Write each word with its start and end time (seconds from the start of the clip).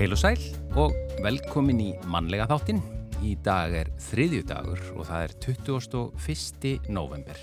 Heil 0.00 0.14
og 0.16 0.20
sæl 0.22 0.44
og 0.80 0.94
velkomin 1.20 1.80
í 1.84 1.90
mannlega 2.08 2.46
þáttinn. 2.48 2.78
Í 3.20 3.34
dag 3.44 3.74
er 3.76 3.90
þriðju 4.00 4.46
dagur 4.48 4.80
og 4.94 5.04
það 5.10 5.24
er 5.26 5.34
21. 5.44 6.70
november. 6.88 7.42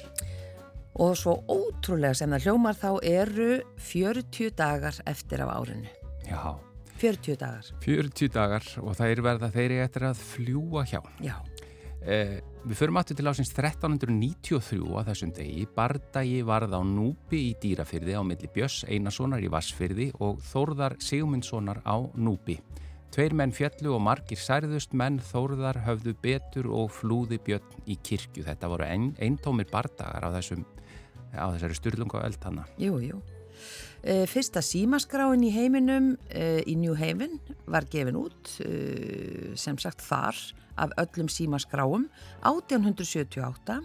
Og 0.98 1.14
svo 1.22 1.36
ótrúlega 1.46 2.18
sem 2.18 2.34
það 2.34 2.48
hljómar 2.48 2.80
þá 2.80 2.90
eru 3.06 3.52
40 3.92 4.56
dagar 4.58 4.98
eftir 5.06 5.46
af 5.46 5.54
árinu. 5.54 5.86
Já, 6.26 6.58
40 6.98 7.38
dagar. 7.44 7.70
40 7.86 8.34
dagar 8.40 8.66
og 8.82 8.98
það 8.98 9.14
er 9.14 9.24
verða 9.30 9.52
þeirri 9.54 9.80
eftir 9.86 10.08
að 10.10 10.26
fljúa 10.34 10.88
hjá. 10.90 11.04
Já. 11.22 11.36
Eh, 12.02 12.40
við 12.68 12.78
förum 12.78 13.00
aftur 13.00 13.18
til 13.18 13.28
ásins 13.28 13.50
1393 13.52 14.82
að 15.00 15.10
þessum 15.12 15.32
degi. 15.36 15.68
Bardagi 15.76 16.42
varð 16.46 16.76
á 16.78 16.82
Núpi 16.86 17.40
í 17.50 17.56
Dýrafyrði 17.62 18.18
á 18.18 18.22
milli 18.24 18.50
Björs 18.54 18.84
Einarssonar 18.88 19.44
í 19.44 19.50
Vassfyrði 19.52 20.12
og 20.22 20.44
Þórðar 20.46 20.98
Sigmundssonar 21.04 21.82
á 21.84 21.98
Núpi. 22.16 22.60
Tveir 23.12 23.34
menn 23.34 23.54
fjallu 23.56 23.96
og 23.96 24.04
margir 24.04 24.40
særðust 24.40 24.94
menn 24.94 25.18
Þórðar 25.24 25.80
höfðu 25.88 26.14
betur 26.22 26.68
og 26.70 26.92
flúði 26.94 27.40
björn 27.44 27.88
í 27.88 27.96
kirkju. 28.04 28.44
Þetta 28.46 28.70
voru 28.70 28.86
ein, 28.86 29.14
eintómir 29.18 29.70
bardagar 29.72 30.28
á, 30.28 30.30
þessum, 30.36 30.68
á 31.34 31.50
þessari 31.56 31.80
styrlunga 31.80 32.20
og 32.20 32.28
eldhanna. 32.28 32.68
Jú, 32.78 33.00
jú. 33.02 33.24
E, 34.08 34.22
fyrsta 34.24 34.62
símaskráin 34.64 35.42
í 35.44 35.50
heiminum 35.52 36.14
e, 36.32 36.62
í 36.64 36.78
New 36.80 36.94
Haven 36.96 37.42
var 37.68 37.84
gefin 37.92 38.16
út 38.16 38.54
e, 38.64 39.52
sem 39.60 39.76
sagt 39.84 40.00
þar 40.06 40.38
af 40.80 40.94
öllum 41.04 41.28
símaskráum 41.28 42.06
1878 42.48 43.82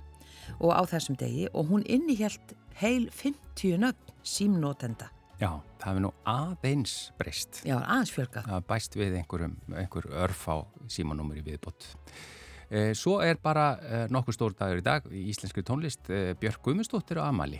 og 0.60 0.70
á 0.70 0.82
þessum 0.86 1.18
degi 1.18 1.48
og 1.50 1.72
hún 1.72 1.82
innihjælt 1.90 2.54
heil 2.78 3.08
50 3.10 3.82
nöfn 3.82 4.14
símnótenda. 4.22 5.10
Já, 5.42 5.58
það 5.82 5.88
hefur 5.88 6.04
nú 6.06 6.14
aðeins 6.30 6.96
breyst. 7.18 7.64
Já, 7.66 7.80
aðeins 7.80 8.14
fjölga. 8.14 8.46
Það 8.46 8.66
bæst 8.70 8.98
við 9.00 9.18
einhverjum, 9.18 9.56
einhver 9.74 10.10
örf 10.22 10.46
á 10.46 10.56
viðbót. 10.86 11.88
E, 12.70 12.92
svo 12.94 13.18
er 13.26 13.42
bara 13.42 13.72
nokkuð 14.06 14.38
stór 14.38 14.54
dagur 14.54 14.78
í 14.78 14.86
dag 14.86 15.10
í 15.10 15.26
íslenskri 15.34 15.66
tónlist 15.66 16.06
Björk 16.38 16.62
Guðmustóttir 16.62 17.18
á 17.18 17.26
Amali. 17.26 17.58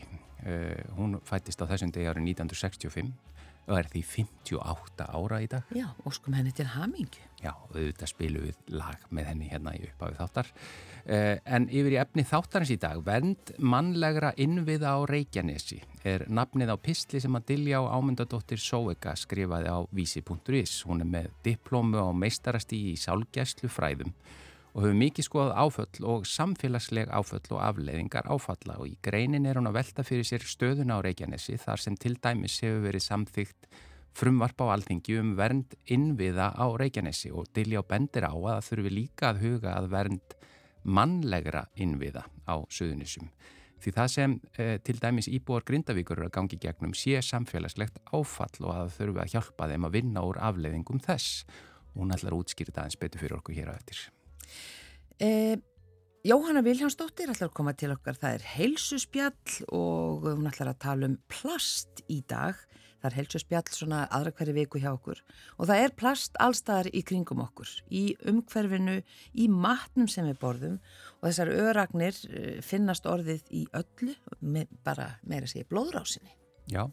Hún 0.97 1.21
fættist 1.29 1.63
á 1.63 1.71
þessum 1.71 1.93
degi 1.95 2.09
árið 2.11 2.33
1965 2.33 3.13
og 3.69 3.77
er 3.79 3.89
því 3.91 4.03
58 4.09 5.07
ára 5.07 5.39
í 5.43 5.49
dag. 5.51 5.69
Já, 5.77 5.87
og 6.03 6.15
skum 6.17 6.35
henni 6.35 6.53
til 6.55 6.67
hamingju. 6.73 7.23
Já, 7.43 7.53
auðvitað 7.71 8.11
spilu 8.11 8.43
við 8.45 8.75
lag 8.75 9.07
með 9.15 9.29
henni 9.31 9.51
hérna 9.51 9.75
í 9.77 9.85
upphafi 9.87 10.19
þáttar. 10.19 10.51
Eh, 11.03 11.39
en 11.47 11.69
yfir 11.71 11.97
í 11.97 12.01
efni 12.03 12.25
þáttarins 12.27 12.73
í 12.75 12.79
dag, 12.83 13.01
vernd 13.07 13.55
mannlegra 13.59 14.33
innviða 14.43 14.95
á 14.99 15.01
Reykjanesi 15.11 15.81
er 16.07 16.27
nafnið 16.31 16.75
á 16.75 16.77
pistli 16.79 17.23
sem 17.23 17.39
að 17.39 17.49
Dilja 17.53 17.83
á 17.83 17.95
ámyndadóttir 17.95 18.63
Sóega 18.63 19.15
skrifaði 19.19 19.71
á 19.71 19.79
vísi.is. 19.95 20.83
Hún 20.87 21.03
er 21.03 21.11
með 21.11 21.31
diplómu 21.47 22.03
á 22.03 22.11
meistarasti 22.15 22.79
í 22.93 22.97
sálgæslu 22.99 23.71
fræðum 23.71 24.15
og 24.73 24.85
hefur 24.87 24.99
mikið 24.99 25.27
skoðað 25.27 25.57
áföll 25.61 26.07
og 26.09 26.27
samfélagsleg 26.29 27.11
áföll 27.13 27.45
og 27.53 27.61
afleiðingar 27.61 28.29
áfalla 28.33 28.79
og 28.81 28.89
í 28.89 28.97
greinin 29.05 29.47
er 29.49 29.61
hún 29.61 29.69
að 29.69 29.79
velta 29.81 30.05
fyrir 30.07 30.29
sér 30.29 30.47
stöðuna 30.49 30.97
á 30.97 31.05
Reykjanesi 31.05 31.59
þar 31.61 31.83
sem 31.85 31.97
til 32.01 32.15
dæmis 32.17 32.61
hefur 32.65 32.87
verið 32.87 33.05
samþygt 33.05 33.69
frumvarp 34.17 34.65
á 34.65 34.67
alþingi 34.77 35.19
um 35.21 35.35
vernd 35.37 35.77
innviða 35.93 36.53
á 36.57 36.67
Reykjanesi 36.81 37.33
og 37.33 37.51
Dilja 37.57 37.85
bendir 37.85 38.29
á 38.29 38.33
að 38.33 38.63
þurfi 38.69 38.93
líka 38.93 39.33
að 39.33 39.43
huga 39.45 39.75
að 39.77 39.91
vernd 39.93 40.39
mannlegra 40.85 41.67
innviða 41.77 42.25
á 42.49 42.55
Suðunissum. 42.73 43.29
Því 43.83 43.93
það 43.97 44.09
sem 44.13 44.35
eh, 44.63 44.77
til 44.79 44.99
dæmis 45.03 45.29
íbúar 45.29 45.65
Grindavíkur 45.67 46.21
eru 46.21 46.29
að 46.29 46.37
gangi 46.37 46.59
gegnum 46.63 46.95
sé 46.95 47.19
samfélagslegt 47.27 47.99
áfall 48.15 48.63
og 48.63 48.73
að 48.77 48.97
þurfi 48.99 49.25
að 49.25 49.35
hjálpa 49.35 49.71
þeim 49.73 49.89
að 49.89 49.97
vinna 49.99 50.25
úr 50.27 50.39
afleiðingum 50.39 51.03
þess. 51.03 51.43
Hún 51.97 52.15
ætlar 52.15 52.37
að 52.37 52.45
útskýrta 52.45 52.85
aðeins 52.85 53.01
betur 53.01 53.25
fyrir 53.25 53.41
okkur 53.41 53.59
hér 53.59 53.75
á 53.75 53.79
eftir. 53.79 54.05
Eh, 55.21 55.57
Jóhanna 56.23 56.63
Viljánsdóttir 56.63 57.33
ætlar 57.33 57.51
að 57.51 57.57
koma 57.57 57.73
til 57.75 57.91
okkar. 57.91 58.15
Það 58.15 58.37
er 58.37 58.45
heilsuspjall 58.53 59.57
og 59.75 60.29
hún 60.29 60.47
ætlar 60.47 60.71
að 60.71 60.83
tala 60.85 61.09
um 61.11 61.17
plast 61.33 62.05
í 62.07 62.21
dag. 62.31 62.55
Það 63.03 63.09
er 63.09 63.17
heilsuspjall 63.19 63.73
svona 63.75 64.05
aðra 64.15 64.31
hverju 64.39 64.55
viku 64.55 64.79
hjá 64.79 64.93
okkur 64.93 65.19
og 65.57 65.67
það 65.67 65.81
er 65.83 65.95
plast 65.99 66.39
allstaðar 66.39 66.93
í 66.95 67.03
kringum 67.03 67.43
okkur, 67.43 67.73
í 67.91 68.05
umhverfinu, 68.31 69.01
í 69.35 69.49
matnum 69.51 70.07
sem 70.07 70.29
við 70.31 70.39
borðum 70.45 70.77
og 71.19 71.27
þessar 71.27 71.51
öragnir 71.51 72.21
finnast 72.63 73.11
orðið 73.11 73.43
í 73.51 73.65
öllu, 73.75 74.15
með, 74.39 74.71
bara 74.87 75.17
meira 75.27 75.51
segja 75.51 75.67
blóðrásinni. 75.75 76.31
Já, 76.71 76.87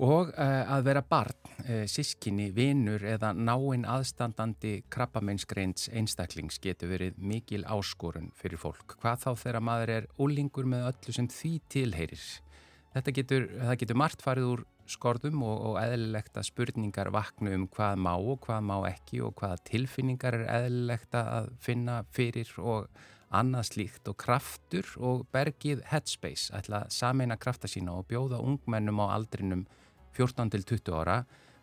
og 0.00 0.32
uh, 0.32 0.64
að 0.74 0.86
vera 0.86 1.02
barn, 1.04 1.36
uh, 1.66 1.84
sískinni, 1.90 2.48
vinnur 2.56 3.04
eða 3.04 3.34
náinn 3.36 3.84
aðstandandi 3.84 4.80
krabbameinsgreins 4.92 5.90
einstaklings 5.92 6.60
getur 6.62 6.92
verið 6.94 7.20
mikil 7.20 7.66
áskorun 7.68 8.30
fyrir 8.40 8.60
fólk. 8.60 8.96
Hvað 9.02 9.26
þá 9.26 9.30
þegar 9.44 9.66
maður 9.68 9.94
er 9.98 10.08
ólingur 10.16 10.68
með 10.72 10.88
öllu 10.92 11.16
sem 11.16 11.28
því 11.28 11.54
tilheyrir? 11.68 12.26
Þetta 12.90 13.16
getur, 13.20 13.48
getur 13.78 14.00
margt 14.00 14.24
farið 14.24 14.48
úr 14.54 14.66
skorðum 14.90 15.44
og, 15.46 15.56
og 15.68 15.78
eðlilegt 15.82 16.38
að 16.40 16.48
spurningar 16.48 17.12
vakna 17.14 17.52
um 17.54 17.68
hvað 17.70 18.00
má 18.02 18.12
og 18.16 18.40
hvað 18.46 18.64
má 18.66 18.76
ekki 18.88 19.20
og 19.22 19.36
hvaða 19.38 19.60
tilfinningar 19.68 20.40
er 20.40 20.46
eðlilegt 20.56 21.14
að 21.20 21.52
finna 21.62 22.00
fyrir 22.16 22.50
og 22.58 22.88
annað 23.30 23.68
slíkt 23.68 24.08
og 24.10 24.18
kraftur 24.18 24.88
og 24.98 25.26
bergið 25.30 25.84
Headspace 25.92 26.50
ætla 26.56 26.84
að 26.84 26.96
sameina 26.96 27.38
krafta 27.38 27.70
sína 27.70 27.94
og 28.00 28.08
bjóða 28.10 28.40
ungmennum 28.42 28.98
á 29.06 29.14
aldrinum 29.14 29.68
14 30.16 30.52
til 30.54 30.66
20 30.74 30.96
ára 31.00 31.18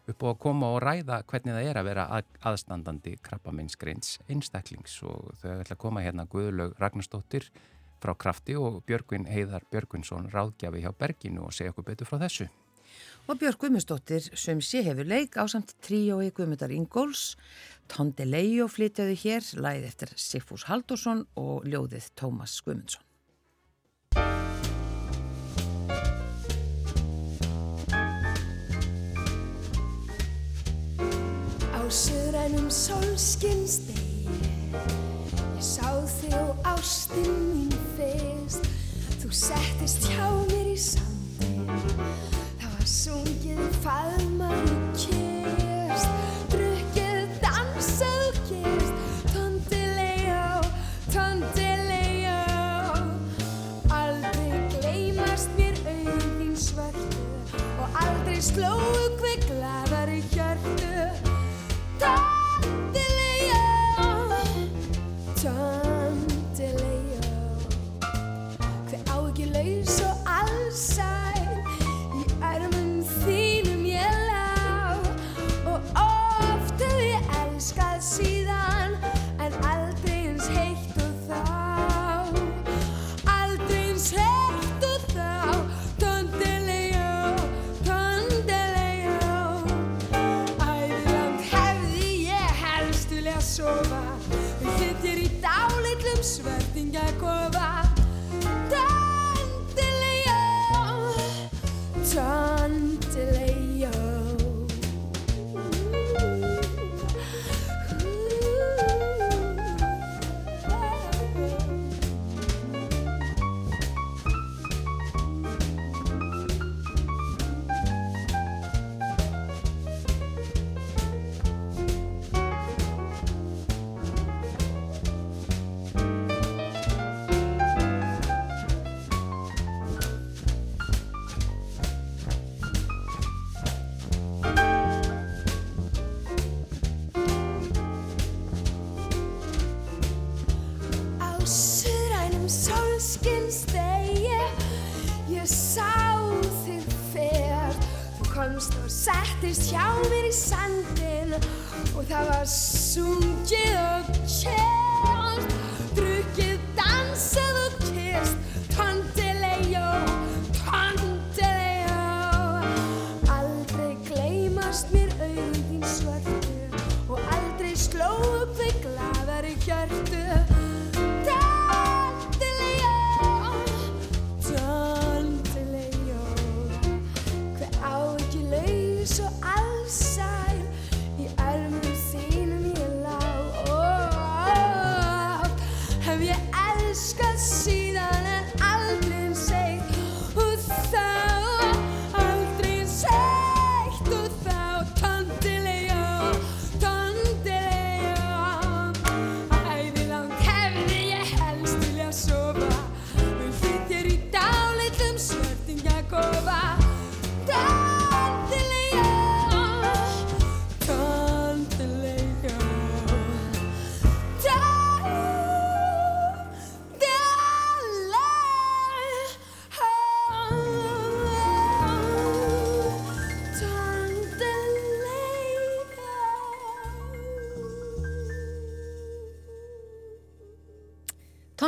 upp 0.07 0.23
og 0.23 0.29
að 0.31 0.41
koma 0.43 0.69
og 0.75 0.81
ræða 0.83 1.21
hvernig 1.27 1.55
það 1.55 1.69
er 1.69 1.79
að 1.79 1.89
vera 1.89 2.05
að, 2.15 2.29
aðstandandi 2.47 3.15
krabbaminsgreins 3.23 4.19
einstaklings 4.31 5.01
og 5.03 5.33
þau 5.41 5.57
ætla 5.57 5.75
að 5.75 5.81
koma 5.83 6.03
hérna 6.05 6.27
Guðlaug 6.31 6.77
Ragnarstóttir 6.79 7.49
frá 8.01 8.13
krafti 8.15 8.55
og 8.55 8.83
Björgvin 8.87 9.27
Heiðar 9.27 9.65
Björgvinsson 9.71 10.29
ráðgjafi 10.31 10.85
hjá 10.85 10.93
Berginu 10.95 11.47
og 11.47 11.55
segja 11.55 11.73
okkur 11.73 11.89
betur 11.89 12.09
frá 12.09 12.21
þessu. 12.23 12.47
Og 13.27 13.39
Björg 13.41 13.59
Guðmundsdóttir 13.59 14.29
sem 14.39 14.61
sé 14.63 14.83
hefur 14.85 15.07
leik 15.07 15.35
á 15.35 15.43
samt 15.51 15.73
tríói 15.83 16.29
Guðmundar 16.31 16.71
Ingóls, 16.71 17.35
Tóndi 17.91 18.23
Leijó 18.27 18.69
flytjaði 18.71 19.17
hér, 19.25 19.49
læði 19.59 19.89
eftir 19.91 20.13
Sigfús 20.15 20.67
Haldursson 20.69 21.25
og 21.35 21.67
ljóðið 21.67 22.07
Tómas 22.15 22.55
Guðmundsson. 22.63 23.06
Á 31.97 31.99
söðrænum 31.99 32.69
solskinstegi 32.69 34.29
Ég 34.69 35.63
sá 35.65 35.89
þig 36.05 36.35
og 36.37 36.67
ástinn 36.69 37.39
mín 37.49 37.71
fyrst. 37.95 38.67
Þú 39.17 39.31
settist 39.33 40.05
hjá 40.05 40.27
mér 40.51 40.69
í 40.69 40.77
sandin 40.77 41.65
Það 42.59 42.75
var 42.75 42.85
sungið 42.91 43.63
faðmaðu 43.81 44.77
kyrst 44.93 46.13
Drukkið 46.53 47.33
dansað 47.41 48.37
kyrst 48.51 48.93
Tondilegó, 49.33 50.61
tondilegó 51.09 52.37
Aldrei 54.03 54.61
gleymast 54.77 55.49
mér 55.57 55.81
auðvín 55.81 56.53
svörtu 56.61 57.25
Og 57.81 58.01
aldrei 58.05 58.37
slóu 58.51 58.96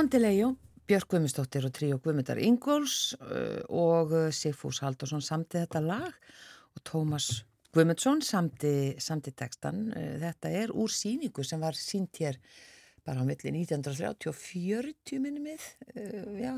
Tondilegjó, 0.10 0.56
Björk 0.90 1.06
Guðmundsdóttir 1.12 1.66
og 1.68 1.74
Tríó 1.78 1.98
Guðmundar 2.02 2.40
Ingóls 2.42 3.12
uh, 3.22 3.60
og 3.70 4.16
uh, 4.18 4.24
Sigfús 4.34 4.80
Haldursson 4.82 5.22
samti 5.22 5.60
þetta 5.60 5.84
lag 5.86 6.16
og 6.74 6.82
Tómas 6.82 7.28
Guðmundsson 7.78 8.24
samti, 8.26 8.72
samti 8.98 9.36
textan. 9.38 9.92
Uh, 9.94 10.16
þetta 10.24 10.50
er 10.64 10.74
úr 10.74 10.90
síningu 10.90 11.46
sem 11.46 11.62
var 11.62 11.78
sínt 11.78 12.18
hér 12.24 12.42
bara 13.06 13.22
á 13.22 13.26
milli 13.30 13.54
1930 13.54 14.32
og 14.34 14.40
40 14.40 15.22
minni 15.28 15.46
mið. 15.46 15.70
Uh, 15.94 16.34
já, 16.42 16.52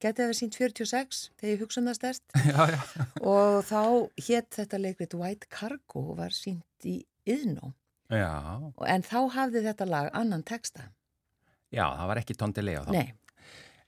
getið 0.00 0.14
að 0.14 0.24
vera 0.24 0.40
sínt 0.40 0.58
46 0.62 1.22
þegar 1.28 1.52
ég 1.52 1.62
hugsa 1.66 1.84
um 1.84 1.92
það 1.92 2.00
stærst. 2.00 2.26
Já, 2.54 2.64
já. 2.72 2.82
og 3.20 3.60
þá 3.68 3.82
hétt 4.30 4.62
þetta 4.62 4.84
leikrit 4.86 5.20
White 5.20 5.52
Cargo 5.52 6.08
og 6.08 6.22
var 6.24 6.32
sínt 6.32 6.88
í 6.88 7.02
Yðnó. 7.28 7.74
Já, 8.08 8.32
En 8.88 9.04
þá 9.04 9.18
hafði 9.42 9.68
þetta 9.68 9.92
lag 9.92 10.14
annan 10.16 10.48
texta. 10.48 10.88
Já, 11.74 11.84
það 11.98 12.10
var 12.10 12.22
ekki 12.22 12.38
tóndilega 12.38 12.86
þá. 12.86 12.96
Nei. 12.96 13.12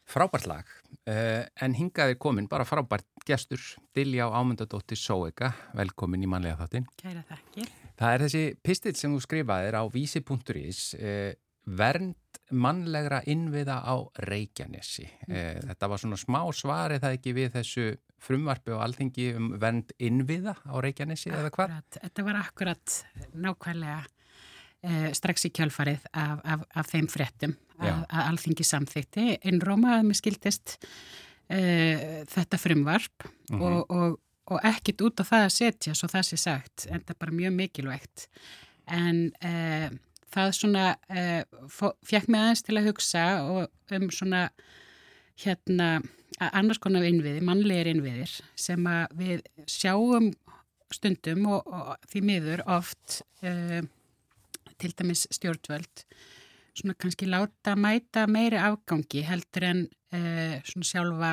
Frábært 0.07 0.47
lag, 0.47 0.69
uh, 1.11 1.43
en 1.67 1.75
hingaði 1.75 2.15
komin 2.23 2.47
bara 2.51 2.67
frábært 2.67 3.09
gestur, 3.27 3.63
Dilja 3.97 4.29
Ámundadóttir 4.31 4.99
Sóega, 5.01 5.51
velkomin 5.75 6.23
í 6.23 6.29
manlega 6.31 6.61
þáttinn. 6.61 6.87
Kæra 7.01 7.25
þakkir. 7.27 7.73
Það 7.99 8.15
er 8.15 8.25
þessi 8.27 8.45
pistill 8.63 8.95
sem 8.95 9.17
þú 9.17 9.25
skrifaðir 9.25 9.81
á 9.81 9.83
vísi.is, 9.91 10.85
uh, 11.01 11.33
vernd 11.67 12.41
mannlegra 12.55 13.25
innviða 13.27 13.81
á 13.83 13.99
Reykjanesi. 14.29 15.09
Uh, 15.27 15.59
þetta 15.73 15.91
var 15.91 16.05
svona 16.05 16.23
smá 16.23 16.41
svar 16.55 16.95
eða 16.95 17.11
ekki 17.19 17.35
við 17.35 17.57
þessu 17.59 17.91
frumvarfi 18.23 18.77
og 18.77 18.87
alþingi 18.87 19.33
um 19.41 19.53
vernd 19.59 19.91
innviða 19.99 20.55
á 20.71 20.75
Reykjanesi 20.87 21.35
eða 21.35 21.51
hvað? 21.51 21.81
Akkurat, 21.81 22.03
þetta 22.07 22.31
var 22.31 22.43
akkurat 22.45 23.01
nákvæmlega 23.35 24.05
strax 25.19 25.49
í 25.49 25.51
kjálfarið 25.51 26.05
af, 26.15 26.41
af, 26.47 26.61
af 26.79 26.91
þeim 26.93 27.09
fréttum 27.11 27.57
Já. 27.57 27.66
Að, 27.81 28.05
að 28.09 28.23
alþingi 28.31 28.67
samþykti. 28.67 29.27
Innróma 29.51 29.99
að 29.99 30.07
mér 30.09 30.19
skildist 30.21 30.77
uh, 31.51 32.23
þetta 32.33 32.61
frumvarp 32.61 33.29
Mhm. 33.51 33.61
og, 33.63 33.91
og, 33.95 34.17
og 34.51 34.65
ekkit 34.67 35.03
út 35.07 35.21
á 35.23 35.25
það 35.27 35.45
að 35.47 35.55
setja 35.55 35.95
svo 35.95 36.09
það 36.11 36.25
sé 36.27 36.37
sagt, 36.39 36.87
en 36.91 37.01
það 37.03 37.15
er 37.15 37.21
bara 37.23 37.37
mjög 37.39 37.53
mikilvægt. 37.61 38.27
En 38.91 39.21
uh, 39.45 39.89
það 40.35 40.53
svona 40.59 40.87
uh, 41.11 41.93
fekk 42.07 42.29
mig 42.29 42.41
aðeins 42.41 42.63
til 42.67 42.77
að 42.79 42.89
hugsa 42.91 43.25
og 43.47 43.95
um 43.95 44.09
svona 44.11 44.49
hérna 45.45 46.03
annars 46.41 46.79
konar 46.83 47.05
innviði, 47.07 47.41
mannlegir 47.45 47.89
innviðir 47.93 48.33
sem 48.59 48.87
að 48.91 49.15
við 49.17 49.45
sjáum 49.71 50.33
stundum 50.93 51.47
og, 51.51 51.67
og 51.67 52.11
því 52.11 52.23
miður 52.27 52.63
oft 52.71 53.21
til 54.81 54.93
dæmis 54.99 55.27
stjórnvöld 55.33 56.05
svona 56.77 56.97
kannski 57.01 57.29
láta 57.31 57.77
mæta 57.79 58.27
meiri 58.31 58.61
afgangi 58.61 59.25
heldur 59.27 59.69
en 59.71 59.83
uh, 60.15 60.57
svona 60.67 60.89
sjálfa 60.91 61.33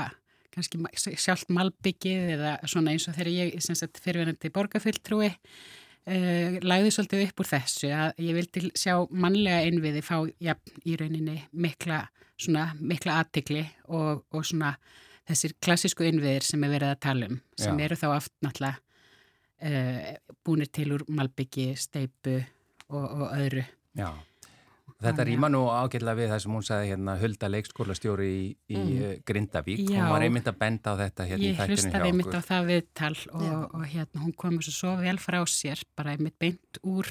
kannski 0.53 0.81
sjálft 1.17 1.49
malbyggið 1.53 2.35
eða 2.35 2.57
svona 2.69 2.93
eins 2.93 3.07
og 3.09 3.17
þegar 3.17 3.31
ég 3.33 3.63
sagt 3.65 4.01
fyrirverandi 4.03 4.51
borgarfylltrúi 4.53 5.29
uh, 5.29 6.59
lagði 6.63 6.93
svolítið 6.93 7.25
upp 7.27 7.43
úr 7.43 7.51
þessu 7.53 7.93
að 7.95 8.25
ég 8.25 8.37
vildi 8.37 8.73
sjá 8.77 8.97
mannlega 9.09 9.63
innviði 9.69 10.03
fá 10.05 10.17
ja, 10.43 10.57
í 10.85 10.97
rauninni 10.99 11.39
mikla 11.51 12.05
svona 12.37 12.71
mikla 12.79 13.19
aðtikli 13.21 13.63
og, 13.89 14.25
og 14.33 14.45
svona 14.45 14.75
þessir 15.29 15.55
klassísku 15.63 16.05
innviðir 16.07 16.45
sem 16.45 16.63
er 16.65 16.73
verið 16.73 16.93
að 16.93 17.03
tala 17.05 17.29
um 17.31 17.39
sem 17.59 17.79
Já. 17.79 17.85
eru 17.85 17.99
þá 17.99 18.07
oft 18.11 18.33
náttúrulega 18.43 18.79
uh, 19.63 20.35
búnir 20.43 20.69
til 20.73 20.91
úr 20.95 21.05
malbyggi, 21.07 21.71
steipu 21.79 22.41
og, 22.89 23.05
og 23.05 23.27
öðru. 23.37 23.65
Já. 23.97 24.09
Þetta 25.03 25.25
rýma 25.27 25.49
nú 25.51 25.61
ágætlega 25.69 26.17
við 26.19 26.31
það 26.31 26.41
sem 26.43 26.55
hún 26.57 26.65
sagði 26.67 26.91
hérna 26.93 27.15
Hulda 27.21 27.49
leikskólastjóri 27.51 28.29
í, 28.33 28.45
í 28.71 28.79
mm. 28.79 29.23
Grindavík. 29.27 29.83
Já. 29.85 29.99
Hún 29.99 30.13
var 30.15 30.25
einmitt 30.27 30.49
að 30.49 30.59
benda 30.63 30.93
á 30.93 30.99
þetta 31.03 31.27
hérna 31.29 31.43
í 31.43 31.49
Ég 31.49 31.59
þættinu 31.59 31.77
hlustaði 31.77 31.93
hjá 31.99 32.07
einmitt 32.09 32.29
okkur. 32.29 32.43
á 32.43 32.49
það 32.49 32.69
viðtal 32.71 33.13
og, 33.33 33.63
og 33.67 33.85
hérna 33.93 34.23
hún 34.23 34.35
kom 34.43 34.59
svo, 34.61 34.75
svo 34.79 34.95
vel 35.03 35.17
frá 35.21 35.39
sér, 35.49 35.85
bara 35.97 36.15
einmitt 36.15 36.37
beint 36.41 36.81
úr, 36.81 37.09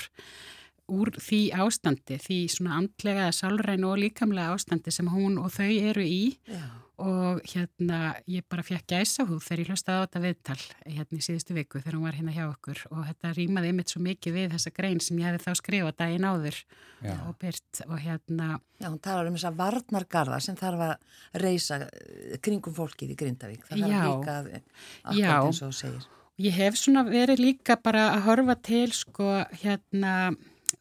úr 0.93 1.13
því 1.23 1.43
ástandi, 1.65 2.21
því 2.23 2.39
svona 2.57 2.79
andlega, 2.81 3.29
sálræn 3.37 3.89
og 3.89 4.01
líkamlega 4.03 4.57
ástandi 4.57 4.95
sem 4.95 5.13
hún 5.13 5.39
og 5.43 5.53
þau 5.55 5.69
eru 5.71 6.07
í 6.07 6.23
Já. 6.49 6.82
Og 7.01 7.41
hérna 7.49 8.01
ég 8.29 8.45
bara 8.53 8.65
fekk 8.67 8.85
gæsa 8.93 9.25
húð 9.25 9.41
þegar 9.47 9.63
ég 9.63 9.71
hlustaði 9.73 9.97
á 9.97 10.05
þetta 10.05 10.23
viðtal 10.27 10.59
hérna 10.85 11.19
í 11.19 11.25
síðustu 11.25 11.57
viku 11.57 11.81
þegar 11.81 11.97
hún 11.97 12.07
var 12.07 12.19
hérna 12.19 12.35
hjá 12.37 12.45
okkur 12.51 12.83
og 12.91 13.07
þetta 13.09 13.33
rýmaði 13.39 13.73
einmitt 13.73 13.93
svo 13.95 14.03
mikið 14.05 14.37
við 14.37 14.55
þessa 14.57 14.75
grein 14.77 15.01
sem 15.01 15.19
ég 15.23 15.31
hefði 15.31 15.45
þá 15.47 15.61
skrifað 15.63 15.97
daginn 16.03 16.29
áður 16.29 16.59
Já. 17.01 17.15
og 17.27 17.39
byrt 17.41 17.83
og 17.89 17.97
hérna 18.05 18.49
Já, 18.83 18.89
hún 18.91 18.99
talar 19.03 19.29
um 19.31 19.37
þess 19.39 19.49
að 19.49 19.59
varnargarða 19.63 20.41
sem 20.43 20.59
þarf 20.59 20.85
að 20.89 21.43
reysa 21.43 21.79
eh, 21.87 22.39
kringum 22.43 22.75
fólkið 22.75 23.13
í 23.15 23.19
Grindavík. 23.21 23.69
Það 23.69 23.85
þarf 23.85 24.09
líka 24.09 24.35
að, 24.35 24.49
Já. 24.51 24.63
akkurat 25.05 25.47
eins 25.47 25.63
og 25.63 25.69
þú 25.71 25.77
segir. 25.79 26.09
Ég 26.43 26.57
hef 26.57 26.79
svona 26.81 27.05
verið 27.07 27.43
líka 27.45 27.77
bara 27.79 28.09
að 28.17 28.25
horfa 28.27 28.57
til 28.67 28.89
sko 28.97 29.29
hérna, 29.61 30.33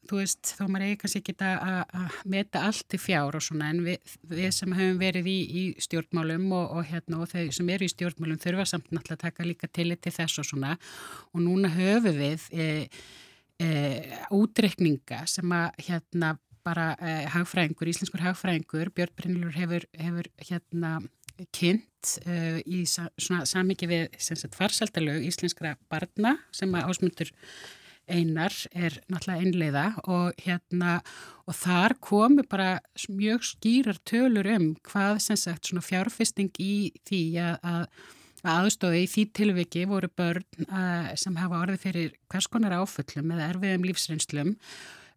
þú 0.09 0.19
veist, 0.19 0.53
þó 0.57 0.65
maður 0.65 0.85
eigi 0.87 0.97
kannski 1.01 1.21
ekki 1.21 1.35
að, 1.45 2.17
meta 2.33 2.63
allt 2.67 2.85
til 2.91 2.99
fjár 3.01 3.37
og 3.37 3.45
svona 3.45 3.69
en 3.71 3.81
við, 3.85 4.13
við 4.31 4.49
sem 4.55 4.75
höfum 4.75 4.99
verið 5.01 5.29
í, 5.31 5.37
í 5.61 5.63
stjórnmálum 5.85 6.47
og, 6.57 6.77
og 6.77 6.89
hérna 6.89 7.21
og 7.23 7.31
þau 7.31 7.47
sem 7.55 7.71
eru 7.75 7.87
í 7.87 7.93
stjórnmálum 7.93 8.41
þurfa 8.41 8.67
samt 8.73 8.89
náttúrulega 8.91 9.19
að 9.19 9.25
taka 9.27 9.47
líka 9.47 9.69
til 9.71 9.89
til 9.95 10.15
þess 10.15 10.41
og 10.41 10.47
svona. 10.47 10.77
Og 11.35 11.43
núna 11.45 11.71
höfum 11.73 12.17
við 12.17 12.47
e, 12.51 12.67
e, 13.61 13.69
útreikninga 14.33 15.25
sem 15.29 15.57
að 15.57 15.83
hérna 15.87 16.35
bara 16.65 16.91
e, 17.01 17.15
hagfræðingur, 17.33 17.89
íslenskur 17.89 18.21
hagfræðingur, 18.25 18.93
Björn 18.95 19.17
Brynlur 19.17 19.55
hefur, 19.57 19.87
hefur 19.97 20.29
hérna 20.45 20.99
kynnt 21.55 22.17
uh, 22.27 22.59
í 22.65 22.83
sa 22.89 23.07
svona 23.17 23.45
samiki 23.49 23.89
við 23.89 24.17
farsaldalög 24.53 25.25
íslenskra 25.25 25.75
barna 25.91 26.35
sem 26.55 26.73
að 26.75 26.91
ásmundur 26.91 27.31
einar 28.09 28.55
er 28.71 28.97
náttúrulega 29.11 29.41
einleiða 29.41 29.85
og 30.05 30.41
hérna 30.41 30.95
og 31.45 31.57
þar 31.57 31.97
komu 32.03 32.45
bara 32.49 32.79
mjög 33.09 33.45
skýrar 33.51 34.01
tölur 34.07 34.49
um 34.55 34.71
hvað 34.87 35.21
sem 35.27 35.39
sagt 35.39 35.69
svona 35.69 35.85
fjárfesting 35.85 36.51
í 36.59 36.91
því 37.07 37.21
að, 37.43 37.55
að 37.61 37.85
að 38.41 38.63
aðstofi 38.65 39.03
í 39.03 39.09
því 39.09 39.25
tilviki 39.37 39.83
voru 39.89 40.09
börn 40.17 40.65
uh, 40.67 41.11
sem 41.19 41.37
hafa 41.37 41.61
orðið 41.61 41.83
fyrir 41.83 42.15
hvers 42.31 42.49
konar 42.49 42.73
áföllum 42.79 43.35
eða 43.35 43.51
erfiðum 43.53 43.85
lífsreynslum 43.89 44.55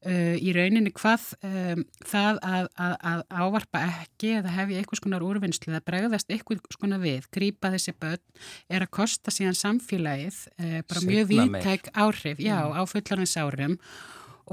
uh, 0.05 0.35
í 0.39 0.53
rauninni 0.57 0.93
hvað 0.95 1.27
um, 1.47 1.85
það 2.07 2.41
að, 2.47 2.69
að, 2.81 2.95
að 3.11 3.23
ávarpa 3.31 3.83
ekki 3.89 4.33
eða 4.39 4.55
hefja 4.55 4.81
einhvers 4.81 5.03
konar 5.05 5.27
úrvinnslu 5.27 5.73
eða 5.73 5.85
bregðast 5.89 6.33
einhvers 6.35 6.81
konar 6.81 7.03
við, 7.03 7.29
grýpa 7.35 7.73
þessi 7.75 7.95
börn 8.01 8.23
er 8.69 8.87
að 8.87 8.93
kosta 8.99 9.35
síðan 9.35 9.59
samfélagið 9.59 10.41
uh, 10.59 10.81
bara 10.89 11.05
mjög 11.07 11.31
meir. 11.33 11.47
víðtæk 11.55 11.93
áhrif, 11.93 12.43
já, 12.43 12.59
á 12.71 12.83
fullarins 12.91 13.37
árum 13.41 13.79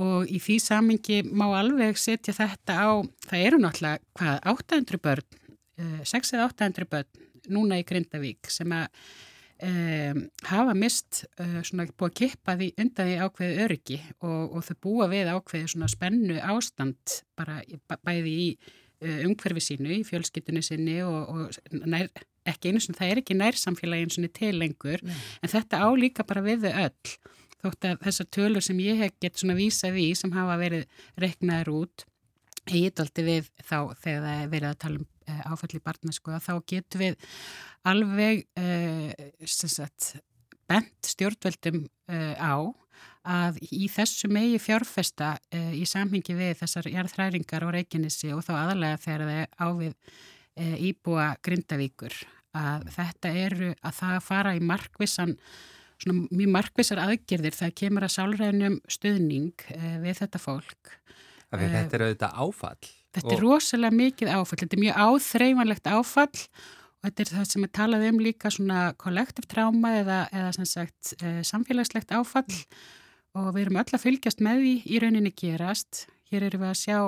og 0.01 0.29
í 0.31 0.39
því 0.39 0.60
samingi 0.63 1.17
má 1.27 1.50
alveg 1.60 2.00
setja 2.00 2.36
þetta 2.36 2.77
á, 2.79 2.89
það 3.27 3.48
eru 3.50 3.60
náttúrulega 3.60 4.00
hvað, 4.15 4.38
800 4.53 5.03
börn, 5.03 5.41
uh, 5.81 6.00
6 6.08 6.38
eða 6.38 6.48
800 6.53 6.91
börn 6.91 7.27
núna 7.51 7.81
í 7.81 7.86
Grindavík 7.88 8.51
sem 8.53 8.72
að 8.75 8.88
um, 9.65 10.21
hafa 10.49 10.75
mist 10.77 11.23
uh, 11.39 11.59
svona 11.65 11.87
búið 11.89 12.09
að 12.09 12.17
kippa 12.19 12.55
því 12.59 12.69
undan 12.81 13.09
því 13.09 13.17
ákveði 13.25 13.65
öryggi 13.65 13.97
og, 14.19 14.57
og 14.57 14.65
þau 14.67 14.75
búa 14.85 15.09
við 15.11 15.31
ákveði 15.31 15.73
svona 15.73 15.89
spennu 15.91 16.37
ástand 16.41 17.17
bara 17.39 17.59
bæði 18.05 18.33
í 18.33 18.47
uh, 18.57 19.19
umhverfi 19.27 19.65
sínu, 19.71 19.91
í 19.99 20.01
fjölskyttunni 20.07 20.63
sinni 20.65 20.99
og, 21.05 21.29
og 21.31 21.77
nær, 21.85 22.09
ekki 22.47 22.71
einu 22.71 22.81
sinni, 22.81 22.99
það 22.99 23.13
er 23.13 23.21
ekki 23.23 23.37
nærsamfélagi 23.37 24.07
einu 24.07 24.17
sinni 24.17 24.33
til 24.33 24.55
lengur 24.57 25.03
en 25.05 25.53
þetta 25.53 25.83
á 25.85 25.89
líka 25.97 26.25
bara 26.27 26.45
við 26.45 26.67
þau 26.67 26.87
öll 26.87 27.15
þótt 27.61 27.89
að 27.91 28.05
þessar 28.07 28.31
tölur 28.33 28.65
sem 28.65 28.79
ég 28.81 29.01
hef 29.03 29.17
gett 29.21 29.37
svona 29.37 29.57
vísað 29.57 29.99
í 30.01 30.11
sem 30.17 30.33
hafa 30.33 30.57
verið 30.61 31.03
reknaður 31.21 31.75
út 31.83 32.05
heitaldi 32.69 33.25
við 33.25 33.49
þá 33.61 33.93
þegar 34.01 34.23
það 34.25 34.37
er 34.37 34.49
verið 34.51 34.69
að 34.71 34.79
tala 34.81 35.01
um 35.01 35.09
uh, 35.29 35.43
áfall 35.51 35.75
í 35.77 35.83
barnasku 35.83 36.33
að 36.33 36.45
þá 36.47 36.53
getum 36.73 37.03
við 37.03 37.29
alveg 37.88 38.43
sem 39.47 39.71
sagt, 39.71 40.13
bent 40.69 41.09
stjórnveldum 41.11 41.83
uh, 42.11 42.35
á 42.38 42.55
að 43.21 43.59
í 43.69 43.88
þessu 43.91 44.29
megi 44.33 44.59
fjárfesta 44.61 45.35
uh, 45.38 45.73
í 45.77 45.83
samhengi 45.89 46.35
við 46.38 46.55
þessar 46.61 46.89
jarðhræringar 46.89 47.65
og 47.67 47.75
reikinnissi 47.75 48.31
og 48.35 48.43
þá 48.45 48.53
aðalega 48.59 49.01
þegar 49.01 49.25
það 49.25 49.41
er 49.41 49.51
ávið 49.61 49.97
íbúa 50.61 51.25
Grindavíkur 51.47 52.13
að 52.59 52.89
þetta 52.91 53.29
eru 53.39 53.69
að 53.88 53.93
það 53.95 54.17
fara 54.25 54.51
í 54.57 54.59
markvissan 54.67 55.38
svona 56.01 56.25
mjög 56.27 56.51
markvissar 56.51 57.00
aðgerðir 57.00 57.55
það 57.55 57.71
kemur 57.79 58.05
að 58.05 58.13
sálrænum 58.17 58.75
stuðning 58.91 59.63
við 60.03 60.19
þetta 60.19 60.41
fólk 60.43 60.91
Af 61.51 61.59
því 61.59 61.69
þetta 61.71 61.97
er 61.97 62.03
auðvitað 62.05 62.35
áfall. 62.43 62.89
Þetta 63.11 63.33
er 63.35 63.41
rosalega 63.43 63.97
mikið 63.97 64.29
áfall, 64.31 64.59
þetta 64.61 64.77
er 64.77 64.83
mjög 64.85 65.00
áþreifanlegt 65.05 65.89
áfall 65.91 66.43
og 67.01 67.10
þetta 67.10 67.24
er 67.24 67.31
það 67.34 67.46
sem 67.50 67.65
er 67.65 67.72
talað 67.74 68.08
um 68.12 68.20
líka 68.22 68.51
svona 68.53 68.81
kollektiv 69.01 69.48
tráma 69.50 69.96
eða, 70.03 70.20
eða 70.29 70.51
sem 70.58 70.67
sagt 70.70 71.13
e, 71.17 71.39
samfélagslegt 71.48 72.13
áfall 72.13 72.58
og 73.38 73.48
við 73.55 73.63
erum 73.65 73.79
öll 73.81 73.88
að 73.98 74.03
fylgjast 74.03 74.43
með 74.46 74.62
því 74.62 74.74
í 74.86 75.01
rauninni 75.01 75.31
gerast. 75.34 76.05
Hér 76.29 76.46
erum 76.50 76.65
við 76.65 76.74
að 76.74 76.81
sjá, 76.81 77.00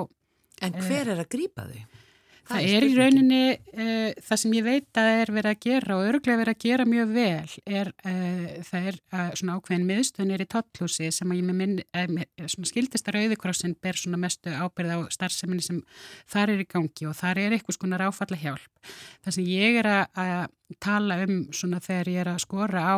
En 0.62 0.76
hver 0.78 1.10
er 1.12 1.20
að 1.22 1.30
grípa 1.30 1.66
þau? 1.68 2.02
Það 2.48 2.66
er 2.74 2.86
í 2.86 2.90
rauninni 2.96 3.40
e, 3.54 3.86
það 4.24 4.40
sem 4.42 4.54
ég 4.56 4.66
veit 4.66 5.00
að 5.00 5.10
er 5.20 5.32
verið 5.34 5.50
að 5.50 5.62
gera 5.64 5.96
og 5.96 6.08
öruglega 6.08 6.40
verið 6.40 6.54
að 6.54 6.64
gera 6.64 6.86
mjög 6.88 7.14
vel 7.14 7.54
er, 7.80 7.90
e, 8.04 8.14
það 8.68 8.88
er 8.90 8.98
e, 8.98 9.24
svona 9.40 9.56
ákveðin 9.58 9.86
miðstöðnir 9.88 10.44
í 10.44 10.48
tottlúsi 10.54 11.10
sem 11.14 11.32
að 11.32 11.40
ég 11.40 11.48
með 11.48 11.58
minn, 11.60 11.76
e, 11.84 12.04
með, 12.10 12.28
svona 12.54 12.70
skildist 12.70 13.08
að 13.08 13.18
Rauðikrossin 13.18 13.76
ber 13.84 14.00
svona 14.00 14.20
mestu 14.20 14.52
ábyrð 14.52 14.94
á 14.94 14.98
starfseminni 15.16 15.64
sem 15.64 15.80
þar 16.30 16.54
er 16.54 16.64
í 16.64 16.68
gangi 16.74 17.08
og 17.08 17.18
þar 17.18 17.42
er 17.44 17.56
eitthvað 17.56 17.78
svona 17.78 18.00
ráfalla 18.02 18.40
hjálp. 18.40 18.70
Það 19.24 19.38
sem 19.38 19.50
ég 19.50 19.80
er 19.80 19.90
að, 19.90 20.04
að 20.24 20.78
tala 20.84 21.20
um 21.24 21.36
svona 21.54 21.82
þegar 21.84 22.12
ég 22.12 22.24
er 22.24 22.32
að 22.34 22.42
skora 22.44 22.84
á 22.84 22.96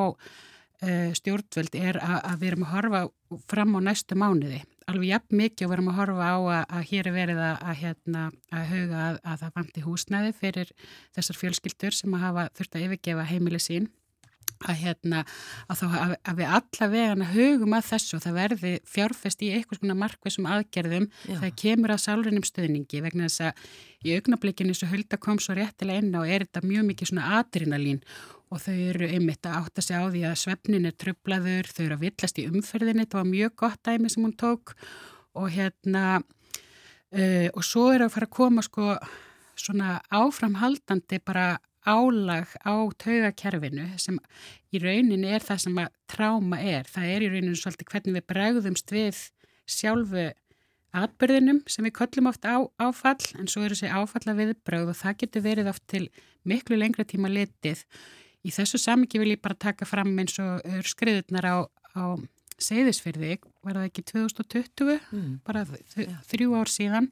uh, 0.82 1.10
stjórnvöld 1.16 1.76
er 1.78 2.00
að, 2.02 2.18
að 2.32 2.40
við 2.40 2.50
erum 2.50 2.66
að 2.66 2.72
horfa 2.74 3.02
fram 3.50 3.78
á 3.78 3.80
næstu 3.90 4.18
mánuði. 4.18 4.62
Alveg 4.86 5.10
jafn 5.10 5.38
mikið 5.40 5.66
og 5.66 5.70
við 5.70 5.76
erum 5.76 5.90
að 5.90 5.96
horfa 6.00 6.26
á 6.30 6.36
að, 6.38 6.64
að 6.78 6.88
hér 6.92 7.10
er 7.10 7.14
verið 7.16 7.42
að, 7.42 7.54
að, 7.58 7.78
hérna, 7.82 8.24
að 8.54 8.66
huga 8.70 8.98
að, 9.02 9.20
að 9.26 9.40
það 9.42 9.54
vanti 9.60 9.86
húsnæði 9.86 10.34
fyrir 10.40 10.74
þessar 11.16 11.40
fjölskyldur 11.40 11.96
sem 11.96 12.14
að 12.14 12.26
hafa 12.26 12.44
þurft 12.58 12.76
að 12.76 12.84
yfirgefa 12.86 13.30
heimili 13.30 13.62
sín 13.62 13.88
að, 14.64 14.78
hérna, 14.80 15.22
að, 15.66 15.80
þá, 15.80 15.86
að, 16.22 16.38
við 16.38 16.52
alla 16.58 16.88
vegana 16.92 17.28
hugum 17.32 17.76
að 17.76 17.88
þessu 17.90 18.16
og 18.16 18.22
það 18.24 18.38
verði 18.40 18.72
fjárfest 18.88 19.44
í 19.44 19.50
einhvers 19.56 19.82
konar 19.82 19.98
markvissum 20.00 20.48
aðgerðum 20.50 21.10
Já. 21.26 21.36
það 21.42 21.52
kemur 21.62 21.94
að 21.94 22.02
sálurinnum 22.06 22.46
stuðningi 22.46 23.02
vegna 23.04 23.28
þess 23.28 23.48
að 23.50 24.06
í 24.06 24.16
augnablikinu 24.16 24.76
svo 24.76 24.88
hulda 24.92 25.20
kom 25.20 25.40
svo 25.42 25.56
réttilega 25.58 26.04
inn 26.04 26.16
á 26.16 26.22
er 26.24 26.46
þetta 26.46 26.64
mjög 26.64 26.88
mikið 26.92 27.12
svona 27.12 27.40
adrenalín 27.40 28.00
og 28.52 28.62
þau 28.62 28.74
eru 28.74 29.08
einmitt 29.10 29.46
að 29.48 29.58
átta 29.60 29.82
sig 29.82 29.98
á 29.98 30.06
því 30.06 30.22
að 30.28 30.40
svefnin 30.42 30.88
er 30.88 30.96
trublaður, 30.96 31.70
þau 31.72 31.84
eru 31.84 31.98
að 31.98 32.04
villast 32.06 32.40
í 32.40 32.46
umferðinni, 32.50 33.06
þetta 33.06 33.20
var 33.20 33.30
mjög 33.30 33.54
gott 33.62 33.80
dæmi 33.86 34.10
sem 34.12 34.26
hún 34.26 34.36
tók 34.38 34.74
og 35.36 35.48
hérna 35.52 36.04
uh, 36.20 37.48
og 37.52 37.62
svo 37.66 37.88
er 37.92 38.06
að 38.06 38.14
fara 38.14 38.28
að 38.30 38.36
koma 38.38 38.64
sko 38.64 38.94
svona 39.56 40.00
áframhaldandi 40.14 41.20
bara 41.26 41.56
álag 41.86 42.50
á 42.66 42.74
taugakerfinu 42.98 43.86
sem 44.02 44.18
í 44.74 44.80
rauninni 44.82 45.30
er 45.30 45.44
það 45.44 45.62
sem 45.66 45.78
að 45.78 45.92
tráma 46.10 46.58
er. 46.58 46.88
Það 46.90 47.12
er 47.12 47.24
í 47.24 47.30
rauninni 47.30 47.60
svolítið 47.60 47.92
hvernig 47.92 48.16
við 48.18 48.26
bregðumst 48.32 48.92
við 48.94 49.20
sjálfu 49.70 50.26
atbyrðinum 50.96 51.62
sem 51.70 51.86
við 51.86 51.96
köllum 52.00 52.30
oft 52.30 52.46
á 52.46 52.56
áfall 52.82 53.22
en 53.38 53.50
svo 53.50 53.64
eru 53.64 53.76
þessi 53.76 53.92
áfalla 53.92 54.36
viðbröð 54.38 54.92
og 54.92 54.98
það 54.98 55.18
getur 55.22 55.44
verið 55.46 55.70
oft 55.72 55.84
til 55.90 56.04
miklu 56.46 56.78
lengra 56.78 57.06
tíma 57.06 57.30
litið. 57.30 57.84
Í 58.46 58.52
þessu 58.54 58.78
samingi 58.78 59.18
vil 59.18 59.32
ég 59.34 59.42
bara 59.42 59.56
taka 59.58 59.86
fram 59.88 60.12
eins 60.22 60.36
og 60.42 60.62
skriðurnar 60.86 61.46
á, 61.50 61.56
á 61.98 62.04
Seyðisfyrði, 62.56 63.34
var 63.66 63.74
það 63.76 63.88
ekki 63.90 64.02
2020, 64.12 65.00
Mm. 65.12 65.40
bara 65.44 65.64
þ- 65.68 66.06
þrjú 66.30 66.54
ár 66.56 66.70
síðan, 66.72 67.08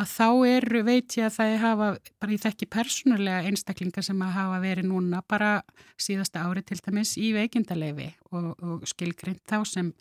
að 0.00 0.08
þá 0.10 0.26
er, 0.48 0.66
veit 0.82 1.14
ég 1.18 1.26
að 1.28 1.36
það 1.36 1.52
hafa, 1.62 1.88
bara 2.18 2.32
ég 2.32 2.40
þekki 2.42 2.66
persónulega 2.70 3.44
einstaklingar 3.46 4.02
sem 4.06 4.18
að 4.22 4.32
hafa 4.34 4.58
verið 4.64 4.88
núna 4.90 5.20
bara 5.28 5.62
síðasta 5.98 6.42
ári 6.46 6.64
til 6.66 6.78
dæmis 6.82 7.14
í 7.20 7.30
veikindaleifi 7.36 8.08
og, 8.32 8.56
og 8.62 8.86
skilgrind 8.90 9.38
þá 9.46 9.62
sem 9.66 9.92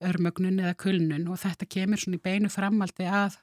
örmögnun 0.00 0.60
eða 0.62 0.74
kulnun 0.80 1.28
og 1.28 1.36
þetta 1.42 1.68
kemur 1.68 2.00
svona 2.00 2.16
í 2.16 2.24
beinu 2.24 2.48
framaldi 2.48 3.04
að 3.04 3.36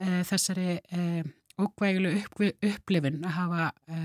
e, 0.00 0.22
þessari 0.28 0.80
e, 0.92 1.22
ókvægilu 1.60 2.10
upp, 2.18 2.40
upplifun 2.66 3.20
að 3.24 3.36
hafa 3.36 3.66
e, 3.86 3.98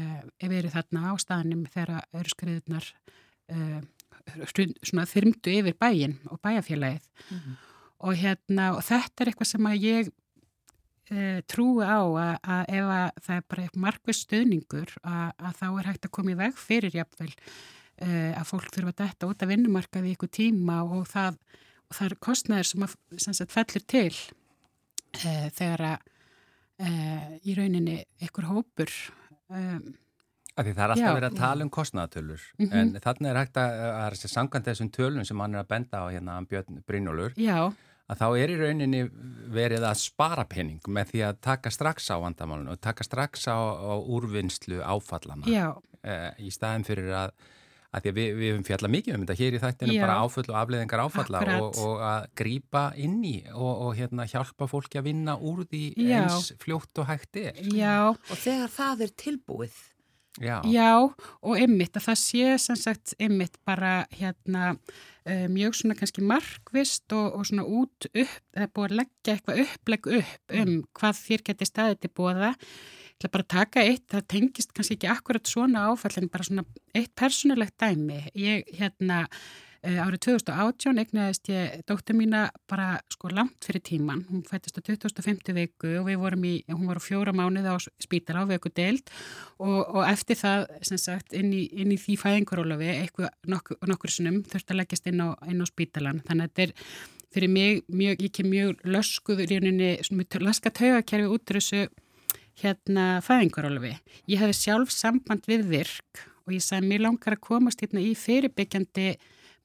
verið 0.52 0.76
þarna 0.76 1.10
á 1.10 1.14
staðnum 1.22 1.64
þegar 1.74 2.04
örskriðunar 2.22 2.90
e, 3.50 3.82
svona 4.86 5.08
þyrmdu 5.10 5.56
yfir 5.58 5.78
bæin 5.82 6.18
og 6.30 6.42
bæjafélagið 6.46 7.08
Mhm. 7.32 7.56
og 8.00 8.16
hérna 8.16 8.68
og 8.76 8.84
þetta 8.86 9.24
er 9.24 9.32
eitthvað 9.32 9.50
sem 9.50 9.66
að 9.72 9.82
ég 9.84 10.12
e, 11.10 11.42
trúi 11.50 11.82
á 11.84 12.00
að, 12.06 12.36
að 12.44 12.64
ef 12.70 12.86
að 12.94 13.10
það 13.26 13.36
er 13.36 13.48
bara 13.50 13.82
markvist 13.88 14.28
stuðningur 14.28 14.94
að, 15.04 15.32
að 15.40 15.58
þá 15.60 15.66
er 15.72 15.90
hægt 15.90 16.06
að 16.06 16.12
koma 16.12 16.32
í 16.32 16.40
veg 16.40 16.54
fyrir 16.58 16.96
jafnvel 16.96 17.34
að 18.00 18.46
fólk 18.48 18.70
þurfa 18.72 18.94
að 18.94 19.00
detta 19.02 19.28
út 19.28 19.42
af 19.44 19.50
vinnumarkaði 19.50 20.08
í 20.08 20.14
ykkur 20.16 20.30
tíma 20.32 20.78
og 20.88 21.02
það, 21.12 21.36
og 21.90 21.98
það 21.98 22.06
er 22.06 22.14
kostnæður 22.24 22.68
sem, 22.70 22.86
að, 22.86 22.94
sem 23.20 23.34
sagt, 23.36 23.52
fellur 23.52 23.84
til 23.92 24.14
þegar 25.58 25.84
að 25.90 26.06
e, 26.80 27.40
í 27.46 27.56
rauninni 27.58 27.98
ykkur 28.26 28.48
hópur 28.50 28.94
Af 30.60 30.66
því 30.68 30.72
það 30.76 30.82
er 30.84 30.92
alltaf 30.94 31.06
Já. 31.08 31.16
verið 31.16 31.30
að 31.30 31.38
tala 31.40 31.64
um 31.66 31.70
kostnaðatölur 31.72 32.42
Mhm. 32.60 32.74
en 32.76 32.90
þannig 33.00 33.30
er 33.30 33.38
hægt 33.40 33.58
að, 33.62 33.76
að, 33.80 34.00
að 34.12 34.32
sangant 34.34 34.66
þessum 34.68 34.90
tölum 34.92 35.26
sem 35.26 35.40
hann 35.40 35.56
er 35.56 35.64
að 35.64 35.70
benda 35.70 36.02
á 36.04 36.06
hérna 36.12 36.36
hann 36.36 36.48
Björn 36.50 36.82
Brynjólfur 36.86 37.34
já, 37.40 37.72
að 38.10 38.18
þá 38.20 38.26
er 38.44 38.50
í 38.50 38.58
rauninni 38.60 39.02
verið 39.56 39.86
að 39.88 39.96
spara 40.02 40.44
pening 40.50 40.82
með 40.88 41.14
því 41.14 41.24
að 41.30 41.40
taka 41.42 41.72
strax 41.72 42.10
á 42.12 42.16
vandamálunum 42.20 42.74
og 42.76 42.82
taka 42.82 43.04
strax 43.08 43.48
á, 43.48 43.56
á 43.56 43.94
úrvinnslu 44.04 44.82
áfallana 44.84 45.48
já, 45.48 45.72
e, 46.04 46.18
í 46.44 46.52
staðin 46.52 46.84
fyrir 46.86 47.14
að, 47.14 47.32
að 47.90 48.04
því 48.06 48.12
að 48.12 48.18
við, 48.20 48.32
við 48.38 48.52
höfum 48.54 48.66
fjallað 48.68 48.94
mikið 48.96 49.16
um 49.16 49.24
þetta 49.24 49.38
hér 49.40 49.56
í 49.56 49.62
þættinu 49.64 49.96
Já. 49.96 50.02
bara 50.04 50.18
áföll 50.24 50.46
og 50.46 50.58
afleðingar 50.60 51.04
áfalla 51.06 51.44
og, 51.58 51.80
og 51.86 52.04
að 52.06 52.28
grípa 52.42 52.84
inn 53.02 53.20
í 53.26 53.36
og, 53.54 53.72
og 53.88 53.94
hérna 53.98 54.28
hjálpa 54.30 54.70
fólki 54.70 55.02
að 55.02 55.08
vinna 55.10 55.38
úr 55.38 55.64
því 55.70 55.86
Já. 55.98 56.20
eins 56.22 56.52
fljótt 56.62 57.02
og 57.02 57.10
hægt 57.10 57.40
er. 57.42 57.64
já 57.74 58.12
Og 58.12 58.36
þegar 58.38 58.76
það 58.76 59.08
er 59.08 59.16
tilbúið, 59.26 59.80
Já, 60.40 60.62
Já, 60.70 60.94
og 61.42 61.58
ymmit 61.60 61.98
að 61.98 62.06
það 62.06 62.20
sé 62.22 62.52
sem 62.62 62.78
sagt 62.80 63.16
ymmit 63.20 63.58
bara 63.68 64.06
hérna 64.14 64.76
uh, 64.78 65.48
mjög 65.52 65.80
svona 65.82 65.98
kannski 66.00 66.24
markvist 66.24 67.12
og, 67.18 67.34
og 67.40 67.50
svona 67.50 67.66
út 67.66 68.08
upp, 68.14 68.38
það 68.54 68.64
er 68.64 68.72
búið 68.76 68.88
að 68.88 69.00
leggja 69.02 69.36
eitthvað 69.36 69.62
upplegg 69.66 70.10
upp 70.20 70.56
um 70.62 70.72
hvað 71.00 71.20
þér 71.26 71.46
geti 71.50 71.68
staðið 71.68 72.00
til 72.06 72.14
bóða. 72.22 72.54
Ætla 73.20 73.34
bara 73.34 73.44
að 73.44 73.52
taka 73.52 73.82
eitt, 73.84 74.06
það 74.08 74.28
tengist 74.32 74.70
kannski 74.72 74.96
ekki 74.96 75.08
akkurat 75.12 75.50
svona 75.52 75.90
áfall 75.90 76.22
en 76.22 76.30
bara 76.32 76.46
svona 76.48 76.64
eitt 76.96 77.12
persónulegt 77.20 77.76
dæmi. 77.84 78.22
Ég 78.40 78.70
hérna 78.80 79.26
uh, 79.26 80.00
árið 80.06 80.22
2018 80.24 81.02
egnaðist 81.04 81.52
ég 81.52 81.84
dóttur 81.92 82.16
mína 82.16 82.46
bara 82.72 83.02
sko 83.12 83.34
langt 83.36 83.68
fyrir 83.68 83.84
tíman. 83.84 84.24
Hún 84.30 84.46
fættist 84.48 84.80
á 84.80 84.82
2050 84.88 85.52
viku 85.58 85.94
og 86.00 86.08
við 86.08 86.20
vorum 86.24 86.48
í, 86.48 86.54
hún 86.72 86.88
var 86.88 87.04
á 87.04 87.08
fjóra 87.10 87.36
mánuði 87.36 87.76
á 87.76 87.78
spítala 88.00 88.48
á 88.48 88.52
vöku 88.56 88.72
deild 88.72 89.12
og, 89.60 89.84
og 89.84 90.02
eftir 90.08 90.40
það 90.40 90.68
sem 90.88 91.04
sagt 91.10 91.36
inn 91.36 91.52
í, 91.52 91.66
inn 91.76 91.92
í 91.92 92.00
því 92.00 92.20
fæðingarólafi 92.24 92.92
eitthvað 93.02 93.36
nokkur, 93.52 93.84
nokkur 93.84 94.16
sinnum 94.16 94.46
þurfti 94.48 94.78
að 94.78 94.86
leggjast 94.86 95.12
inn 95.12 95.28
á, 95.28 95.36
inn 95.44 95.60
á 95.60 95.68
spítalan 95.68 96.24
þannig 96.24 96.48
að 96.48 96.56
þetta 96.56 96.70
er 96.70 97.00
fyrir 97.36 97.52
mig 97.52 97.84
mjög, 97.92 98.30
kem 98.32 98.48
mjög 98.48 98.86
löskuð 98.88 99.44
í 99.44 99.50
rauninni, 99.52 99.98
laska 100.40 100.72
taugakerfi 100.72 101.28
út 101.28 101.52
úr 101.52 101.60
þessu 101.60 101.90
hérna 102.62 103.06
fæðingarólufi. 103.26 103.96
Ég 104.30 104.42
hefði 104.42 104.58
sjálf 104.58 104.94
samband 104.94 105.48
við 105.50 105.66
virk 105.72 106.24
og 106.46 106.56
ég 106.56 106.64
sagði 106.66 106.90
mér 106.92 107.06
langar 107.06 107.38
að 107.38 107.46
komast 107.46 107.82
hérna 107.84 108.04
í 108.04 108.14
fyrirbyggjandi 108.18 109.14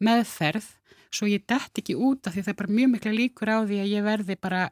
meðferð 0.05 0.69
svo 1.15 1.29
ég 1.31 1.45
dætt 1.49 1.81
ekki 1.81 1.95
út 1.95 2.27
af 2.27 2.35
því 2.35 2.45
það 2.45 2.53
er 2.53 2.59
bara 2.59 2.77
mjög 2.77 2.93
mikla 2.95 3.13
líkur 3.15 3.51
á 3.55 3.59
því 3.63 3.81
að 3.83 3.91
ég 3.93 4.07
verði 4.07 4.37
bara 4.43 4.63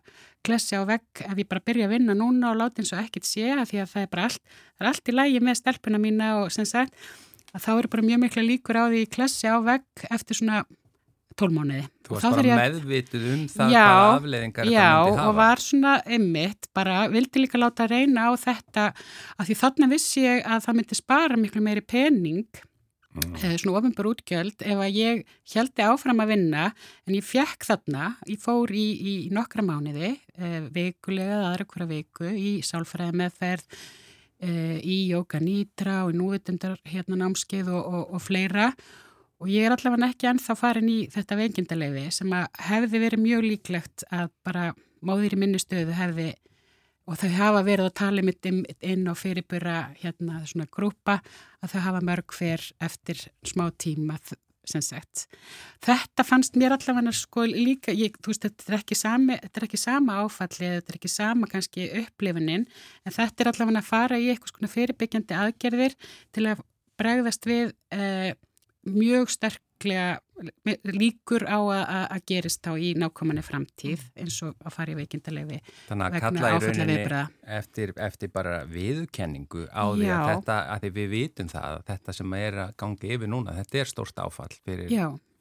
klessi 0.43 0.79
á 0.79 0.83
vegg 0.89 1.23
ef 1.23 1.39
ég 1.39 1.49
bara 1.49 1.65
byrja 1.65 1.87
að 1.87 1.95
vinna 1.95 2.17
núna 2.19 2.51
og 2.51 2.59
láta 2.59 2.83
eins 2.83 2.93
og 2.95 3.03
ekkert 3.03 3.29
sé 3.29 3.53
að 3.55 3.69
því 3.71 3.83
að 3.83 3.93
það 3.93 4.07
er 4.07 4.11
bara 4.15 4.25
allt, 4.29 4.43
það 4.75 4.85
er 4.85 4.91
allt 4.91 5.13
í 5.13 5.17
lægi 5.17 5.43
með 5.47 5.59
stelpuna 5.61 6.03
mína 6.03 6.31
og 6.41 6.51
sem 6.55 6.67
sagt 6.69 6.99
að 7.53 7.67
þá 7.67 7.71
eru 7.77 7.93
bara 7.95 8.07
mjög 8.09 8.23
mikla 8.25 8.47
líkur 8.47 8.81
á 8.81 8.85
því 8.91 9.03
klessi 9.13 9.51
á 9.51 9.57
vegg 9.63 10.07
eftir 10.11 10.41
svona 10.41 10.65
tólmániði. 11.39 11.85
Þú 12.07 12.17
varst 12.17 12.37
bara 12.37 12.59
meðvituð 12.59 13.29
um 13.33 13.45
það 13.53 13.73
já, 13.73 13.85
hvaða 13.87 14.17
afleðingar 14.17 14.67
já, 14.67 14.73
þetta 14.73 14.83
myndi 14.83 15.13
hafa. 15.13 15.23
Já, 15.23 15.29
og 15.29 15.39
var 15.39 15.63
svona 15.63 15.95
ymmit, 16.19 16.69
bara 16.77 16.99
vildi 17.13 17.45
líka 17.45 17.61
láta 17.61 17.87
reyna 17.91 18.27
á 18.29 18.33
þetta 18.41 18.91
að 19.37 19.49
því 19.49 19.57
þarna 19.63 19.89
vissi 19.93 20.27
ég 20.27 20.45
að 20.47 20.67
það 20.67 20.79
myndi 20.81 20.99
spara 20.99 21.41
miklu 21.41 21.65
meiri 21.65 21.85
pening, 21.95 22.63
mm. 23.15 23.35
eða 23.39 23.59
svona 23.63 23.81
ofinbar 23.81 24.11
útgjöld, 24.13 24.67
ef 24.67 24.85
að 24.87 24.99
ég 24.99 25.25
heldi 25.55 25.87
áfram 25.87 26.23
að 26.25 26.35
vinna, 26.35 26.69
en 27.07 27.17
ég 27.19 27.27
fekk 27.27 27.69
þarna, 27.69 28.13
ég 28.31 28.43
fór 28.43 28.73
í, 28.75 28.87
í 28.99 29.15
nokkra 29.35 29.65
mánuði, 29.67 30.15
eh, 30.39 30.61
vikulega, 30.75 31.43
aðra 31.51 31.69
hverja 31.73 31.91
viku, 31.93 32.29
í 32.31 32.55
sálfræði 32.67 33.19
meðferð, 33.23 33.79
eh, 34.43 34.79
í 34.83 34.99
jóka 35.13 35.41
nýtra 35.43 36.03
og 36.07 36.13
í 36.15 36.19
núvitundar 36.21 36.77
hérna 36.89 37.21
námskeið 37.25 37.73
og, 37.73 37.83
og, 37.87 38.05
og 38.17 38.23
fleira 38.23 38.73
og 38.73 38.83
Og 39.43 39.51
ég 39.51 39.67
er 39.67 39.75
allavega 39.75 40.07
ekki 40.13 40.29
ennþá 40.31 40.55
farin 40.55 40.91
í 40.91 40.99
þetta 41.11 41.39
veikindalegi 41.41 42.05
sem 42.15 42.31
að 42.37 42.45
hefði 42.63 43.01
verið 43.03 43.23
mjög 43.25 43.41
líklegt 43.49 44.05
að 44.15 44.31
bara 44.47 44.69
móðir 45.03 45.35
í 45.35 45.39
minni 45.43 45.59
stöðu 45.59 45.97
hefði 45.99 46.29
og 47.11 47.19
þau 47.19 47.33
hafa 47.35 47.65
verið 47.67 47.89
að 47.89 47.97
tala 47.99 48.23
mitt 48.23 48.47
inn 48.47 49.09
á 49.11 49.15
fyrirbura 49.19 49.77
hérna 49.99 50.45
svona 50.47 50.69
grúpa 50.71 51.19
að 51.59 51.75
þau 51.75 51.81
hafa 51.89 52.03
mörg 52.07 52.37
fyrr 52.37 52.69
eftir 52.87 53.25
smá 53.43 53.67
tíma 53.75 54.21
sem 54.63 54.83
sagt. 54.85 55.25
Þetta 55.83 56.23
fannst 56.23 56.55
mér 56.55 56.77
allavega 56.77 57.11
sko 57.19 57.49
líka, 57.49 57.91
ég, 57.91 58.15
þú 58.23 58.31
veist 58.31 58.47
þetta 58.47 58.79
er 58.79 58.99
sami, 59.01 59.41
þetta 59.43 59.59
er 59.59 59.67
ekki 59.67 59.81
sama 59.81 60.21
áfalli 60.23 60.69
eða 60.69 60.77
þetta 60.79 60.93
er 60.93 61.01
ekki 61.01 61.11
sama 61.11 61.51
kannski 61.51 61.89
upplifunin 62.05 62.69
en 63.03 63.17
þetta 63.19 63.43
er 63.43 63.51
allavega 63.51 63.83
að 63.83 63.91
fara 63.91 64.21
í 64.23 64.31
eitthvað 64.31 64.55
svona 64.55 64.73
fyrirbyggjandi 64.77 65.39
aðgerðir 65.43 65.99
til 66.31 66.47
að 66.53 66.63
bregðast 67.03 67.51
við 67.51 67.75
eh, 67.91 68.39
mjög 68.89 69.31
sterklega 69.31 70.21
líkur 70.87 71.45
á 71.47 71.59
að 71.63 72.25
gerist 72.31 72.63
þá 72.65 72.73
í 72.79 72.93
nákominni 72.99 73.43
framtíð 73.47 74.01
mm. 74.01 74.23
eins 74.23 74.39
og 74.47 74.55
að 74.63 74.77
fara 74.77 74.95
í 74.95 74.97
veikindalegi 74.99 75.59
Þannig 75.89 76.07
að 76.07 76.25
kalla 76.25 76.51
í 76.53 76.61
rauninni 76.63 76.97
eftir, 77.59 77.95
eftir 78.09 78.33
bara 78.35 78.57
viðkenningu 78.71 79.69
á 79.71 79.85
því 79.93 80.11
að 80.11 80.27
þetta, 80.33 80.59
að 80.75 80.87
því 80.87 80.93
við 80.99 81.15
vitum 81.17 81.53
það 81.53 81.69
að 81.69 81.87
þetta 81.93 82.17
sem 82.19 82.37
er 82.41 82.61
að 82.67 82.75
gangi 82.85 83.15
yfir 83.17 83.33
núna, 83.35 83.57
þetta 83.61 83.83
er 83.83 83.93
stórst 83.93 84.23
áfall 84.23 84.53
fyrir, 84.63 84.93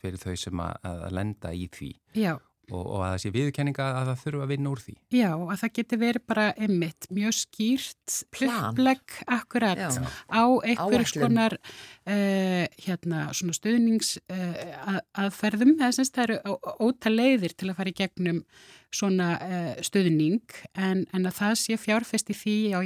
fyrir 0.01 0.21
þau 0.21 0.37
sem 0.45 0.63
að, 0.67 0.79
að 0.93 1.11
lenda 1.17 1.53
í 1.57 1.67
því. 1.71 1.91
Já 2.17 2.33
og, 2.71 2.81
og 2.81 3.03
að 3.03 3.11
það 3.11 3.21
sé 3.23 3.31
viðkenninga 3.35 3.85
að 3.99 4.09
það 4.09 4.21
þurfa 4.23 4.45
að 4.45 4.51
vinna 4.53 4.71
úr 4.71 4.81
því. 4.81 4.95
Já, 5.15 5.29
að 5.35 5.61
það 5.61 5.73
geti 5.77 5.99
verið 6.01 6.25
bara 6.31 6.45
emitt, 6.67 7.07
mjög 7.13 7.37
skýrt 7.37 8.17
upplegg 8.47 9.15
akkurat 9.37 9.81
Já. 9.81 10.03
á 10.31 10.43
einhverjum 10.71 11.07
skonar 11.11 11.57
uh, 11.59 12.65
hérna, 12.85 13.23
svona 13.37 13.57
stöðnings 13.57 14.13
uh, 14.31 14.99
aðferðum, 15.19 15.75
eða 15.79 15.93
semst 15.99 16.17
það 16.17 16.27
eru 16.29 16.57
óta 16.87 17.13
leiðir 17.13 17.55
til 17.55 17.71
að 17.71 17.79
fara 17.79 17.93
í 17.93 17.97
gegnum 18.01 18.43
svona 18.91 19.31
uh, 19.37 19.71
stöðning 19.85 20.57
en, 20.73 21.05
en 21.11 21.27
að 21.27 21.37
það 21.39 21.57
sé 21.63 21.79
fjárfest 21.79 22.31
í 22.31 22.37
því 22.37 22.57
á 22.75 22.79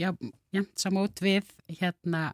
jæmt 0.00 0.80
samót 0.80 1.20
við 1.24 1.48
hérna 1.80 2.30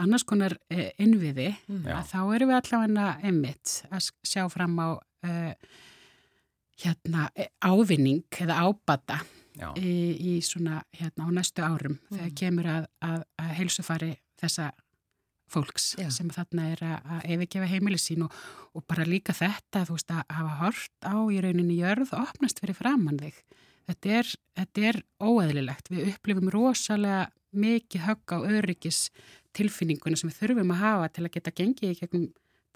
annars 0.00 0.24
konar 0.26 0.56
innviði 0.98 1.52
mm. 1.70 1.84
að 1.86 2.06
þá 2.10 2.20
eru 2.34 2.46
við 2.50 2.56
allavega 2.58 3.08
emitt 3.30 3.74
að 3.94 4.08
sjá 4.26 4.46
fram 4.50 4.74
á 4.82 4.88
hérna, 6.82 7.28
e, 7.36 7.48
ávinning 7.62 8.40
eða 8.42 8.60
ábata 8.66 9.20
í, 9.78 9.94
í 10.18 10.32
svona 10.42 10.82
hérna 10.94 11.28
á 11.28 11.30
næstu 11.34 11.62
árum 11.62 11.98
mm. 11.98 12.16
þegar 12.16 12.32
kemur 12.40 12.70
að, 12.70 12.88
að, 13.06 13.20
að 13.38 13.52
heilsufari 13.60 14.10
þessa 14.40 14.70
fólks 15.54 15.92
Já. 16.00 16.08
sem 16.14 16.30
þarna 16.32 16.70
er 16.72 16.82
að, 16.86 16.96
að 17.14 17.28
yfirgefa 17.34 17.68
heimili 17.70 18.00
sín 18.00 18.24
og, 18.26 18.34
og 18.74 18.84
bara 18.90 19.06
líka 19.06 19.34
þetta 19.36 19.84
þú 19.86 19.98
veist 19.98 20.14
að 20.14 20.24
hafa 20.38 20.56
hort 20.64 21.06
á 21.06 21.16
í 21.30 21.40
rauninni 21.44 21.78
jörð 21.78 22.14
og 22.16 22.26
opnast 22.30 22.62
fyrir 22.62 22.78
framann 22.78 23.20
þig 23.20 23.38
þetta 23.88 24.14
er, 24.18 24.34
þetta 24.58 24.86
er 24.90 25.00
óeðlilegt 25.22 25.90
við 25.92 26.12
upplifum 26.14 26.50
rosalega 26.54 27.26
mikið 27.54 28.06
högg 28.08 28.34
á 28.34 28.38
öryggis 28.42 29.00
tilfinninguna 29.54 30.18
sem 30.18 30.32
við 30.32 30.40
þurfum 30.40 30.72
að 30.74 30.82
hafa 30.82 31.12
til 31.14 31.26
að 31.26 31.34
geta 31.36 31.54
gengið 31.54 31.92
í 31.92 31.98
gegnum 32.00 32.24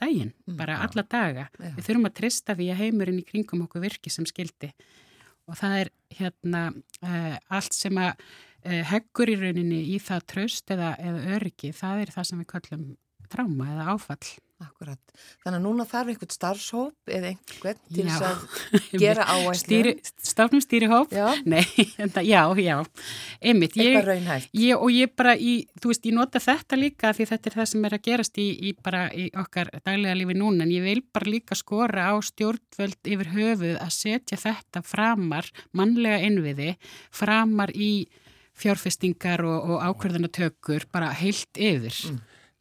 daginn, 0.01 0.33
mm, 0.47 0.57
bara 0.59 0.81
alla 0.87 1.05
daga. 1.05 1.47
Ja. 1.59 1.73
Við 1.77 1.87
þurfum 1.87 2.09
að 2.11 2.17
trista 2.21 2.57
því 2.59 2.71
að 2.73 2.83
heimurinn 2.83 3.23
í 3.23 3.27
kringum 3.29 3.65
okkur 3.67 3.85
virki 3.85 4.13
sem 4.13 4.27
skildi 4.29 4.73
og 5.49 5.57
það 5.57 5.79
er 5.83 5.91
hérna 6.19 6.63
uh, 6.75 7.37
allt 7.57 7.77
sem 7.77 8.01
að 8.01 8.13
uh, 8.13 8.83
heggur 8.93 9.33
í 9.33 9.39
rauninni 9.41 9.81
í 9.95 9.97
það 10.03 10.27
tröst 10.35 10.75
eða, 10.75 10.93
eða 11.01 11.39
öryggi, 11.39 11.73
það 11.77 12.05
er 12.05 12.13
það 12.15 12.29
sem 12.31 12.43
við 12.43 12.51
kallum 12.53 12.85
tráma 13.33 13.73
eða 13.75 13.89
áfall. 13.95 14.21
Akkurat. 14.59 14.99
Þannig 15.45 15.57
að 15.61 15.63
núna 15.63 15.85
þarf 15.87 16.09
einhvern 16.11 16.33
starfshóp 16.35 17.11
eða 17.15 17.29
einhvern 17.31 17.77
til 17.95 18.07
þess 18.09 18.25
að 18.27 18.71
gera 19.05 19.27
áætlu. 19.31 19.93
Stafnum 20.27 20.63
stýrihóp? 20.65 21.13
Já. 21.15 21.29
Nei, 21.53 21.63
enda, 22.03 22.25
já, 22.27 22.41
já. 22.59 22.75
Einmitt. 23.39 23.77
Eitthvað 23.79 24.09
raunhægt. 24.09 24.49
Ég, 24.59 24.75
og 24.75 24.91
ég 24.91 25.13
bara, 25.15 25.37
í, 25.39 25.53
þú 25.79 25.93
veist, 25.93 26.09
ég 26.11 26.17
nota 26.17 26.43
þetta 26.43 26.79
líka 26.81 27.13
því 27.15 27.29
þetta 27.31 27.51
er 27.51 27.57
það 27.61 27.69
sem 27.71 27.87
er 27.87 27.97
að 27.99 28.03
gerast 28.09 28.41
í, 28.43 28.49
í 28.59 28.73
bara 28.83 29.05
í 29.15 29.29
okkar 29.45 29.71
daglega 29.79 30.17
lífi 30.19 30.39
núna 30.41 30.67
en 30.67 30.75
ég 30.75 30.87
vil 30.89 31.05
bara 31.15 31.31
líka 31.37 31.59
skora 31.59 32.09
á 32.11 32.15
stjórnvöld 32.19 33.13
yfir 33.15 33.31
höfuð 33.37 33.77
að 33.79 33.93
setja 33.95 34.41
þetta 34.43 34.83
framar, 34.83 35.47
mannlega 35.71 36.19
innviði, 36.27 36.73
framar 37.15 37.71
í 37.79 37.93
fjárfestingar 38.59 39.47
og, 39.47 39.71
og 39.71 39.87
ákverðanatökur 39.87 40.89
bara 40.91 41.13
heilt 41.15 41.55
yfir. 41.55 41.95
Mm. 42.11 42.19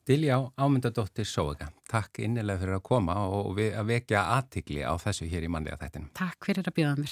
Diljá 0.08 0.38
Ámyndadóttir 0.56 1.26
Sóega, 1.28 1.65
takk 1.91 2.22
innilega 2.24 2.62
fyrir 2.62 2.78
að 2.78 2.84
koma 2.88 3.15
og 3.28 3.50
við 3.58 3.74
að 3.76 3.89
vekja 3.89 4.22
aðtikli 4.38 4.80
á 4.88 4.96
þessu 5.04 5.28
hér 5.28 5.43
í 5.43 5.50
manlega 5.52 5.76
þættinu. 5.82 6.08
Takk 6.15 6.48
fyrir 6.48 6.63
að 6.63 6.78
bjóða 6.78 6.96
mér. 7.02 7.12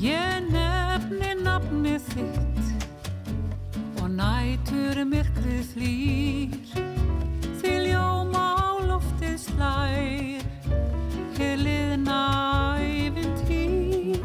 Ég 0.00 0.48
nefni 0.48 1.36
nafni 1.44 1.98
þitt 2.08 2.64
og 4.00 4.08
nætur 4.16 5.04
myrkrið 5.12 5.74
flýr 5.74 6.97
slær. 9.38 10.42
Heliðna 11.38 12.18
æfintýr 12.82 14.22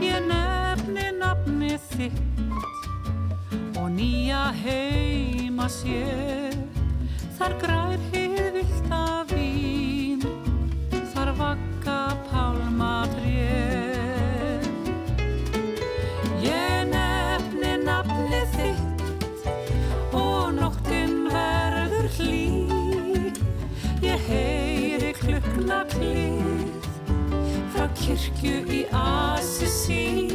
Ég 0.00 0.24
nefni 0.28 1.10
nafni 1.18 1.76
þitt 1.90 3.76
Og 3.80 3.90
nýja 3.96 4.50
heima 4.62 5.68
sér. 5.68 6.56
Þar 7.38 7.56
grær 7.62 8.00
hið 8.12 8.50
vilt 8.56 8.90
af 8.92 9.30
vín. 9.32 10.24
Þar 11.14 11.32
vakka 11.40 12.00
pálma 12.28 12.94
kirkju 28.10 28.64
í 28.74 28.80
Assisi 28.90 30.30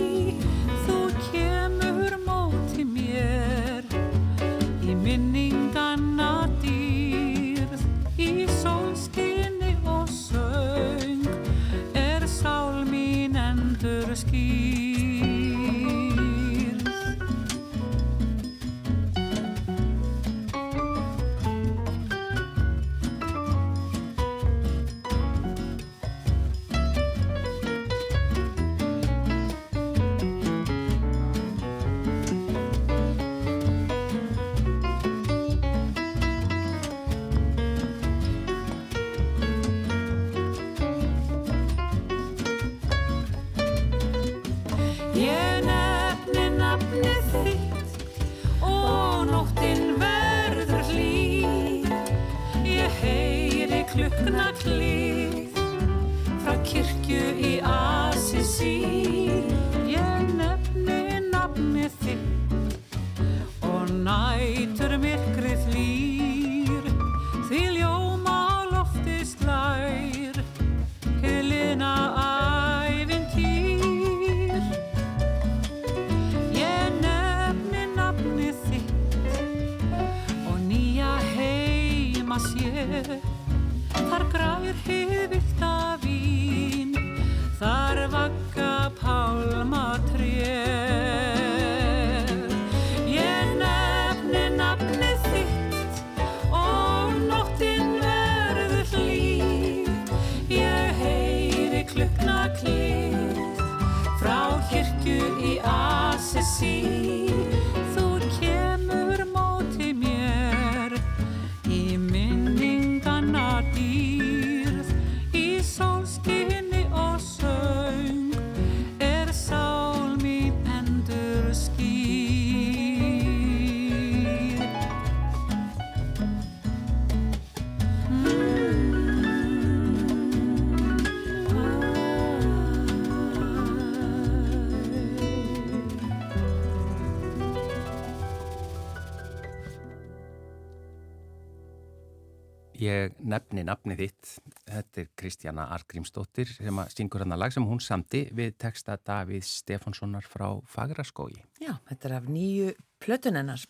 nefni 143.36 143.66
nafni 143.68 143.96
þitt, 144.00 144.36
þetta 144.70 145.02
er 145.04 145.08
Kristjana 145.20 145.70
Argrímsdóttir 145.76 146.50
sem 146.56 146.82
að 146.82 146.92
syngur 146.96 147.26
hann 147.26 147.36
að 147.36 147.42
lag 147.44 147.56
sem 147.56 147.66
hún 147.68 147.82
samti 147.84 148.26
við 148.36 148.56
texta 148.62 148.98
Davíð 148.98 149.46
Stefánssonar 149.50 150.28
frá 150.30 150.48
Fagraskói. 150.72 151.42
Já, 151.62 151.76
þetta 151.90 152.10
er 152.10 152.16
af 152.20 152.30
nýju 152.32 152.76
plötunennar. 153.04 153.66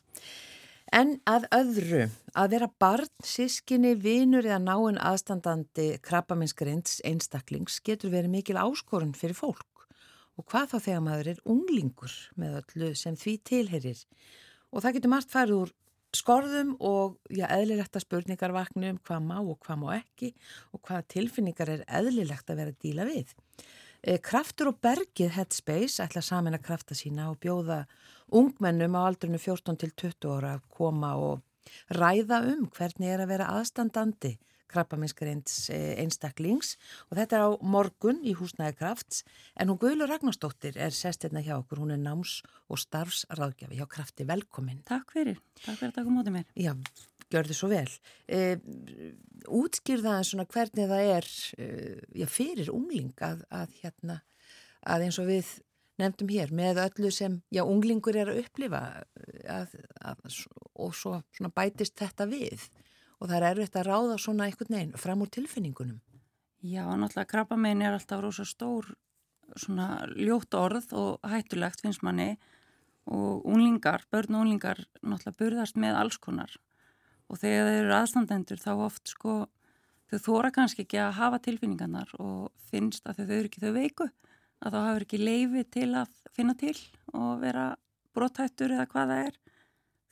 En 0.94 1.16
að 1.26 1.48
öðru, 1.56 2.04
að 2.38 2.52
vera 2.54 2.68
barn, 2.80 3.10
sískinni, 3.26 3.96
vinur 3.98 4.46
eða 4.46 4.60
náinn 4.62 5.00
aðstandandi 5.02 5.96
krabbaminsgrinds 6.06 7.00
einstaklings 7.08 7.80
getur 7.86 8.14
verið 8.14 8.36
mikil 8.36 8.60
áskorun 8.62 9.16
fyrir 9.18 9.38
fólk. 9.38 9.88
Og 10.38 10.46
hvað 10.52 10.76
þá 10.76 10.78
þegar 10.78 11.04
maður 11.08 11.32
er 11.32 11.42
unglingur 11.48 12.14
með 12.38 12.60
öllu 12.62 12.92
sem 13.00 13.18
því 13.18 13.34
tilherir. 13.50 14.06
Og 14.76 14.84
það 14.84 15.00
getur 15.00 15.14
margt 15.16 15.34
farið 15.34 15.64
úr 15.64 15.74
skorðum 16.18 16.76
og 16.80 17.18
já, 17.30 17.46
eðlilegt 17.48 17.96
að 17.98 18.06
spurningar 18.06 18.54
vakna 18.56 18.92
um 18.94 19.00
hvað 19.06 19.26
má 19.26 19.38
og 19.40 19.58
hvað 19.66 19.82
má 19.82 19.88
ekki 19.98 20.32
og 20.74 20.82
hvað 20.88 21.10
tilfinningar 21.16 21.72
er 21.74 21.84
eðlilegt 22.00 22.50
að 22.50 22.62
vera 22.62 22.74
að 22.74 22.80
díla 22.86 23.08
við. 23.10 23.34
Eh, 24.06 24.20
Kraftur 24.22 24.70
og 24.70 24.80
bergið 24.86 25.34
Headspace 25.36 26.04
ætla 26.04 26.22
samin 26.22 26.58
að 26.58 26.66
krafta 26.68 26.98
sína 26.98 27.32
og 27.32 27.40
bjóða 27.42 27.84
ungmennum 28.32 28.98
á 28.98 29.02
aldrunu 29.08 29.40
14 29.42 29.80
til 29.82 29.92
20 29.92 30.36
ára 30.38 30.56
að 30.58 30.66
koma 30.78 31.16
og 31.18 31.42
ræða 31.90 32.44
um 32.52 32.68
hvernig 32.70 33.10
er 33.10 33.24
að 33.24 33.32
vera 33.34 33.52
aðstandandi 33.58 34.36
krabbaminskarins 34.76 35.70
einstaklings 35.72 36.76
og 37.10 37.18
þetta 37.20 37.40
er 37.40 37.48
á 37.48 37.52
morgun 37.64 38.22
í 38.28 38.36
húsnæði 38.38 38.78
krafts 38.82 39.24
en 39.56 39.72
hún 39.72 39.80
Guðlu 39.82 40.08
Ragnarsdóttir 40.10 40.78
er 40.78 40.94
sestirna 40.96 41.44
hjá 41.46 41.56
okkur, 41.58 41.82
hún 41.84 41.96
er 41.96 42.02
náms- 42.02 42.42
og 42.70 42.82
starfsráðgjafi 42.82 43.80
hjá 43.80 43.88
krafti 43.90 44.28
velkomin. 44.28 44.82
Takk 44.88 45.14
fyrir, 45.16 45.42
takk 45.64 45.80
fyrir 45.80 45.92
að 45.92 46.00
taka 46.00 46.14
mótið 46.14 46.38
mér. 46.38 46.48
Já, 46.58 46.74
gjörðu 47.32 47.58
svo 47.58 47.70
vel. 47.72 47.90
E, 48.28 48.58
útskýrðaðan 49.46 50.28
svona 50.28 50.48
hvernig 50.50 50.90
það 50.92 51.12
er 51.16 51.30
e, 51.58 51.70
já, 52.22 52.28
fyrir 52.32 52.72
ungling 52.74 53.14
að, 53.26 53.46
að, 53.54 53.78
hérna, 53.84 54.20
að 54.86 55.08
eins 55.08 55.22
og 55.22 55.30
við 55.30 55.54
nefndum 56.02 56.32
hér 56.34 56.52
með 56.56 56.82
öllu 56.84 57.12
sem 57.14 57.38
já, 57.54 57.64
unglingur 57.64 58.18
er 58.20 58.34
að 58.34 58.42
upplifa 58.44 58.82
að, 59.48 59.78
að, 60.04 60.26
og 60.76 60.96
svo 60.98 61.22
svona 61.36 61.54
bætist 61.56 61.96
þetta 62.02 62.28
við 62.32 62.68
og 63.20 63.30
það 63.30 63.38
er 63.38 63.48
erfitt 63.52 63.80
að 63.80 63.88
ráða 63.90 64.18
svona 64.22 64.48
einhvern 64.48 64.76
veginn 64.76 65.00
fram 65.00 65.24
úr 65.24 65.32
tilfinningunum. 65.32 66.02
Já, 66.66 66.86
náttúrulega 66.98 67.30
krabbamein 67.30 67.84
er 67.86 67.96
alltaf 67.96 68.24
rosa 68.24 68.46
stór 68.48 68.88
svona 69.54 70.06
ljótt 70.18 70.56
orð 70.58 70.94
og 70.98 71.28
hættulegt 71.30 71.84
finnst 71.86 72.04
manni. 72.06 72.36
Og 73.06 73.44
unglingar, 73.46 74.02
börn 74.10 74.34
og 74.34 74.46
unglingar 74.46 74.82
náttúrulega 75.04 75.38
burðast 75.38 75.78
með 75.78 76.00
alls 76.00 76.18
konar. 76.18 76.56
Og 77.30 77.38
þegar 77.42 77.70
þau 77.70 77.78
eru 77.84 77.94
aðstandendur 78.00 78.62
þá 78.62 78.72
oft 78.88 79.14
sko 79.14 79.36
þau 80.10 80.20
þóra 80.26 80.52
kannski 80.54 80.86
ekki 80.86 81.02
að 81.02 81.18
hafa 81.20 81.42
tilfinningarnar 81.46 82.12
og 82.22 82.50
finnst 82.72 83.06
að 83.06 83.22
þau 83.22 83.36
eru 83.38 83.50
ekki 83.52 83.62
þau 83.62 83.74
veiku. 83.78 84.10
Að 84.66 84.74
þá 84.74 84.80
hafur 84.88 85.06
ekki 85.06 85.22
leifi 85.22 85.66
til 85.70 85.90
að 86.02 86.20
finna 86.34 86.56
til 86.58 86.78
og 87.14 87.42
vera 87.44 87.74
brothættur 88.16 88.74
eða 88.74 88.88
hvað 88.90 89.12
það 89.12 89.26
er 89.28 89.42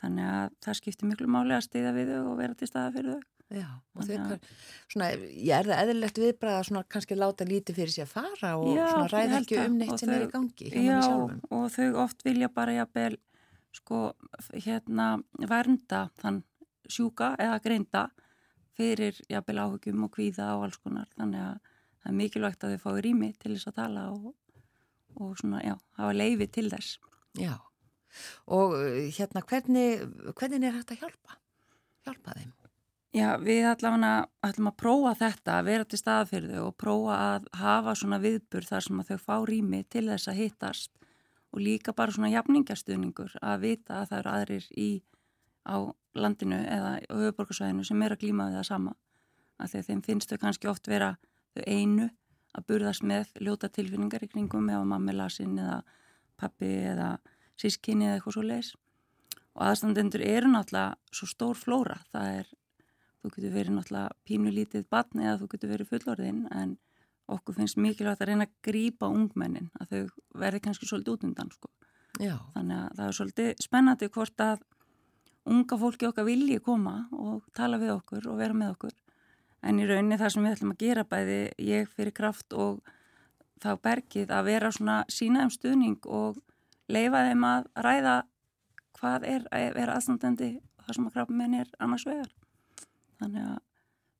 þannig 0.03 0.27
að 0.35 0.49
það 0.67 0.77
skiptir 0.81 1.09
miklu 1.09 1.27
máli 1.31 1.55
að 1.57 1.65
stiða 1.69 1.93
við 1.95 2.11
þau 2.13 2.23
og 2.33 2.37
vera 2.43 2.57
til 2.59 2.67
staða 2.69 2.91
fyrir 2.97 3.15
þau. 3.15 3.29
Já, 3.53 3.67
og 3.93 4.01
þau, 4.07 4.13
að- 4.17 4.29
kann- 4.29 4.47
svona, 4.89 5.07
ég 5.29 5.53
er 5.59 5.67
það 5.69 5.81
eðlilegt 5.83 6.19
viðbræða 6.23 6.61
svona 6.67 6.83
kannski 6.89 7.17
láta 7.19 7.45
lítið 7.45 7.75
fyrir 7.77 7.93
sér 7.93 8.07
að 8.07 8.13
fara 8.15 8.53
og 8.57 8.71
Já, 8.77 8.85
svona 8.89 9.09
ræða 9.13 9.39
ekki 9.43 9.59
um 9.65 9.75
neitt 9.77 9.99
sem 10.01 10.09
er 10.09 10.23
þau- 10.23 10.27
í 10.27 10.31
gangi 10.33 10.71
Já, 10.87 11.01
og 11.51 11.67
þau 11.75 11.89
oft 12.03 12.23
vilja 12.25 12.49
bara 12.49 12.73
jafnvel 12.79 13.17
sko 13.73 13.99
hérna 14.53 15.07
vernda 15.49 16.09
þann 16.21 16.41
sjúka 16.89 17.35
eða 17.41 17.59
greinda 17.63 18.07
fyrir 18.77 19.19
jafnvel 19.29 19.61
áhugjum 19.63 20.03
og 20.07 20.11
kvíða 20.17 20.49
og 20.57 20.63
alls 20.67 20.77
konar. 20.81 21.07
Þannig 21.19 21.41
að 21.45 21.59
það 22.03 22.09
er 22.09 22.17
mikilvægt 22.19 22.63
að 22.65 22.73
þau 22.73 22.81
fái 22.87 23.01
rými 23.05 23.29
til 23.37 23.53
þess 23.53 23.69
að 23.69 23.75
tala 23.77 24.07
og, 24.11 24.33
og 25.21 25.37
svona, 25.37 25.61
já, 25.63 25.75
hafa 25.99 26.13
leifi 26.17 26.47
til 26.51 26.69
þess. 26.73 26.97
Já, 27.37 27.53
og 28.47 28.75
uh, 28.79 28.99
hérna 29.13 29.45
hvernig, 29.49 30.03
hvernig 30.33 30.67
er 30.67 30.77
hægt 30.79 30.93
að 30.95 31.05
hjálpa? 31.05 31.39
Hjálpa 32.03 32.35
þeim? 32.39 32.51
Já, 33.13 33.27
við 33.37 33.67
allavega 33.69 34.13
ætlum 34.41 34.71
að 34.71 34.77
prófa 34.81 35.13
þetta, 35.19 35.57
að 35.59 35.67
vera 35.67 35.85
til 35.85 35.99
staða 36.01 36.25
fyrir 36.31 36.55
þau 36.55 36.63
og 36.65 36.77
prófa 36.81 37.17
að 37.27 37.43
hafa 37.61 37.93
svona 37.99 38.17
viðbur 38.23 38.65
þar 38.65 38.85
sem 38.87 39.01
að 39.03 39.11
þau 39.11 39.19
fá 39.27 39.35
rými 39.45 39.81
til 39.85 40.07
þess 40.07 40.31
að 40.31 40.39
hittast 40.39 40.91
og 41.53 41.61
líka 41.61 41.93
bara 41.93 42.15
svona 42.15 42.31
jafningastuðningur 42.33 43.35
að 43.37 43.67
vita 43.67 43.99
að 43.99 44.07
það 44.09 44.19
eru 44.19 44.31
aðrir 44.33 44.65
í 44.73 44.89
á 45.69 45.77
landinu 46.17 46.57
eða 46.65 46.95
höfuborgarsvæðinu 47.05 47.85
sem 47.85 48.01
er 48.01 48.15
að 48.15 48.23
glíma 48.25 48.49
við 48.49 48.57
það 48.57 48.67
sama. 48.71 48.95
Að 49.61 49.77
þeim 49.87 50.01
finnst 50.09 50.33
þau 50.33 50.41
kannski 50.41 50.71
oft 50.71 50.89
vera 50.89 51.13
þau 51.53 51.63
einu 51.69 52.09
að 52.53 52.67
burðast 52.69 53.05
með 53.05 53.29
ljóta 53.45 53.69
tilfinningar 53.69 54.25
í 54.25 54.31
kringum 54.33 54.69
eða 54.69 54.89
mammi 54.89 55.13
lasinn 55.13 55.53
eða 55.61 55.83
pappi 56.41 56.71
eða 56.89 57.13
sískinni 57.59 58.07
eða 58.07 58.17
eitthvað 58.17 58.37
svo 58.37 58.45
leis. 58.47 58.73
Og 59.53 59.65
aðstandendur 59.67 60.23
eru 60.25 60.49
náttúrulega 60.49 60.97
svo 61.13 61.29
stór 61.29 61.59
flóra. 61.59 61.99
Það 62.13 62.39
er 62.39 62.51
þú 63.23 63.31
getur 63.35 63.53
verið 63.53 63.77
náttúrulega 63.77 64.17
pínulítið 64.27 64.87
batn 64.91 65.23
eða 65.23 65.37
þú 65.41 65.49
getur 65.53 65.73
verið 65.73 65.91
fullorðinn 65.93 66.41
en 66.51 66.75
okkur 67.31 67.55
finnst 67.55 67.79
mikilvægt 67.79 68.23
að 68.23 68.33
reyna 68.33 68.47
að 68.49 68.55
grípa 68.67 69.07
ungmennin 69.07 69.69
að 69.79 69.93
þau 69.93 70.41
verði 70.41 70.63
kannski 70.65 70.89
svolítið 70.89 71.13
út 71.13 71.27
undan 71.29 71.51
sko. 71.53 71.71
Þannig 72.19 72.79
að 72.79 72.97
það 72.97 73.05
er 73.05 73.17
svolítið 73.17 73.53
spennandi 73.63 74.09
hvort 74.13 74.43
að 74.43 74.65
unga 75.53 75.77
fólki 75.79 76.07
okkar 76.07 76.27
vilji 76.27 76.59
koma 76.63 76.97
og 77.15 77.47
tala 77.55 77.79
við 77.79 77.95
okkur 77.95 78.27
og 78.31 78.39
vera 78.39 78.57
með 78.57 78.75
okkur. 78.75 78.97
En 79.63 79.79
í 79.79 79.87
rauninni 79.87 80.19
það 80.19 80.33
sem 80.33 80.43
við 80.43 80.55
ætlum 80.57 80.73
að 80.75 80.83
gera 80.83 81.05
bæði 81.07 81.39
ég 81.63 81.91
fyrir 81.95 82.15
kraft 82.15 82.53
og 82.53 82.81
þá 83.63 83.71
bergið 83.79 84.33
að 84.35 84.49
vera 84.49 84.71
svona 84.75 84.97
sína 85.07 85.45
um 85.47 85.53
stuðning 85.53 86.03
og 86.11 86.41
leifa 86.93 87.23
þeim 87.27 87.47
að 87.49 87.67
ræða 87.87 88.15
hvað 88.99 89.27
er 89.27 89.47
að 89.51 89.67
vera 89.77 89.97
aðstandandi 89.97 90.49
þar 90.83 90.97
sem 90.97 91.07
að 91.07 91.15
krabbamenn 91.17 91.57
er 91.61 91.71
annars 91.83 92.05
vegar. 92.07 92.29
Þannig 93.21 93.47
að 93.47 93.57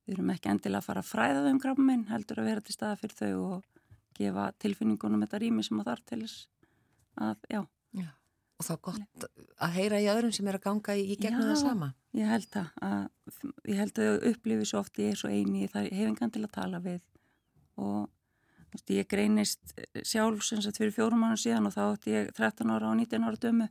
við 0.03 0.15
erum 0.17 0.33
ekki 0.33 0.51
endilega 0.51 0.81
að 0.81 0.87
fara 0.89 1.03
að 1.03 1.11
fræða 1.11 1.43
þau 1.45 1.51
um 1.51 1.61
krabbamenn, 1.63 2.09
heldur 2.11 2.41
að 2.41 2.49
vera 2.49 2.63
til 2.63 2.75
staða 2.75 2.99
fyrir 2.99 3.15
þau 3.19 3.31
og 3.43 3.69
gefa 4.17 4.49
tilfinningunum 4.61 5.23
þetta 5.23 5.39
rými 5.43 5.63
sem 5.65 5.79
að 5.79 5.89
þarf 5.91 6.05
til 6.09 6.19
þess 6.23 6.47
að, 7.23 7.47
já, 7.49 7.61
já. 7.99 8.09
og 8.59 8.67
þá 8.67 8.73
gott 8.87 9.27
að 9.63 9.77
heyra 9.77 10.01
í 10.01 10.09
öðrum 10.13 10.33
sem 10.35 10.49
er 10.49 10.57
að 10.59 10.65
ganga 10.67 10.97
í, 10.97 11.05
gegnum 11.15 11.47
það 11.49 11.61
sama. 11.61 11.93
Ég 12.13 12.29
held 12.29 12.49
það 12.53 12.83
að, 12.89 13.05
ég 13.69 13.79
held 13.81 14.01
að 14.03 14.09
þau 14.09 14.27
upplifi 14.33 14.67
svo 14.69 14.83
oft 14.83 14.99
ég 15.01 15.13
er 15.13 15.21
svo 15.21 15.31
eini, 15.31 15.69
það 15.71 15.89
hef 15.89 16.11
engan 16.11 16.33
til 16.33 16.43
að 16.43 16.53
tala 16.57 16.83
við 16.83 17.01
og 17.81 18.11
ég 18.93 19.07
greinist 19.09 19.75
sjálf 20.01 20.43
sem 20.47 20.61
sagt 20.63 20.79
fyrir 20.81 20.93
fjórum 20.95 21.23
mánu 21.23 21.37
síðan 21.39 21.69
og 21.69 21.75
þá 21.75 21.83
átti 21.85 22.13
ég 22.15 22.33
13 22.33 22.73
ára 22.73 22.89
og 22.89 22.99
19 22.99 23.27
ára 23.27 23.39
dömu 23.39 23.69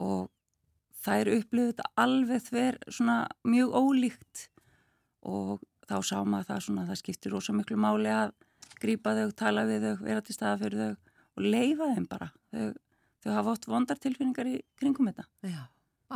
og 0.00 0.28
það 1.00 1.22
er 1.22 1.32
upplifið 1.38 1.72
þetta 1.72 1.90
alveg 2.04 2.44
þver 2.46 2.78
svona 2.88 3.16
mjög 3.46 3.76
ólíkt 3.80 4.46
og 5.26 5.60
þá 5.88 5.96
sá 6.06 6.16
maður 6.24 6.48
það 6.50 6.62
svona 6.66 6.86
það 6.88 7.00
skiptir 7.02 7.34
rosa 7.34 7.54
miklu 7.56 7.78
máli 7.80 8.12
að 8.12 8.34
grípa 8.80 9.14
þau, 9.16 9.32
tala 9.36 9.66
við 9.68 9.86
þau, 9.86 9.96
vera 10.04 10.22
til 10.24 10.36
staða 10.36 10.60
fyrir 10.62 10.80
þau 10.80 10.92
og 11.36 11.44
leifa 11.44 11.90
þeim 11.94 12.06
bara. 12.10 12.30
Þau, 12.52 12.70
þau 13.24 13.32
hafa 13.36 13.52
oft 13.54 13.68
vondar 13.70 14.00
tilfinningar 14.00 14.48
í 14.48 14.56
kringum 14.80 15.10
þetta 15.10 15.26
Já, 15.50 15.66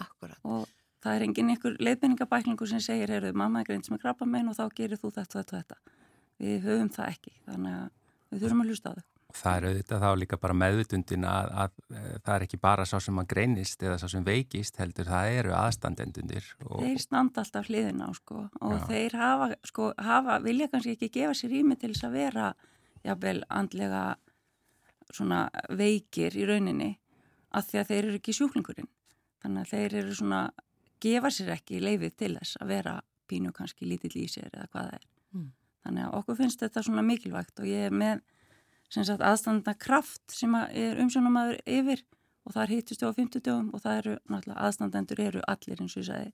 akkurat. 0.00 0.40
og 0.42 0.68
það 1.04 1.16
er 1.16 1.26
engin 1.26 1.52
einhver 1.52 1.76
leiðbenningabæklingu 1.85 2.68
sem 2.68 2.80
segir, 2.80 3.12
heyrðu, 3.12 3.35
mamma 3.37 3.61
er 3.61 3.68
greint 3.68 3.87
sem 3.87 3.96
er 3.96 4.02
krabba 4.02 4.28
megin 4.28 4.52
og 4.52 4.57
þá 4.57 4.64
gerir 4.78 5.00
þú 5.00 5.12
þetta, 5.12 5.42
þetta, 5.42 5.61
þetta. 5.61 5.98
Við 6.44 6.68
höfum 6.68 6.92
það 6.92 7.11
ekki, 7.14 7.35
þannig 7.48 7.76
að 7.80 7.90
við 8.30 8.44
þurfum 8.44 8.64
að 8.64 8.72
hlusta 8.72 8.92
á 8.92 8.94
þau. 8.94 9.11
Það 9.35 9.57
er 9.57 9.64
auðvitað 9.66 10.02
þá 10.04 10.11
líka 10.20 10.37
bara 10.38 10.54
meðvutundin 10.54 11.24
að, 11.26 11.48
að, 11.59 11.78
að 11.90 12.18
það 12.22 12.35
er 12.35 12.44
ekki 12.46 12.59
bara 12.62 12.85
sá 12.87 12.94
sem 13.02 13.16
að 13.18 13.30
greinist 13.33 13.80
eða 13.83 13.96
sá 13.98 14.04
sem 14.12 14.26
veikist 14.26 14.76
heldur 14.78 15.09
það 15.11 15.30
eru 15.40 15.54
aðstandendundir. 15.59 16.50
Og, 16.68 16.85
Þeir 16.85 17.00
standa 17.02 17.42
alltaf 17.42 17.70
hliðina 17.70 18.07
á 18.07 18.12
sko 18.14 18.44
og 18.44 18.76
Já. 18.76 18.85
þeir 18.92 19.16
hafa, 19.18 19.48
sko, 19.66 19.88
hafa, 19.98 20.37
vilja 20.44 20.68
kannski 20.70 20.94
ekki 20.94 21.11
gefa 21.16 21.35
sér 21.35 21.50
rými 21.57 21.78
til 21.80 21.90
þess 21.90 22.07
að 22.07 22.14
vera 22.20 22.52
jafnvel 23.02 23.40
andlega 23.59 24.04
svona 25.11 25.40
veikir 25.83 26.38
í 26.38 26.46
rauninni 26.48 26.92
af 27.54 27.66
því 27.68 27.80
að 27.80 27.90
þeir 27.90 28.02
eru 28.04 28.20
ekki 28.20 28.37
sjúklingurinn. 28.38 28.90
Þannig 29.42 29.66
að 29.66 29.74
þeir 29.74 29.98
eru 30.04 30.14
svona, 30.20 30.44
gefa 31.02 31.35
sér 31.35 31.52
ekki 31.59 31.83
leifið 31.83 32.16
til 32.22 32.33
þess 32.38 32.62
að 32.62 32.72
vera 32.76 32.94
pínu 33.30 33.52
kannski 33.57 33.88
lítill 33.88 34.14
í 34.20 34.28
sér 34.30 34.50
eða 34.52 34.70
hvað 34.70 34.88
það 34.88 34.96
er. 35.00 35.07
Mm. 35.35 35.52
Þannig 35.85 36.07
að 36.07 36.16
okkur 36.20 36.38
finnst 36.40 36.64
þetta 36.64 36.83
svona 36.85 37.05
mikilvægt 37.05 37.61
og 37.61 37.68
ég 37.68 37.88
er 37.88 37.94
með 37.94 38.23
aðstanda 38.94 39.75
kraft 39.77 40.33
sem 40.33 40.55
er 40.55 41.01
umsjónamaður 41.03 41.61
yfir 41.66 42.05
og 42.44 42.55
þar 42.57 42.73
hittust 42.73 43.03
við 43.03 43.11
á 43.11 43.18
50 43.18 43.44
dögum 43.44 43.70
og 43.75 43.83
það 43.85 44.01
eru 44.01 44.16
náttúrulega 44.31 44.66
aðstandendur 44.68 45.23
eru 45.25 45.44
allir 45.49 45.81
eins 45.81 45.97
og 45.97 46.05
ég 46.05 46.09
sagði. 46.09 46.33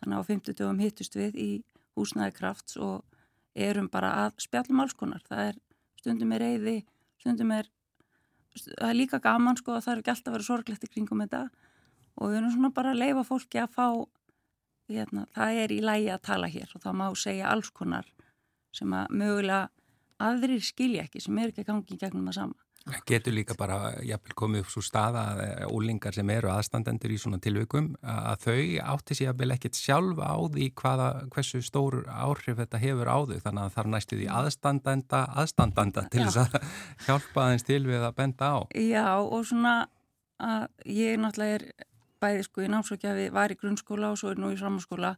Þannig 0.00 0.16
að 0.16 0.22
á 0.24 0.30
50 0.30 0.58
dögum 0.60 0.82
hittust 0.82 1.16
við 1.16 1.38
í 1.38 1.50
húsnæði 1.96 2.36
krafts 2.36 2.78
og 2.80 3.04
erum 3.54 3.88
bara 3.92 4.12
að 4.24 4.40
spjallum 4.44 4.80
alls 4.82 4.96
konar. 4.96 5.22
Það 5.28 5.50
er 5.50 5.60
stundum 6.00 6.32
er 6.34 6.42
reyði, 6.46 6.78
stundum 7.20 7.52
er, 7.54 7.68
það 8.56 8.88
er 8.88 8.98
líka 8.98 9.20
gaman 9.22 9.60
sko 9.60 9.76
að 9.76 9.84
það 9.86 9.92
er 9.94 10.02
ekki 10.02 10.14
alltaf 10.14 10.32
að 10.32 10.38
vera 10.38 10.48
sorglegt 10.48 10.88
í 10.88 10.90
kringum 10.90 11.22
þetta 11.24 11.44
og 12.18 12.32
við 12.32 12.40
erum 12.40 12.54
svona 12.56 12.72
bara 12.74 12.92
að 12.92 13.02
leifa 13.04 13.24
fólki 13.28 13.60
að 13.62 13.76
fá, 13.76 13.86
hérna, 14.92 15.26
það 15.36 15.60
er 15.62 15.72
í 15.72 15.78
lægi 15.84 16.10
að 16.12 16.24
tala 16.26 16.50
hér 16.52 16.74
og 16.74 16.82
það 16.84 16.98
má 16.98 17.06
segja 17.16 17.52
alls 17.52 17.70
konar 17.72 18.08
sem 18.74 18.92
að 18.96 19.14
mögulega 19.22 19.68
aðrir 20.22 20.62
skilja 20.64 21.06
ekki 21.06 21.22
sem 21.22 21.38
er 21.38 21.50
ekki 21.50 21.64
að 21.64 21.72
gangi 21.72 21.98
gegnum 21.98 22.28
það 22.30 22.38
sama. 22.40 22.60
Getur 23.06 23.34
líka 23.36 23.54
bara 23.54 23.92
jafnvel 24.02 24.34
komið 24.34 24.64
upp 24.64 24.70
svo 24.72 24.80
staða 24.82 25.20
að 25.36 25.68
úlingar 25.70 26.16
sem 26.16 26.30
eru 26.34 26.50
aðstandendur 26.50 27.12
í 27.14 27.18
svona 27.20 27.38
tilvikum 27.42 27.92
að 28.02 28.46
þau 28.48 28.56
átti 28.96 29.14
sér 29.14 29.28
jafnvel 29.28 29.54
ekkert 29.54 29.78
sjálf 29.78 30.18
á 30.18 30.34
því 30.34 30.66
hvaða, 30.80 31.06
hversu 31.30 31.62
stór 31.62 32.00
áhrif 32.10 32.58
þetta 32.58 32.80
hefur 32.82 33.06
á 33.06 33.18
þau 33.22 33.38
þannig 33.44 33.62
að 33.62 33.76
það 33.76 33.84
er 33.84 33.90
næstu 33.94 34.18
því 34.18 34.28
aðstandenda 34.40 35.22
aðstandanda 35.44 36.06
til 36.10 36.26
þess 36.26 36.42
að 36.42 36.58
hjálpa 37.06 37.46
aðeins 37.46 37.68
til 37.70 37.82
við 37.86 38.02
að 38.02 38.18
benda 38.18 38.50
á. 38.50 38.58
Já 38.74 39.06
og 39.22 39.46
svona 39.46 39.76
að 40.42 40.66
ég 40.90 41.22
náttúrulega 41.22 41.60
er 41.60 41.68
bæði 42.22 42.46
sko 42.48 42.66
í 42.66 42.72
námsókjafi, 42.72 43.28
var 43.34 43.54
í 43.54 43.58
grunnskóla 43.62 44.10
og 44.10 44.18
svo 44.18 44.34
er 44.34 44.42
nú 44.42 44.50
í 44.50 44.58
framhanskóla 44.58 45.14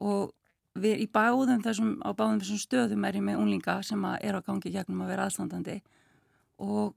og 0.00 0.32
við 0.78 1.04
í 1.04 1.08
báðum 1.12 1.62
þessum, 1.64 1.96
á 2.00 2.10
báðum 2.16 2.40
þessum 2.40 2.60
stöðum 2.62 3.04
er 3.04 3.18
ég 3.18 3.26
með 3.26 3.42
unlinga 3.42 3.76
sem 3.84 4.04
að 4.08 4.16
er 4.28 4.38
á 4.38 4.40
gangi 4.46 4.72
gegnum 4.72 5.02
að 5.04 5.12
vera 5.12 5.26
aðstandandi 5.28 5.76
og 6.62 6.94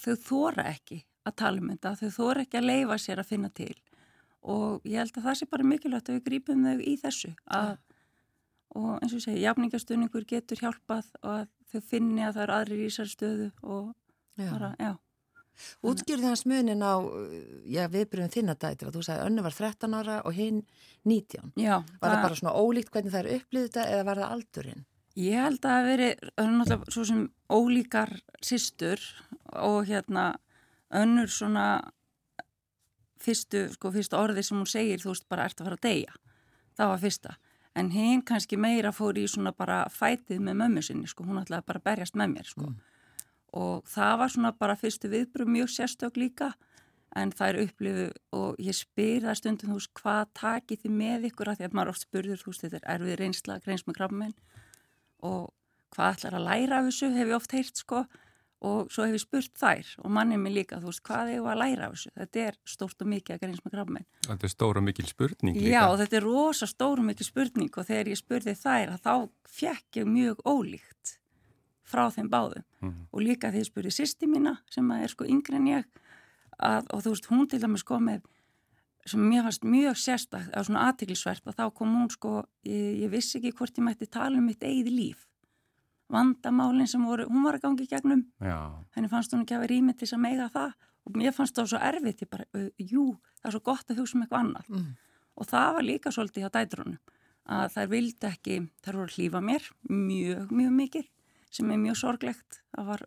þau 0.00 0.16
þóra 0.24 0.66
ekki 0.72 1.04
að 1.26 1.36
tala 1.42 1.62
um 1.62 1.70
þetta, 1.70 1.94
þau 2.00 2.10
þóra 2.16 2.44
ekki 2.44 2.58
að 2.58 2.68
leifa 2.70 2.98
sér 2.98 3.22
að 3.22 3.30
finna 3.30 3.50
til 3.54 3.74
og 4.40 4.88
ég 4.88 5.02
held 5.02 5.20
að 5.20 5.28
það 5.28 5.38
sé 5.38 5.48
bara 5.52 5.68
mikilvægt 5.68 6.10
að 6.10 6.18
við 6.18 6.26
grípum 6.30 6.66
þau 6.66 6.80
í 6.80 6.96
þessu 7.02 7.32
að, 7.44 7.76
og 8.74 8.90
eins 8.96 9.12
og 9.12 9.18
ég 9.18 9.26
segi, 9.26 9.44
jafningastunningur 9.44 10.26
getur 10.28 10.62
hjálpað 10.64 11.12
og 11.20 11.32
að 11.34 11.46
þau 11.70 11.80
finni 11.92 12.24
að 12.24 12.38
það 12.38 12.44
eru 12.46 12.56
aðrir 12.56 12.82
í 12.82 12.88
þessari 12.88 13.14
stöðu 13.14 13.50
og 13.62 13.94
bara, 14.40 14.74
já. 14.80 14.92
Útgjörði 15.86 16.28
hans 16.30 16.44
munin 16.48 16.84
á, 16.84 16.94
já, 17.68 17.84
viðbröðum 17.92 18.32
þinna 18.34 18.56
dættir 18.56 18.90
að 18.90 18.98
þú 18.98 19.04
sagði 19.06 19.26
önnu 19.28 19.44
var 19.46 19.56
13 19.56 19.96
ára 20.00 20.20
og 20.24 20.36
hinn 20.36 20.62
19. 21.08 21.52
Já, 21.60 21.76
Var 22.00 22.14
það 22.14 22.24
bara 22.24 22.40
svona 22.40 22.56
ólíkt 22.56 22.92
hvernig 22.94 23.14
það 23.14 23.20
er 23.24 23.40
upplýðið 23.40 23.68
þetta 23.68 23.86
eða 23.94 24.08
var 24.08 24.22
það 24.22 24.34
aldurinn? 24.36 24.84
Ég 25.20 25.42
held 25.42 25.64
að 25.64 25.70
það 25.74 25.88
veri, 25.90 26.10
það 26.22 26.44
er 26.44 26.52
náttúrulega 26.56 26.94
svo 26.94 27.06
sem 27.08 27.22
ólíkar 27.50 28.12
systur 28.46 29.06
og 29.58 29.80
hérna 29.90 30.26
önnur 31.00 31.30
svona 31.30 31.66
fyrstu, 33.20 33.66
sko, 33.74 33.92
fyrstu 33.94 34.18
orði 34.18 34.44
sem 34.46 34.58
hún 34.58 34.68
segir, 34.70 35.00
þú 35.02 35.12
veist, 35.12 35.26
bara 35.30 35.46
ert 35.48 35.60
að 35.60 35.68
fara 35.68 35.78
að 35.80 35.86
deyja. 35.86 36.14
Það 36.78 36.92
var 36.92 37.02
fyrsta. 37.04 37.34
En 37.78 37.90
hinn 37.94 38.22
kannski 38.26 38.56
meira 38.58 38.90
fór 38.94 39.18
í 39.20 39.26
svona 39.30 39.52
bara 39.54 39.82
fætið 39.92 40.40
með 40.46 40.56
mömmu 40.62 40.82
sinni, 40.82 41.10
sko, 41.10 41.26
hún 41.28 41.42
ætlaði 41.42 41.66
bara 41.68 41.82
að 41.82 41.86
berjast 41.90 42.16
með 42.18 42.32
mér, 42.34 42.48
sko. 42.50 42.70
Og 43.56 43.86
það 43.90 44.16
var 44.20 44.32
svona 44.32 44.52
bara 44.54 44.78
fyrstu 44.78 45.10
viðbröð 45.10 45.50
mjög 45.50 45.72
sérstök 45.74 46.18
líka, 46.20 46.52
en 47.18 47.32
það 47.34 47.48
er 47.48 47.60
upplifu 47.64 48.08
og 48.38 48.60
ég 48.62 48.76
spyr 48.78 49.24
það 49.26 49.38
stundum, 49.40 49.72
þú 49.72 49.78
veist, 49.80 49.92
hvað 49.98 50.32
takið 50.38 50.84
þið 50.84 50.96
með 51.00 51.30
ykkur? 51.30 51.50
Að 51.50 51.58
því 51.58 51.66
að 51.66 51.76
maður 51.78 51.92
oft 51.94 52.04
spurður, 52.06 52.42
þú 52.42 52.52
veist, 52.52 52.64
þetta 52.66 52.78
er 52.80 52.90
erfið 52.94 53.18
reynsla, 53.18 53.60
greins 53.64 53.86
með 53.88 53.98
krabmenn 53.98 54.36
og 55.26 55.48
hvað 55.94 56.16
ætlar 56.16 56.36
að 56.38 56.46
læra 56.46 56.80
af 56.80 56.90
þessu 56.90 57.12
hef 57.16 57.30
ég 57.30 57.38
oft 57.38 57.56
heyrt 57.56 57.82
sko. 57.82 58.04
Og 58.60 58.90
svo 58.92 59.06
hef 59.06 59.14
ég 59.16 59.22
spurt 59.22 59.54
þær 59.56 59.90
og 60.04 60.12
mannið 60.12 60.40
mér 60.42 60.52
líka 60.58 60.78
þú 60.82 60.90
veist 60.90 61.02
hvað 61.08 61.30
hefur 61.32 61.48
að 61.54 61.60
læra 61.62 61.86
af 61.86 61.94
þessu? 61.94 62.10
Þetta 62.20 62.42
er 62.44 62.58
stórt 62.68 63.00
og 63.00 63.08
mikið 63.08 63.32
að 63.34 63.40
greins 63.40 63.62
með 63.64 63.72
krabmein 63.72 64.04
Þetta 64.26 64.46
er 64.46 64.52
stóra 64.52 64.82
mikil 64.84 65.06
spurning 65.08 65.56
líka. 65.56 65.70
Já 65.72 65.84
þetta 66.02 66.18
er 66.18 66.26
rosa 66.28 66.68
stór 66.68 67.00
og 67.00 67.06
mikið 67.08 67.30
spurning. 67.30 67.70
Og 67.72 67.88
þegar 67.88 68.10
ég 68.12 68.20
spurði 68.20 68.54
þær 68.60 68.92
að 68.92 69.06
þá 69.06 69.14
fekk 69.48 70.00
ég 70.02 70.12
mjög 70.12 70.44
ólíkt 70.44 71.14
frá 71.90 72.06
þeim 72.14 72.30
báðum. 72.32 72.64
Mhm. 72.80 73.06
og 73.12 73.20
líka 73.20 73.50
þegar 73.50 73.64
ég 73.64 73.70
spurði 73.70 73.92
sýsti 73.94 74.28
mína 74.30 74.58
sem 74.70 74.90
að 74.90 75.02
er 75.04 75.12
sko 75.12 75.24
yngri 75.24 75.56
en 75.56 75.66
ég 75.66 75.84
að, 76.60 76.86
og 76.92 77.02
þú 77.02 77.14
veist 77.14 77.30
hún 77.30 77.48
til 77.48 77.60
dæmis 77.60 77.84
sko 77.84 77.98
með 77.98 78.22
sem 79.06 79.20
mér 79.20 79.42
fannst 79.46 79.64
mjög 79.64 79.96
sérstakt 79.96 80.52
á 80.52 80.60
svona 80.60 80.84
aðtiklisvert 80.90 81.46
að 81.48 81.56
þá 81.56 81.74
kom 81.74 81.94
hún 81.96 82.10
sko 82.12 82.44
ég, 82.68 83.00
ég 83.04 83.10
vissi 83.10 83.38
ekki 83.38 83.54
hvort 83.56 83.78
ég 83.78 83.84
mætti 83.84 84.06
tala 84.06 84.38
um 84.38 84.46
mitt 84.46 84.62
eigið 84.62 84.92
líf. 84.92 85.26
Vandamálinn 86.10 86.88
sem 86.90 87.02
voru, 87.06 87.24
hún 87.30 87.44
var 87.46 87.56
að 87.56 87.64
gangi 87.64 87.86
gegnum. 87.86 88.24
Já, 88.42 88.58
henni 88.96 89.08
fannst 89.08 89.32
hún 89.32 89.44
ekki 89.44 89.54
að 89.56 89.62
vera 89.64 89.72
rými 89.72 89.94
til 89.94 90.06
þess 90.06 90.16
að 90.18 90.24
meiga 90.24 90.48
það. 90.50 90.74
Og 91.06 91.16
mér 91.16 91.32
fannst 91.32 91.56
það 91.56 91.70
svo 91.70 91.80
erfitt 91.80 92.24
ég 92.24 92.30
bara, 92.30 92.44
jú, 92.76 93.04
það 93.40 93.48
er 93.48 93.54
svo 93.54 93.62
gott 93.70 93.90
að 93.90 94.02
hugsa 94.02 94.18
um 94.18 94.24
eitthvað 94.24 94.42
annað. 94.44 94.68
Mm. 94.68 94.90
og 95.40 95.48
það 95.48 95.70
var 95.76 95.86
líka 95.86 96.12
svolítið 96.12 96.44
hjá 96.44 96.50
dætrunum 96.58 96.98
að 97.50 97.72
þær 97.74 97.88
vildi 97.94 98.28
ekki, 98.28 98.56
þær 98.84 98.98
voru 98.98 99.08
að 99.08 99.16
hlýfa 99.16 99.40
mér 99.40 99.68
mjög, 99.88 100.50
mjög 100.52 100.74
mikið 100.76 101.06
sem 101.50 101.70
er 101.70 101.80
mjög 101.82 101.98
sorglegt. 102.00 102.60
Það 102.74 102.90
var 102.92 103.04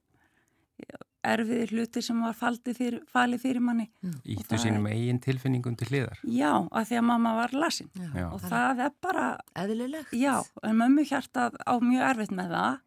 erfiðir 1.24 1.72
hluti 1.72 2.02
sem 2.04 2.20
var 2.20 2.36
fyrir, 2.36 2.98
falið 3.08 3.44
fyrir 3.46 3.64
manni. 3.64 3.86
Íttu 4.28 4.58
sínum 4.60 4.88
eigin 4.92 5.22
tilfinningum 5.24 5.78
til 5.80 5.88
hliðar. 5.88 6.20
já, 6.24 6.52
að 6.72 6.90
því 6.90 6.98
að 7.00 7.06
mamma 7.08 7.36
var 7.36 7.54
lasin. 7.56 7.90
Já. 7.96 8.28
og 8.28 8.42
það 8.42 8.80
er 8.88 8.92
bara, 9.02 9.38
Eðlilegt? 9.56 10.12
já, 10.12 10.44
en 10.64 10.76
mömmu 10.76 11.06
hjartað 11.08 11.56
á 11.64 11.74
mjög 11.80 12.10
erfitt 12.10 12.36
með 12.36 12.50
það. 12.58 12.82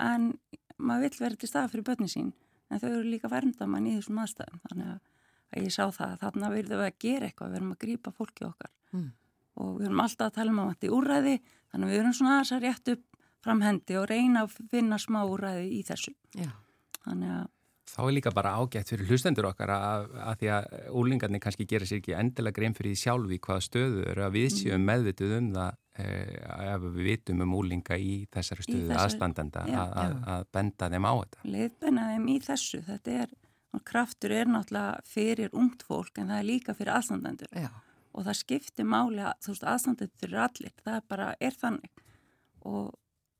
En 0.00 0.32
maður 0.78 1.00
vill 1.02 1.20
vera 1.20 1.36
til 1.36 1.48
staða 1.48 1.70
fyrir 1.70 1.84
börnin 1.84 2.10
sín. 2.10 2.32
En 2.70 2.80
þau 2.80 2.88
eru 2.90 3.06
líka 3.06 3.30
verndamann 3.30 3.86
í 3.86 3.94
þessum 3.96 4.18
aðstæðum. 4.24 4.60
Þannig 4.68 4.90
að, 4.94 4.98
ég 5.62 5.72
sá 5.72 5.84
það 5.90 6.10
að 6.10 6.20
þarna 6.24 6.50
verðum 6.50 6.78
við 6.82 6.86
að 6.90 6.98
gera 6.98 7.26
eitthvað, 7.26 7.50
við 7.50 7.56
erum 7.56 7.72
að 7.72 7.78
grípa 7.86 8.10
fólki 8.12 8.44
okkar. 8.44 8.70
Mm. 8.92 9.12
og 9.58 9.78
við 9.80 9.88
erum 9.88 10.00
alltaf 10.00 10.30
að 10.30 10.36
tala 10.38 10.52
um 10.54 10.58
að 10.62 10.68
þetta 10.72 10.86
er 10.86 10.92
úræði 10.96 11.32
þannig 11.68 11.88
að 11.88 11.90
við 11.92 11.98
erum 12.00 12.12
svona 12.16 12.34
aðeins 12.36 12.52
að 12.56 12.62
rétt 12.64 12.90
upp 12.94 13.17
fram 13.48 13.62
hendi 13.66 13.96
og 13.98 14.08
reyna 14.12 14.46
að 14.46 14.58
finna 14.72 14.98
smá 15.02 15.22
úræði 15.26 15.70
í 15.80 15.84
þessu 15.88 16.14
Já. 16.38 16.52
þannig 17.04 17.36
að 17.42 17.46
Þá 17.88 18.02
er 18.04 18.12
líka 18.12 18.30
bara 18.36 18.50
ágætt 18.60 18.90
fyrir 18.92 19.08
hlustendur 19.08 19.46
okkar 19.48 19.70
að, 19.72 20.02
að 20.20 20.34
því 20.42 20.48
að 20.52 20.64
úlingarnir 21.00 21.40
kannski 21.40 21.64
gera 21.70 21.86
sér 21.88 22.02
ekki 22.02 22.12
endilega 22.20 22.58
grein 22.58 22.74
fyrir 22.76 22.92
því 22.92 22.98
sjálfi 23.00 23.38
hvaða 23.46 23.62
stöðu 23.64 24.02
eru 24.12 24.24
að 24.26 24.34
við 24.36 24.48
séum 24.58 24.84
meðvituð 24.84 25.32
um 25.38 25.46
það 25.54 25.78
eh, 26.04 26.34
ef 26.74 26.84
við 26.84 26.98
vitum 27.08 27.40
um 27.46 27.54
úlinga 27.56 27.96
í 27.96 28.12
þessari 28.36 28.66
stöðu 28.66 28.82
þessari- 28.90 29.00
aðstandenda 29.06 29.64
Já, 29.72 29.78
að, 29.80 29.96
að, 30.04 30.14
að 30.34 30.44
benda 30.58 30.90
þeim 30.92 31.08
á 31.08 31.12
þetta. 31.16 31.40
leiðbenna 31.56 32.04
þeim 32.12 32.28
í 32.28 32.36
þessu 32.50 32.82
þetta 32.92 33.16
er, 33.24 33.34
kraftur 33.88 34.36
er 34.42 34.52
náttúrulega 34.52 35.08
fyrir 35.16 35.56
ungt 35.64 35.88
fólk 35.88 36.20
en 36.20 36.28
það 36.34 36.42
er 36.44 36.48
líka 36.52 36.76
fyrir 36.76 36.92
aðstandendur 36.98 37.56
Já. 37.64 37.70
og 38.12 38.28
það 38.28 38.40
skiptir 38.44 38.90
máli 38.92 39.24
að 39.24 39.32
þú 39.48 39.56
veist 39.56 39.68
aðstandendur 39.72 40.28
eru 40.28 40.44
allir, 40.44 40.76
það 40.84 41.00
er 41.00 41.08
bara 41.16 41.32
er 41.40 41.56
þannig 41.64 42.04
og 42.68 42.92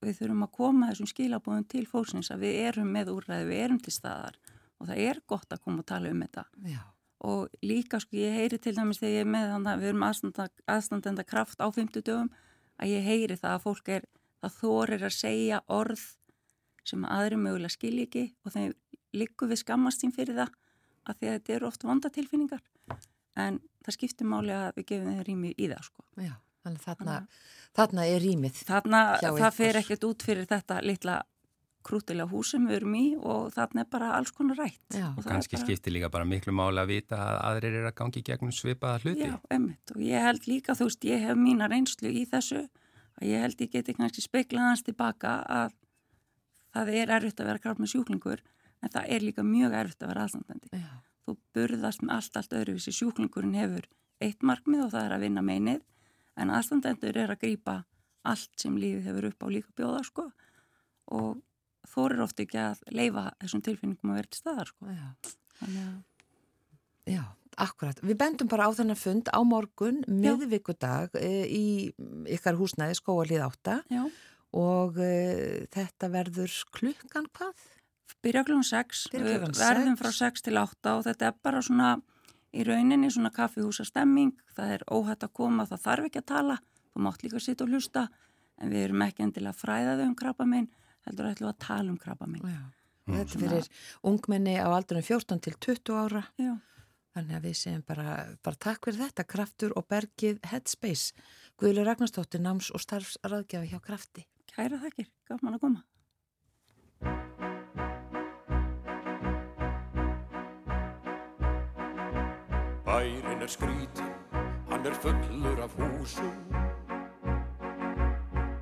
við 0.05 0.21
þurfum 0.21 0.45
að 0.47 0.55
koma 0.59 0.91
þessum 0.91 1.11
skilabóðum 1.11 1.67
til 1.73 1.85
fólksins 1.89 2.31
að 2.35 2.45
við 2.47 2.61
erum 2.69 2.93
með 2.95 3.11
úrræði, 3.15 3.49
við 3.49 3.65
erum 3.65 3.81
til 3.83 3.95
staðar 3.95 4.39
og 4.79 4.91
það 4.91 5.03
er 5.09 5.21
gott 5.27 5.53
að 5.53 5.65
koma 5.65 5.83
og 5.83 5.89
tala 5.89 6.13
um 6.13 6.23
þetta 6.23 6.45
Já. 6.71 6.83
og 7.27 7.57
líka 7.67 8.01
sko 8.03 8.19
ég 8.19 8.37
heyri 8.39 8.61
til 8.63 8.77
dæmis 8.77 9.01
þegar 9.03 9.17
ég 9.17 9.25
er 9.25 9.33
með 9.33 9.49
þannig 9.55 9.73
að 9.73 9.83
við 9.83 9.91
erum 9.93 10.07
aðstanda, 10.09 10.49
aðstandenda 10.71 11.27
kraft 11.27 11.59
á 11.59 11.67
50 11.67 12.07
dögum 12.07 12.31
að 12.79 12.95
ég 12.95 13.09
heyri 13.09 13.39
það 13.39 13.57
að 13.57 13.65
fólk 13.67 13.93
er 13.97 14.09
það 14.39 14.57
þorir 14.61 15.07
að 15.09 15.17
segja 15.19 15.61
orð 15.67 16.05
sem 16.87 17.05
aðri 17.05 17.41
mögulega 17.43 17.75
skilji 17.75 18.07
ekki 18.07 18.25
og 18.47 18.55
þeim 18.55 18.75
líku 19.19 19.49
við 19.51 19.63
skammast 19.65 20.05
sín 20.05 20.15
fyrir 20.15 20.39
það 20.39 20.55
að 21.09 21.19
því 21.19 21.29
að 21.29 21.39
þetta 21.39 21.55
eru 21.57 21.69
oft 21.69 21.87
vondatilfinningar 21.89 22.63
en 23.39 23.59
það 23.85 23.97
skiptir 23.97 24.29
máli 24.29 24.55
að 24.55 24.71
við 24.79 24.89
gefum 24.93 25.11
þeim 25.13 25.25
rými 25.27 25.53
í 25.57 25.69
það 25.71 25.85
sko. 25.87 26.05
Já, 26.21 26.35
þannig 26.69 26.85
þarna, 26.85 27.17
þarna 27.79 28.05
er 28.07 28.21
rýmið. 28.21 28.63
Þarna, 28.69 29.01
það 29.23 29.53
fer 29.57 29.79
ekkert 29.83 30.05
út 30.05 30.23
fyrir 30.23 30.47
þetta 30.51 30.81
litla 30.85 31.23
krútilega 31.89 32.29
hús 32.29 32.51
sem 32.53 32.65
við 32.69 32.77
erum 32.83 32.95
í 32.99 33.05
og 33.17 33.53
þarna 33.55 33.81
er 33.81 33.89
bara 33.89 34.09
alls 34.19 34.33
konar 34.37 34.59
rætt. 34.59 34.83
Já, 34.93 35.07
Og 35.17 35.25
er 35.25 35.31
Kanski 35.31 35.57
bara- 35.57 35.65
skiptir 35.67 35.93
líka 35.95 36.11
bara 36.11 36.25
miklu 36.25 36.53
máli 36.53 36.79
að 36.83 36.87
vita 36.91 37.17
að 37.17 37.39
aðrir 37.49 37.75
eru 37.79 37.89
að 37.89 37.95
gangi 37.95 38.23
gegnum 38.27 38.53
svipaða 38.53 39.01
hluti. 39.05 39.25
Já, 39.31 39.39
emmitt 39.51 39.91
og 39.95 40.03
ég 40.03 40.21
held 40.27 40.43
líka, 40.51 40.75
þú 40.77 40.85
veist, 40.91 41.01
ég 41.05 41.21
hef 41.21 41.37
mína 41.37 41.69
reynslu 41.71 42.11
í 42.13 42.27
þessu 42.29 42.69
að 43.21 43.25
ég 43.31 43.41
held 43.41 43.57
ég 43.61 43.71
geti 43.73 43.95
kannski 43.95 44.21
speiklað 44.27 44.69
hans 44.69 44.83
tilbaka 44.83 45.45
að 45.49 45.73
það 46.75 46.93
er 46.95 47.09
erfitt 47.17 47.41
að 47.41 47.47
vera 47.47 47.59
krátt 47.59 47.79
með 47.81 47.93
sjúklingur 47.95 48.41
en 48.83 48.89
það 48.91 49.09
er 49.09 49.21
líka 49.21 49.43
mjög 49.43 49.73
erfitt 49.75 50.03
að 50.03 50.09
vera 50.13 50.25
aðstandandi. 50.27 50.69
Já, 50.73 50.89
Þú 51.29 51.37
burðast 51.55 52.01
með 52.03 52.15
allt, 52.15 52.37
allt 52.37 52.53
öðruvísi. 52.57 52.93
Sjúklingurinn 52.97 53.55
hefur 53.55 53.85
eitt 54.21 54.41
markmið 54.41 54.85
og 54.87 54.93
það 54.95 55.05
er 55.05 55.13
að 55.17 55.21
vinna 55.27 55.43
meinið 55.45 55.81
en 56.39 56.53
aðstandendur 56.55 57.17
er 57.19 57.33
að 57.35 57.43
grýpa 57.45 57.77
allt 58.29 58.53
sem 58.61 58.77
lífið 58.79 59.09
hefur 59.09 59.29
upp 59.31 59.45
á 59.45 59.49
líka 59.53 59.75
bjóða 59.79 60.05
sko 60.07 60.29
og 61.17 61.39
þorir 61.89 62.25
oft 62.27 62.41
ekki 62.43 62.59
að 62.61 62.83
leifa 62.93 63.31
þessum 63.41 63.65
tilfinningum 63.65 64.13
að 64.13 64.21
vera 64.21 64.33
til 64.33 64.41
staðar 64.43 64.73
sko. 64.73 64.93
já. 64.93 65.09
Að, 65.65 66.03
Já, 67.09 67.23
akkurat. 67.57 68.01
Við 68.05 68.19
bendum 68.21 68.51
bara 68.53 68.67
á 68.69 68.71
þennan 68.77 68.99
fund 69.01 69.31
á 69.33 69.41
morgun, 69.41 70.03
miðvikudag 70.13 71.15
e, 71.17 71.31
í 71.49 71.65
ykkar 72.37 72.59
húsnæði 72.59 72.99
skóalíð 72.99 73.47
átta 73.47 73.79
já, 73.89 74.03
og 74.53 74.99
e, 75.01 75.65
þetta 75.73 76.11
verður 76.13 76.53
klukkan 76.77 77.31
hvað? 77.33 77.65
byrja 78.25 78.43
klukkan 78.45 78.67
6, 78.67 79.09
Byrja 79.15 79.39
klukkan 79.39 79.55
við 79.55 79.63
verðum 79.63 79.97
sex. 79.97 80.01
frá 80.03 80.11
6 80.29 80.45
til 80.49 80.61
8 80.61 80.95
og 80.99 81.03
þetta 81.07 81.29
er 81.31 81.35
bara 81.49 81.61
svona 81.65 81.91
í 82.55 82.65
rauninni 82.67 83.11
svona 83.13 83.31
kaffihúsa 83.35 83.85
stemming, 83.89 84.33
það 84.57 84.75
er 84.79 84.87
óhætt 84.91 85.27
að 85.27 85.35
koma, 85.41 85.67
það 85.69 85.85
þarf 85.85 86.09
ekki 86.09 86.23
að 86.23 86.29
tala, 86.33 86.59
þú 86.93 87.05
mátt 87.07 87.25
líka 87.25 87.43
sitta 87.43 87.67
og 87.67 87.75
hlusta, 87.75 88.07
en 88.59 88.73
við 88.73 88.89
erum 88.89 89.05
ekki 89.07 89.27
endilega 89.27 89.55
að 89.55 89.63
fræða 89.63 89.99
þau 89.99 90.07
um 90.07 90.17
krabba 90.23 90.49
minn, 90.49 90.71
heldur 91.07 91.31
ætlum 91.33 91.49
við 91.49 91.55
að 91.55 91.61
tala 91.67 91.93
um 91.93 92.01
krabba 92.01 92.31
minn. 92.31 92.49
Já. 92.49 92.65
Og 93.09 93.15
þetta 93.17 93.41
fyrir 93.41 93.69
ungmenni 94.05 94.57
á 94.61 94.69
aldrunum 94.69 95.07
14 95.07 95.45
til 95.47 95.55
20 95.65 95.95
ára. 95.97 96.25
Já, 96.37 96.57
Þannig 97.19 97.35
að 97.35 97.47
við 97.49 97.55
segjum 97.59 97.85
bara, 97.89 98.11
bara 98.47 98.59
takk 98.63 98.87
fyrir 98.87 99.01
þetta, 99.01 99.25
Kraftur 99.27 99.73
og 99.75 99.89
Bergið 99.91 100.39
Headspace. 100.53 101.27
Guðlu 101.59 101.83
Ragnarstóttir, 101.89 102.45
náms- 102.45 102.71
og 102.71 102.85
starfsraðgjafi 102.85 103.73
hjá 103.73 103.81
Krafti. 103.83 104.27
kæra 104.55 104.79
þakkir, 104.79 105.11
gaman 105.27 105.55
að 105.55 105.61
koma. 105.67 107.48
Er 113.49 113.53
skrítin, 113.53 114.13
hann 114.71 114.87
er 114.87 114.93
fullur 114.93 115.63
af 115.63 115.71
húsum. 115.79 116.33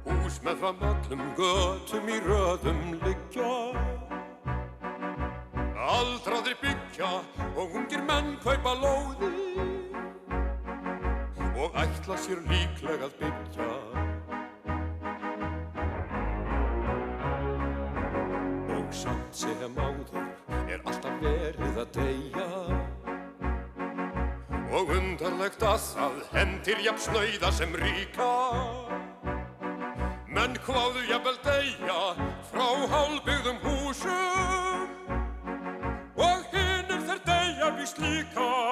Hús 0.04 0.38
með 0.44 0.60
fram 0.60 0.82
öllum 0.90 1.22
götum 1.36 2.08
í 2.08 2.18
röðum 2.22 2.82
liggja. 3.02 3.54
Aldraðir 5.86 6.56
byggja 6.62 7.10
og 7.56 7.74
ungir 7.78 8.02
menn 8.06 8.36
kaupa 8.44 8.74
lóði 8.82 9.32
Og 11.56 11.72
ætla 11.82 12.16
sér 12.20 12.42
líklega 12.46 13.08
að 13.08 13.18
byggja. 13.22 13.70
Og 18.76 18.94
samt 18.94 19.34
sem 19.34 19.78
áður 19.78 20.20
er 20.20 20.25
Undarlegt 25.36 25.98
að 26.00 26.20
hendir 26.32 26.78
jafn 26.80 27.02
snauða 27.04 27.50
sem 27.52 27.74
ríka. 27.76 28.28
Menn 30.32 30.56
hvaðu 30.64 31.02
jafnvel 31.10 31.36
deyja 31.44 31.98
frá 32.48 32.64
hálbyggðum 32.94 33.60
húsum. 33.60 34.88
Og 36.16 36.48
hinnur 36.54 37.04
þeir 37.10 37.20
deyja 37.28 37.68
víst 37.76 38.00
líka 38.00 38.65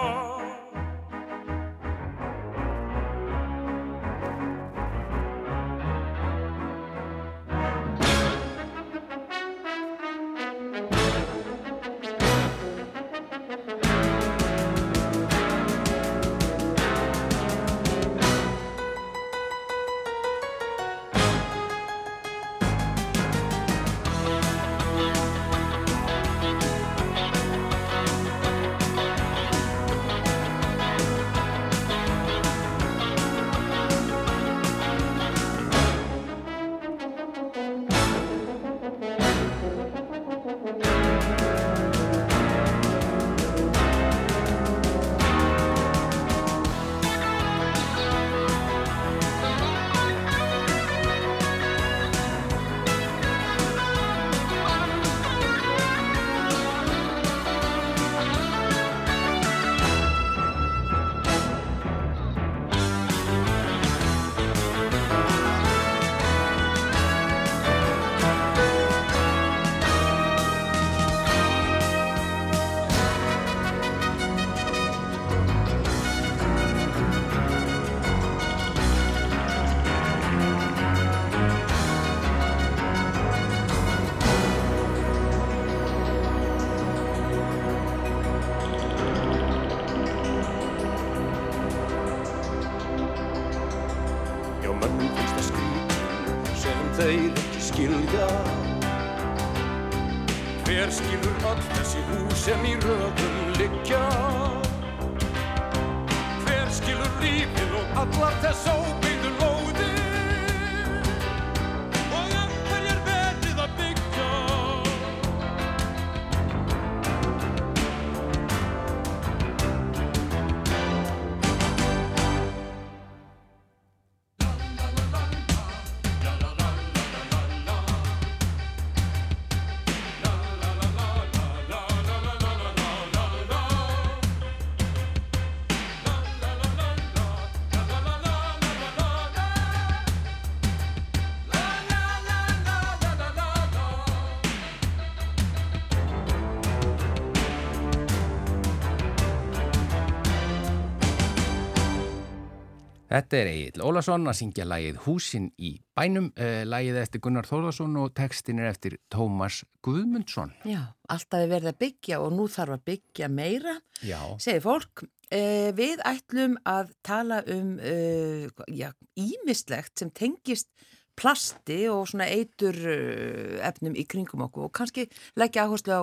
Þetta 153.14 153.36
er 153.38 153.48
Egil 153.52 153.82
Ólason 153.86 154.26
að 154.26 154.34
syngja 154.40 154.64
lagið 154.66 154.96
Húsin 155.04 155.44
í 155.62 155.68
bænum, 155.94 156.32
uh, 156.34 156.64
lagið 156.66 156.96
eftir 156.98 157.20
Gunnar 157.22 157.46
Þórðarsson 157.46 157.92
og 158.02 158.08
textin 158.18 158.58
er 158.58 158.72
eftir 158.72 158.96
Tómas 159.12 159.60
Guðmundsson. 159.86 160.50
Já, 160.66 160.80
alltaf 161.06 161.44
er 161.44 161.52
verið 161.52 161.70
að 161.70 161.78
byggja 161.84 162.18
og 162.24 162.34
nú 162.34 162.48
þarf 162.50 162.74
að 162.74 162.82
byggja 162.90 163.28
meira, 163.30 163.76
Já, 164.02 164.18
segir 164.42 164.64
fólk. 164.64 165.04
Eh, 165.30 165.70
við 165.78 166.02
ætlum 166.02 166.58
að 166.66 166.90
tala 167.06 167.38
um 167.54 167.78
eh, 167.78 168.50
já, 168.74 168.90
ímislegt 169.14 170.02
sem 170.02 170.10
tengist 170.10 170.72
plasti 171.14 171.84
og 171.86 172.08
svona 172.10 172.26
eitur 172.34 172.74
eh, 172.74 173.62
efnum 173.62 173.94
í 173.94 174.08
kringum 174.10 174.42
okkur 174.48 174.66
og 174.66 174.74
kannski 174.74 175.06
leggja 175.38 175.68
áherslu 175.68 176.02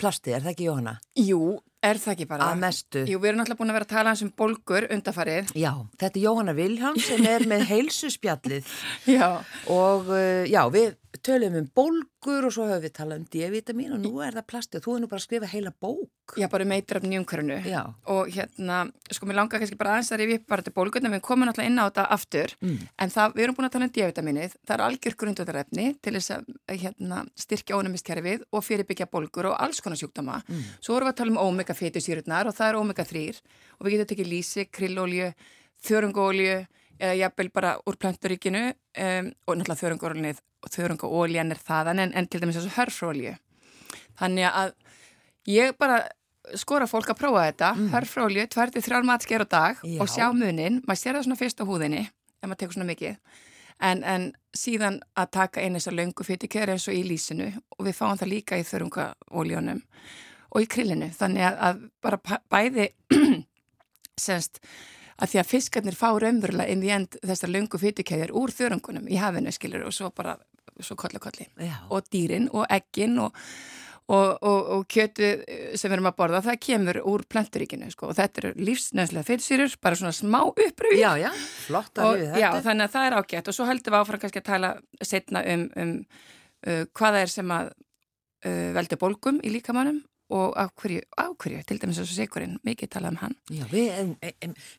plasti, 0.00 0.34
er 0.34 0.42
það 0.42 0.54
ekki 0.56 0.66
Jóhanna? 0.66 0.98
Jú, 1.14 1.60
er 1.84 2.00
það 2.00 2.14
ekki 2.14 2.28
bara? 2.30 2.48
Að 2.52 2.60
mestu. 2.64 3.02
Jú, 3.08 3.20
við 3.22 3.30
erum 3.30 3.40
náttúrulega 3.40 3.60
búin 3.60 3.72
að 3.72 3.78
vera 3.78 3.88
að 3.88 3.94
tala 3.94 4.14
um 4.26 4.32
bólgur 4.42 4.86
undafarið. 4.96 5.52
Já, 5.58 5.70
þetta 6.00 6.20
er 6.20 6.24
Jóhanna 6.26 6.54
Viljáms 6.58 7.06
sem 7.08 7.28
er 7.30 7.46
með 7.50 7.66
heilsuspjallið 7.70 8.74
Já. 9.18 9.28
og 9.72 10.10
uh, 10.12 10.44
já, 10.50 10.62
við 10.74 10.96
tölum 11.26 11.56
um 11.62 11.70
bólgur 12.20 12.44
og 12.46 12.52
svo 12.52 12.66
höfum 12.68 12.82
við 12.84 12.92
talað 12.92 13.20
um 13.20 13.26
D-vitamin 13.32 13.92
og 13.96 14.00
nú 14.02 14.20
er 14.20 14.34
það 14.36 14.44
plasti 14.50 14.76
og 14.76 14.82
þú 14.84 14.94
er 14.96 15.00
nú 15.00 15.08
bara 15.08 15.20
að 15.20 15.24
skrifa 15.24 15.48
heila 15.48 15.72
bók. 15.72 16.34
Já, 16.36 16.46
bara 16.52 16.64
um 16.64 16.72
eitrafn 16.76 17.12
í 17.12 17.18
umhverfinu. 17.18 17.56
Já. 17.64 17.80
Og 18.12 18.28
hérna, 18.28 18.92
sko, 19.10 19.26
mér 19.26 19.38
langar 19.38 19.58
kannski 19.60 19.78
bara 19.80 19.94
aðeins 19.96 20.12
að 20.12 20.20
rifja 20.20 20.36
upp 20.40 20.46
bara 20.52 20.62
til 20.62 20.72
bólgurna, 20.76 21.10
við 21.10 21.22
komum 21.24 21.48
náttúrulega 21.48 21.70
inn 21.72 21.80
á 21.80 21.88
þetta 21.88 22.04
aftur, 22.10 22.54
Mm. 22.60 22.78
en 22.98 23.08
það, 23.10 23.34
við 23.34 23.42
erum 23.44 23.54
búin 23.56 23.66
að 23.68 23.72
tala 23.72 23.84
um 23.84 23.90
D-vitaminið, 23.96 24.52
það 24.66 24.74
er 24.76 24.84
algjör 24.86 25.16
grundvöldarefni 25.16 25.86
til 26.02 26.12
þess 26.12 26.30
að 26.30 26.44
hérna, 26.68 27.26
styrkja 27.36 27.76
ónumiskerfið 27.80 28.42
og 28.52 28.64
fyrirbyggja 28.64 29.06
bólgur 29.10 29.46
og 29.50 29.56
alls 29.58 29.80
konar 29.80 29.96
sjúkdóma. 29.96 30.42
Mm. 30.46 30.62
Svo 30.80 30.94
vorum 30.94 31.08
við 31.08 31.12
að 31.12 31.16
tala 31.16 31.30
um 31.30 31.42
omega-fetusýrurnar 31.48 32.46
og 32.46 32.54
það 32.54 32.68
er 32.68 32.80
omega-3 32.84 33.40
og 33.80 33.86
við 33.86 33.96
getum 33.96 34.10
tekið 34.12 34.28
lísi, 34.30 34.68
krillolju, 34.70 35.32
þörungolju 35.82 36.66
eða 37.00 37.16
jafnvel 37.18 37.50
bara 37.54 37.74
úr 37.88 37.98
planturíkinu 38.00 38.62
um, 38.70 39.32
og 39.46 39.58
náttúrulega 39.58 40.36
þörungoljan 40.70 41.54
er 41.54 41.60
þaðan 41.64 42.04
en, 42.04 42.14
en 42.14 42.28
til 42.28 42.42
dæmis 42.42 42.60
þessu 42.60 42.74
hörfrólju. 42.76 43.34
Þannig 44.20 44.48
að 44.50 44.74
ég 45.48 45.76
bara 45.80 46.02
skora 46.60 46.88
fólk 46.90 47.12
að 47.12 47.20
prófa 47.20 47.44
þetta, 47.48 47.74
mm. 47.76 47.90
hörfrólju, 47.94 48.46
tværti 48.52 48.82
þrjár 48.84 49.06
matsker 49.08 49.44
á 49.44 49.48
dag 49.48 49.84
Já. 49.84 50.00
og 50.02 50.10
sjá 50.10 50.26
munin, 50.34 50.80
maður 50.86 51.02
sér 51.02 51.18
það 51.18 51.26
svona 51.28 51.40
fyrst 51.40 51.62
á 51.62 51.68
húðinni 51.68 52.02
ef 52.06 52.48
maður 52.48 52.60
tekur 52.62 52.78
svona 52.78 52.88
mikið 52.88 53.16
en, 53.80 54.02
en 54.04 54.26
síðan 54.56 54.98
að 55.18 55.30
taka 55.36 55.62
einn 55.62 55.76
þessar 55.78 55.96
löngu 55.98 56.26
fytikjöður 56.26 56.74
eins 56.74 56.88
og 56.90 56.96
í 56.96 57.02
lísinu 57.06 57.50
og 57.76 57.86
við 57.86 57.96
fáum 57.96 58.18
það 58.20 58.32
líka 58.32 58.58
í 58.60 58.66
þörungaóljónum 58.66 59.82
og 60.50 60.64
í 60.64 60.70
krillinu, 60.70 61.10
þannig 61.14 61.46
að, 61.46 61.60
að 61.68 61.84
bara 62.02 62.40
bæði 62.50 62.88
semst 64.26 64.62
að 65.20 65.32
því 65.32 65.42
að 65.42 65.50
fiskarnir 65.50 65.98
fá 65.98 66.08
raunverulega 66.12 66.72
inn 66.72 66.86
í 66.86 66.94
end 66.94 67.18
þessar 67.20 67.52
löngu 67.52 67.80
fytikjöður 67.80 68.32
úr 68.40 68.54
þörungunum 68.56 69.10
í 69.10 69.20
hafinu 69.20 69.52
skilur 69.54 69.84
og 69.88 69.94
svo 69.96 70.10
bara 70.16 70.36
svo 70.80 70.96
kolli 70.96 71.20
kolli 71.20 71.46
Já. 71.60 71.76
og 71.90 72.08
dýrin 72.12 72.48
og 72.56 72.64
eggin 72.72 73.18
og, 73.20 73.36
og, 74.08 74.38
og, 74.40 74.70
og 74.76 74.86
kjötu 74.90 75.28
sem 75.76 75.90
við 75.90 75.96
erum 75.98 76.10
að 76.10 76.16
borða, 76.22 76.42
það 76.46 76.60
kemur 76.66 77.00
úr 77.12 77.24
planturíkinu 77.28 77.90
sko. 77.92 78.10
og 78.10 78.18
þetta 78.18 78.42
eru 78.42 78.52
lífsnæðslega 78.68 79.28
fyrsýrur, 79.28 79.76
bara 79.82 80.00
svona 80.00 80.16
smá 80.16 80.40
uppröfi 80.48 81.00
Já, 81.02 81.12
já, 81.20 81.30
flott 81.66 82.00
að 82.00 82.16
við 82.16 82.26
já, 82.32 82.48
þetta. 82.48 82.64
þannig 82.68 82.88
að 82.88 82.96
það 82.96 83.08
er 83.08 83.18
ágætt 83.20 83.52
og 83.52 83.58
svo 83.58 83.68
heldum 83.68 83.94
við 83.96 84.00
áfram 84.00 84.24
kannski 84.24 84.42
að 84.42 84.50
tala 84.50 84.74
setna 85.02 85.44
um, 85.54 85.66
um 85.76 85.94
uh, 86.66 86.84
hvað 86.96 87.22
er 87.24 87.34
sem 87.34 87.56
að 87.56 87.72
uh, 88.46 88.70
veldur 88.78 89.02
bólgum 89.04 89.42
í 89.44 89.52
líkamannum 89.58 90.00
og 90.30 90.54
á 90.54 90.64
hverju, 90.78 91.00
á 91.18 91.26
hverju, 91.34 91.60
til 91.66 91.78
dæmis 91.82 91.98
þessu 92.00 92.14
sikurinn, 92.20 92.52
mikið 92.66 92.90
talað 92.94 93.10
um 93.14 93.18
hann. 93.20 93.34
Já, 93.50 93.64
við, 93.72 94.14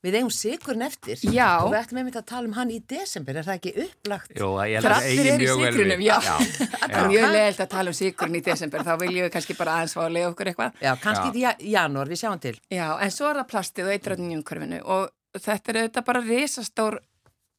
við 0.05 0.17
eigum 0.19 0.29
sigurinn 0.31 0.85
eftir 0.87 1.19
Já. 1.27 1.47
og 1.65 1.73
við 1.73 1.79
ættum 1.81 1.99
einmitt 2.01 2.19
að 2.21 2.25
tala 2.31 2.47
um 2.47 2.55
hann 2.55 2.71
í 2.71 2.79
desember, 2.87 3.35
er 3.41 3.47
það 3.49 3.57
ekki 3.59 3.73
upplagt? 3.85 4.31
Jú, 4.39 4.49
ég 4.63 4.77
held 4.79 4.87
Það 4.87 4.91
er 4.91 4.95
að 4.95 5.09
allir 5.09 5.11
eigi 5.11 5.33
eru 5.33 5.43
í 5.43 5.49
mjög 5.51 5.79
vel 5.81 5.91
við. 5.91 6.05
já. 6.07 6.15
já. 6.23 6.35
Það 6.81 6.95
er 7.01 7.09
mjög 7.11 7.27
leiðilt 7.35 7.63
að 7.65 7.69
tala 7.75 7.91
um 7.93 7.97
sikurinn 7.99 8.39
í 8.39 8.43
desember, 8.47 8.85
þá 8.87 8.93
viljum 9.03 9.25
við 9.27 9.33
kannski 9.35 9.57
bara 9.59 9.75
aðeins 9.79 9.97
fá 9.97 10.01
að 10.05 10.15
leiða 10.17 10.31
okkur 10.31 10.51
eitthvað. 10.53 10.79
Já, 10.87 10.91
kannski 11.03 11.27
í 11.35 11.43
ja- 11.45 11.57
janúar, 11.75 12.11
við 12.11 12.21
sjáum 12.23 12.41
til. 12.47 12.55
Já, 12.71 12.87
en 13.03 13.11
svo 13.11 13.29
er 13.31 13.41
það 13.41 13.51
plastið 13.51 13.89
og 13.91 13.93
eitröðin 13.97 14.31
í 14.31 14.39
umhverfinu 14.39 14.81
og 14.95 15.11
þetta 15.41 15.71
er 15.75 15.81
auðvitað 15.83 16.07
bara 16.09 16.23
risastór 16.25 16.97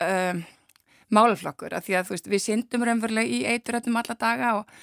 um, 0.08 0.42
málaflokkur 1.12 1.76
af 1.76 1.84
því 1.86 1.96
að 1.98 2.08
þú 2.08 2.14
veist, 2.16 2.28
við 2.32 2.42
syndum 2.46 2.84
raunverulega 2.88 3.28
í 3.28 3.42
eitröðnum 3.52 3.98
alla 4.00 4.16
daga 4.20 4.52
og, 4.60 4.76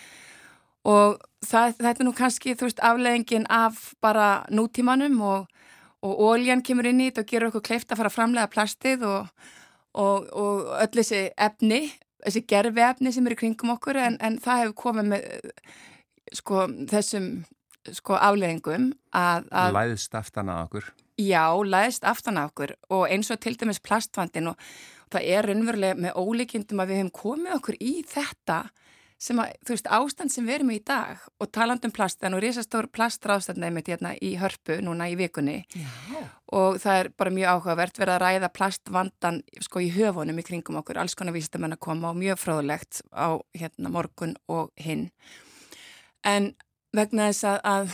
og 0.87 1.19
það, 1.45 1.77
þetta 1.79 1.95
er 1.95 2.07
nú 2.07 2.13
kannski, 2.15 2.55
þú 2.57 2.69
veist, 2.69 2.83
afleðingin 2.85 3.47
af 3.51 3.81
bara 4.03 4.45
nútímanum 4.53 5.19
og, 5.25 5.47
og 6.05 6.23
óljan 6.31 6.63
kemur 6.65 6.87
inn 6.89 7.01
í 7.03 7.09
þetta 7.09 7.25
og 7.25 7.31
gerur 7.33 7.51
okkur 7.51 7.65
kleift 7.71 7.91
að 7.91 8.01
fara 8.01 8.11
að 8.11 8.17
framlega 8.17 8.53
plastið 8.53 9.05
og, 9.09 9.29
og, 9.93 10.29
og 10.31 10.73
öll 10.79 10.91
þessi 11.01 11.25
efni, 11.35 11.83
þessi 12.25 12.45
gerfi 12.47 12.85
efni 12.87 13.13
sem 13.15 13.27
eru 13.27 13.39
kringum 13.39 13.75
okkur 13.75 13.99
en, 13.99 14.19
en 14.23 14.39
það 14.43 14.63
hefur 14.63 14.77
komið 14.85 15.13
með 15.13 15.29
sko 16.39 16.67
þessum 16.89 17.29
sko 17.95 18.17
afleðingum 18.19 18.91
að, 19.15 19.47
að 19.55 19.77
Læðst 19.77 20.17
aftan 20.19 20.51
að 20.51 20.65
okkur. 20.67 20.89
Já, 21.19 21.51
læðist 21.67 22.05
aftan 22.07 22.39
á 22.39 22.47
okkur 22.47 22.75
og 22.95 23.09
eins 23.11 23.27
og 23.33 23.39
til 23.43 23.55
dæmis 23.59 23.81
plastvandin 23.83 24.53
og 24.53 24.69
það 25.11 25.25
er 25.33 25.47
raunverulega 25.49 25.97
með 25.99 26.19
ólíkindum 26.19 26.79
að 26.79 26.91
við 26.91 27.01
hefum 27.01 27.15
komið 27.17 27.55
okkur 27.57 27.79
í 27.83 27.93
þetta 28.07 28.59
sem 29.19 29.39
að, 29.41 29.51
þú 29.67 29.75
veist, 29.75 29.89
ástand 29.91 30.31
sem 30.31 30.45
við 30.47 30.55
erum 30.59 30.71
í 30.71 30.79
dag 30.87 31.23
og 31.43 31.49
talandum 31.51 31.91
plastan 31.95 32.35
og 32.37 32.43
risastór 32.43 32.87
plastrástand 32.95 33.59
nefnit 33.59 33.91
hérna 33.91 34.13
í 34.15 34.31
hörpu 34.39 34.79
núna 34.85 35.09
í 35.11 35.17
vikunni. 35.19 35.57
Já. 35.75 35.89
og 36.55 36.79
það 36.81 36.99
er 36.99 37.09
bara 37.19 37.33
mjög 37.33 37.51
áhugavert 37.53 37.99
verið 37.99 38.15
að 38.15 38.23
ræða 38.23 38.49
plastvandan 38.55 39.41
sko 39.61 39.83
í 39.85 39.91
höfunum 39.93 40.39
í 40.39 40.45
kringum 40.47 40.79
okkur, 40.79 40.97
alls 40.97 41.13
konar 41.19 41.35
vísindamenn 41.35 41.75
að 41.75 41.83
koma 41.85 42.09
og 42.09 42.17
mjög 42.17 42.39
fróðlegt 42.41 43.03
á 43.13 43.37
hérna 43.53 43.91
morgun 43.93 44.33
og 44.49 44.71
hinn. 44.79 45.09
En 46.25 46.53
vegna 46.95 47.29
þess 47.29 47.45
að, 47.51 47.59
að, 47.69 47.93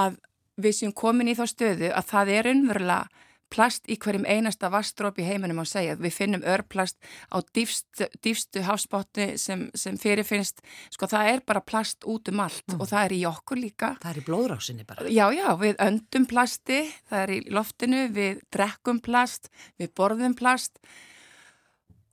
að 0.00 0.18
við 0.64 0.78
séum 0.78 0.96
komin 0.96 1.30
í 1.30 1.36
þá 1.38 1.44
stöðu 1.52 1.92
að 1.92 2.08
það 2.08 2.32
er 2.38 2.50
unnverulega 2.54 3.28
plast 3.52 3.88
í 3.90 3.98
hverjum 4.00 4.24
einasta 4.26 4.70
vastróp 4.72 5.20
í 5.20 5.26
heiminum 5.26 5.60
á 5.60 5.66
segja. 5.68 5.98
Við 6.00 6.16
finnum 6.16 6.46
örplast 6.48 6.98
á 7.28 7.36
dýfstu, 7.54 8.08
dýfstu 8.24 8.64
hafsbótti 8.66 9.32
sem, 9.40 9.68
sem 9.78 9.98
fyrirfinnst. 10.00 10.64
Sko 10.94 11.08
það 11.10 11.30
er 11.34 11.44
bara 11.46 11.64
plast 11.64 12.06
út 12.08 12.32
um 12.32 12.42
allt 12.46 12.76
og 12.78 12.88
það 12.88 13.04
er 13.04 13.16
í 13.18 13.22
okkur 13.28 13.60
líka. 13.60 13.94
Það 14.02 14.12
er 14.14 14.20
í 14.22 14.26
blóðrásinni 14.26 14.88
bara. 14.88 15.06
Já, 15.12 15.26
já, 15.36 15.46
við 15.60 15.78
öndum 15.86 16.28
plasti, 16.30 16.82
það 17.10 17.24
er 17.24 17.34
í 17.36 17.40
loftinu, 17.52 18.04
við 18.16 18.44
drekkum 18.54 19.02
plast, 19.04 19.50
við 19.80 19.92
borðum 19.98 20.36
plast. 20.38 20.78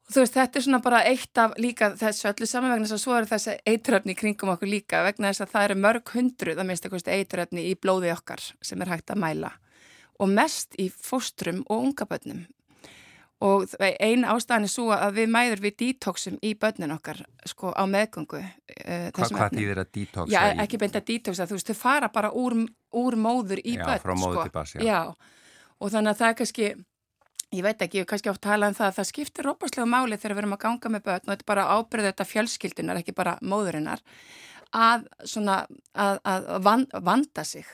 Þú 0.09 0.23
veist, 0.23 0.33
þetta 0.33 0.57
er 0.57 0.63
svona 0.65 0.81
bara 0.81 1.03
eitt 1.05 1.37
af 1.37 1.51
líka 1.61 1.91
þessu 1.93 2.31
öllu 2.31 2.47
saman 2.49 2.71
vegna 2.73 2.87
þess 2.87 2.95
að 2.95 3.01
svo 3.03 3.13
eru 3.13 3.29
þessi 3.29 3.53
eituröfni 3.69 4.15
í 4.15 4.17
kringum 4.17 4.49
okkur 4.55 4.71
líka 4.71 5.03
vegna 5.05 5.29
þess 5.29 5.43
að 5.45 5.51
það 5.51 5.65
eru 5.67 5.75
mörg 5.83 6.13
hundruð 6.15 6.61
að 6.63 6.65
minnst 6.65 6.87
eitthvað 6.87 7.11
eituröfni 7.13 7.65
í 7.69 7.75
blóði 7.77 8.09
okkar 8.15 8.41
sem 8.65 8.81
er 8.81 8.89
hægt 8.89 9.13
að 9.13 9.21
mæla 9.21 9.51
og 10.19 10.29
mest 10.29 10.75
í 10.79 10.89
fóstrum 10.91 11.61
og 11.69 11.85
unga 11.89 12.05
börnum. 12.09 12.45
Og 13.39 13.71
einn 13.79 14.25
ástæðan 14.27 14.65
er 14.67 14.71
svo 14.73 14.89
að 14.91 15.13
við 15.21 15.29
mæður 15.31 15.61
við 15.63 15.75
detoxum 15.79 16.35
í 16.43 16.49
börnin 16.59 16.91
okkar 16.91 17.21
sko 17.47 17.71
á 17.71 17.87
meðgöngu. 17.87 18.41
Uh, 18.43 19.05
Hva, 19.15 19.29
hvað 19.31 19.55
þýðir 19.55 19.79
að 19.79 19.91
detoxa 19.95 20.33
Já, 20.33 20.41
í? 20.51 20.57
ekki 20.65 20.79
beint 20.81 20.97
að 20.99 21.05
detoxa, 21.07 21.47
þú 21.47 21.55
veist, 21.55 21.71
þau 21.71 21.79
fara 21.79 22.09
bara 22.11 22.33
úr, 22.35 22.57
úr 22.99 23.15
móður 23.15 23.61
í 23.63 23.77
Já, 23.77 23.85
börn. 23.87 24.03
frá 24.03 24.13
móður 24.19 24.35
sko. 24.41 24.43
til 24.49 24.55
barns, 24.57 24.75
já. 24.75 24.83
já. 24.83 24.99
og 25.79 25.93
þannig 25.93 26.11
að 26.11 26.19
það 26.19 26.33
er 26.33 26.37
kannski, 26.41 26.67
ég 27.55 27.63
veit 27.69 27.81
ekki, 27.87 27.97
ég 28.01 28.03
hef 28.03 28.11
kannski 28.11 28.33
oft 28.33 28.43
talað 28.43 28.73
um 28.73 28.77
það 28.81 28.89
að 28.91 28.97
það 28.99 29.09
skiptir 29.13 29.47
rópaslega 29.47 29.87
máli 29.95 30.19
þegar 30.19 30.35
við 30.35 30.43
erum 30.43 30.57
að 30.59 30.63
ganga 30.67 30.91
með 30.97 31.05
börn 31.07 31.23
og 31.23 31.31
þetta 31.31 31.45
er 31.47 31.51
bara 31.53 31.67
ábyrðið 31.79 32.09
þetta 32.11 32.29
fjölskyldunar, 32.33 32.99
ekki 32.99 33.15
bara 33.15 33.37
móðurinnar, 33.39 34.03
að 34.75 35.07
svona, 35.23 35.61
að, 35.95 36.19
að 36.27 36.49
van- 36.67 36.89
vanda 37.07 37.47
sig. 37.47 37.71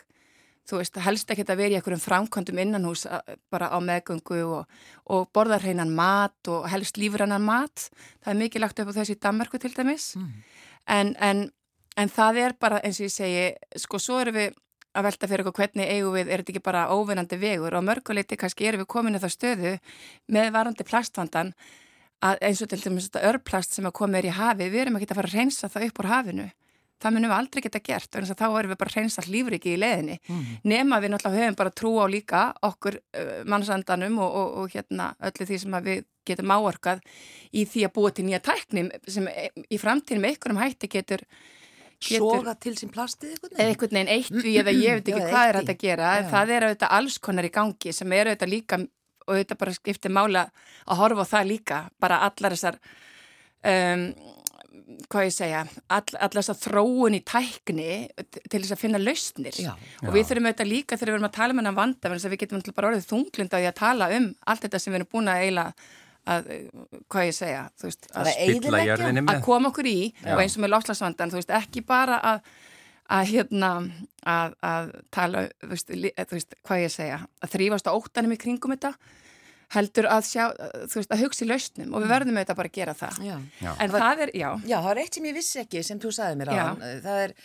Þú 0.65 0.79
veist, 0.81 0.95
helst 1.05 1.29
ekki 1.29 1.43
að 1.45 1.59
vera 1.61 1.75
í 1.75 1.77
einhverjum 1.77 2.01
framkvæmdum 2.01 2.57
innanhús 2.63 3.05
að- 3.05 3.35
bara 3.53 3.67
á 3.69 3.77
meðgöngu 3.77 4.39
og, 4.49 4.65
og 5.05 5.27
borða 5.31 5.59
hreinan 5.61 5.93
mat 5.93 6.47
og 6.49 6.65
helst 6.71 6.97
lífrannan 6.97 7.41
mat. 7.45 7.89
Það 8.25 8.33
er 8.33 8.39
mikið 8.41 8.61
lagt 8.63 8.79
upp 8.81 8.89
á 8.89 8.97
þessu 8.97 9.13
í 9.13 9.19
Danmarku 9.21 9.59
til 9.61 9.73
dæmis. 9.77 10.15
En, 10.87 11.15
en, 11.21 11.51
en 11.97 12.09
það 12.09 12.37
er 12.47 12.53
bara, 12.59 12.81
eins 12.81 12.99
og 12.99 13.05
ég 13.05 13.13
segi, 13.13 13.45
sko, 13.77 13.99
svo 14.01 14.19
erum 14.23 14.33
við 14.39 14.57
að 14.95 15.03
velta 15.03 15.27
fyrir 15.27 15.43
okkur 15.45 15.59
hvernig 15.65 15.89
eigum 15.91 16.13
við, 16.15 16.29
er 16.31 16.41
þetta 16.41 16.53
ekki 16.55 16.63
bara 16.63 16.87
óvinnandi 16.95 17.37
vegur 17.37 17.73
og 17.75 17.83
mörguleiti 17.83 18.37
kannski 18.39 18.65
erum 18.69 18.79
við 18.85 18.87
komin 18.93 19.17
í 19.17 19.19
það 19.19 19.33
stöðu 19.35 19.73
með 20.31 20.51
varandi 20.55 20.85
plastvandan 20.87 21.49
að 22.23 22.37
eins 22.47 22.61
og 22.63 22.69
til 22.71 22.79
dæmis 22.79 23.09
þetta 23.09 23.25
örplast 23.33 23.75
sem 23.75 23.85
að 23.85 23.91
koma 23.99 24.17
er 24.21 24.29
í 24.29 24.31
hafi, 24.37 24.69
við 24.71 24.85
erum 24.85 24.95
ekki 24.97 25.09
að 25.11 25.19
fara 25.19 25.27
að 25.29 25.35
reynsa 25.35 25.67
það 25.69 25.87
upp 25.89 25.99
úr 25.99 26.09
hafinu. 26.13 26.47
Það 27.05 27.15
munum 27.15 27.31
við 27.31 27.37
aldrei 27.37 27.63
geta 27.65 27.83
gert, 27.85 28.09
þannig 28.11 28.33
að 28.33 28.41
þá 28.41 28.47
erum 28.49 28.73
við 28.73 28.81
bara 28.81 28.91
að 28.91 28.99
reynsa 28.99 29.25
lífriki 29.29 29.73
í 29.75 29.79
leðinni. 29.81 30.19
Nema 30.65 30.99
við 31.03 31.13
náttúrulega 31.13 31.45
höfum 31.45 31.57
bara 31.61 31.75
trú 31.81 31.91
á 32.01 32.05
líka 32.09 32.43
okkur 32.65 32.97
uh, 32.97 33.41
mannsandanum 33.45 34.17
og, 34.25 34.37
og, 34.41 34.55
og 34.63 34.73
hérna 34.73 35.11
öllu 35.29 35.49
því 35.51 35.59
sem 35.61 35.77
við 35.85 36.05
getum 36.25 36.53
áorkað 36.55 37.03
í 37.53 37.65
því 37.69 37.85
að 37.85 37.93
búa 37.95 38.13
til 38.15 38.25
nýja 38.25 38.41
tækni 38.41 38.87
sem 39.05 39.27
e- 39.29 39.51
í 39.69 39.77
framtíðin 39.77 40.23
með 40.23 40.33
einhverjum 40.33 40.63
hætti 40.63 40.89
getur 40.89 41.21
Soga 42.05 42.53
til 42.59 42.75
sín 42.77 42.91
plastið 42.93 43.31
eitthvað? 43.33 43.53
eða 43.55 43.71
einhvern 43.71 43.95
veginn 43.95 44.11
eitt 44.13 44.33
við 44.33 44.57
eða 44.61 44.73
ég 44.75 44.97
veit 44.97 45.07
Já, 45.07 45.15
ekki 45.15 45.21
eða 45.21 45.29
hvað 45.31 45.47
er 45.47 45.57
hægt 45.59 45.71
að 45.71 45.79
gera 45.85 46.09
Já. 46.11 46.25
það 46.33 46.51
er 46.55 46.65
auðvitað 46.67 46.95
alls 46.97 47.17
konar 47.27 47.47
í 47.47 47.51
gangi 47.55 47.93
sem 47.95 48.15
er 48.17 48.29
auðvitað 48.29 48.51
líka 48.51 48.79
og 49.25 49.39
þetta 49.39 49.57
bara 49.61 49.75
skiptir 49.77 50.13
mála 50.13 50.43
að 50.85 50.99
horfa 51.01 51.25
á 51.25 51.31
það 51.31 51.49
líka, 51.49 51.79
bara 52.01 52.19
allar 52.27 52.53
þessar 52.53 52.77
um, 53.65 54.03
hvað 55.09 55.27
ég 55.27 55.35
segja 55.35 55.63
all, 55.65 56.03
allar 56.13 56.39
þessar 56.39 56.59
þróun 56.61 57.17
í 57.17 57.21
tækni 57.25 57.89
til 58.49 58.61
þess 58.61 58.75
að 58.75 58.81
finna 58.81 59.01
lausnir 59.01 59.59
Já. 59.59 59.73
og 60.03 60.15
við 60.15 60.29
þurfum 60.29 60.49
auðvitað 60.49 60.71
líka 60.71 60.97
þegar 60.97 61.11
við 61.11 61.17
erum 61.17 61.29
að 61.29 61.37
tala 61.37 61.55
um 61.55 61.61
hennan 61.61 61.77
vanda, 61.77 62.07
þannig 62.07 62.25
að 62.25 62.35
við 62.35 62.43
getum 62.45 62.65
bara 62.71 62.91
orðið 62.91 63.09
þunglind 63.11 63.55
á 63.55 63.57
því 63.57 63.69
að 63.69 63.77
tala 63.81 64.09
um 64.17 64.27
allt 64.45 64.65
þetta 64.65 64.81
sem 64.81 64.93
við 64.93 65.01
erum 65.01 65.11
búin 65.15 65.31
að 65.31 65.45
eila 65.45 65.65
að, 66.25 66.53
hvað 67.13 67.27
ég 67.29 67.35
segja, 67.37 67.65
þú 67.77 67.89
veist, 67.89 68.07
að, 68.11 68.29
Að 68.31 68.31
að 69.35 69.43
koma 69.45 69.69
okkur 69.71 69.89
í 69.89 69.99
Já. 70.09 70.31
og 70.33 70.41
eins 70.43 70.55
og 70.57 70.63
með 70.65 70.73
lofslagsvandan, 70.73 71.33
þú 71.33 71.41
veist, 71.41 71.53
ekki 71.63 71.85
bara 71.85 72.21
að 72.33 72.55
að 73.05 73.27
hérna 73.35 73.69
að, 74.25 74.55
að 74.65 74.87
tala, 75.13 75.43
þú 75.61 75.69
veist, 75.73 75.91
þú 75.93 76.37
veist 76.37 76.55
hvað 76.65 76.81
ég 76.81 76.93
segja, 76.93 77.19
að 77.43 77.53
þrýfast 77.53 77.89
á 77.89 77.93
óttanum 77.93 78.33
í 78.33 78.39
kringum 78.41 78.73
þetta, 78.73 78.95
heldur 79.75 80.07
að 80.11 80.23
sjá 80.29 80.43
þú 80.87 80.99
veist, 80.99 81.11
að 81.15 81.21
hugsa 81.25 81.45
í 81.45 81.49
lausnum 81.49 81.93
og 81.95 82.03
við 82.05 82.13
verðum 82.15 82.39
auðvitað 82.39 82.59
bara 82.61 82.71
að 82.71 82.77
gera 82.79 82.95
það, 82.99 83.19
Já. 83.25 83.35
Já. 83.61 83.71
en 83.85 83.95
það 83.95 84.23
er, 84.25 84.31
já 84.35 84.49
Já, 84.65 84.77
það 84.81 84.91
er 84.93 85.01
eitt 85.03 85.19
sem 85.19 85.29
ég 85.29 85.37
vissi 85.39 85.61
ekki 85.63 85.83
sem 85.87 86.01
þú 86.03 86.13
sagði 86.15 86.39
mér 86.41 86.51
á 86.51 86.55
Já. 86.55 86.65
Það 87.05 87.23
er 87.25 87.35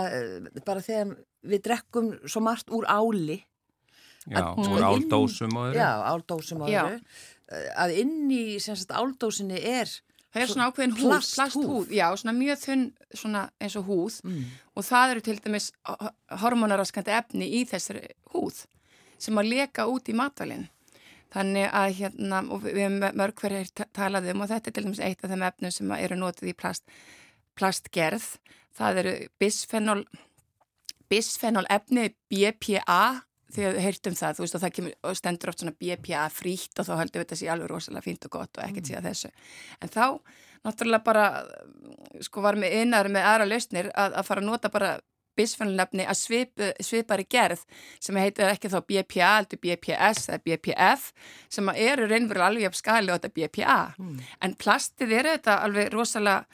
að, 0.00 0.50
bara 0.68 0.84
þegar 0.88 1.14
við 1.54 1.64
drekkum 1.68 2.10
svo 2.26 2.44
margt 2.44 2.70
úr 2.74 2.88
áli 2.90 3.38
Já, 4.28 4.42
að- 4.42 4.58
úr 4.60 4.68
sko, 4.68 4.82
áldósum 4.92 5.56
og 5.56 5.70
öðru. 5.70 5.78
Já, 5.80 5.90
áldósum 6.12 6.62
og 6.66 6.72
Já. 6.72 6.82
öðru 6.84 7.00
að 7.80 7.94
inn 8.02 8.28
í 8.28 8.42
sem 8.60 8.76
sagt 8.76 8.92
áldósinni 8.92 9.56
er 9.56 9.88
það 10.28 10.42
er 10.42 10.50
svona 10.50 10.66
ákveðin 10.68 10.96
húð, 10.98 11.12
Plasthúð. 11.14 11.36
plasthúð 11.38 11.92
já, 11.96 12.06
svona 12.20 12.34
mjög 12.36 12.58
þunn, 12.60 12.82
svona 13.16 13.44
eins 13.64 13.76
og 13.80 13.86
húð 13.88 14.18
mm. 14.28 14.42
og 14.76 14.84
það 14.84 15.12
eru 15.14 15.22
til 15.24 15.36
dæmis 15.46 15.70
hormonaraskandi 16.42 17.14
efni 17.16 17.48
í 17.56 17.62
þessari 17.68 18.10
húð 18.34 18.66
sem 19.18 19.40
að 19.40 19.48
leka 19.54 19.86
út 19.88 20.10
í 20.12 20.16
matvælinn 20.18 20.66
þannig 21.34 21.68
að 21.76 21.96
hérna 21.98 22.42
og 22.48 22.62
við 22.64 22.78
hefum 22.82 23.18
mörg 23.20 23.42
hverjir 23.42 23.70
ta- 23.74 23.88
talað 23.96 24.30
um 24.32 24.44
og 24.44 24.50
þetta 24.52 24.70
er 24.70 24.76
til 24.78 24.84
dæmis 24.86 25.02
eitt 25.04 25.24
af 25.24 25.32
þeim 25.32 25.46
efnum 25.50 25.74
sem 25.74 25.92
eru 25.98 26.16
notið 26.16 26.52
í 26.52 26.56
plast, 26.56 26.84
plastgerð 27.58 28.28
það 28.78 29.00
eru 29.02 29.14
bisfenol 29.40 30.02
bisfenol 31.08 31.66
efni 31.72 32.10
BPA 32.30 33.00
þegar 33.48 33.76
við 33.78 33.84
heyrtum 33.86 34.16
það, 34.18 34.34
þú 34.36 34.44
veist, 34.44 34.56
og 34.58 34.62
það 34.62 34.72
kemur, 34.76 34.96
og 35.08 35.14
stendur 35.16 35.50
oft 35.52 35.62
svona 35.62 35.76
BPA 35.80 36.24
frítt 36.32 36.80
og 36.80 36.84
þá 36.84 36.92
höldum 37.00 37.16
við 37.16 37.24
þetta 37.24 37.38
sé 37.40 37.48
alveg 37.48 37.70
rosalega 37.72 38.04
fínt 38.04 38.26
og 38.28 38.34
gott 38.34 38.58
og 38.60 38.64
ekkert 38.66 38.90
síðan 38.90 39.06
þessu. 39.08 39.30
En 39.80 39.92
þá, 39.94 40.02
náttúrulega 40.68 41.06
bara, 41.06 41.22
sko, 42.26 42.42
var 42.44 42.58
með 42.60 42.76
innar 42.82 43.08
með 43.08 43.28
aðra 43.30 43.46
lausnir 43.48 43.88
að, 43.94 44.18
að 44.20 44.28
fara 44.28 44.44
að 44.44 44.50
nota 44.50 44.72
bara 44.74 44.90
bisfenolefni 45.38 46.06
að 46.06 46.18
svip, 46.20 46.64
svipari 46.82 47.26
gerð 47.30 47.64
sem 48.02 48.18
heitir 48.20 48.50
ekki 48.50 48.70
þá 48.72 48.78
BPA, 48.82 49.32
heldur 49.38 49.62
BPS 49.62 50.28
eða 50.32 50.42
BPF 50.44 51.12
sem 51.48 51.70
eru 51.74 52.08
reynverulega 52.10 52.50
alveg 52.52 52.70
af 52.70 52.78
skali 52.78 53.12
og 53.12 53.20
þetta 53.20 53.34
BPA. 53.38 53.78
En 54.42 54.56
plastið 54.58 55.14
eru 55.20 55.36
þetta 55.36 55.60
alveg 55.64 55.94
rosalega 55.94 56.44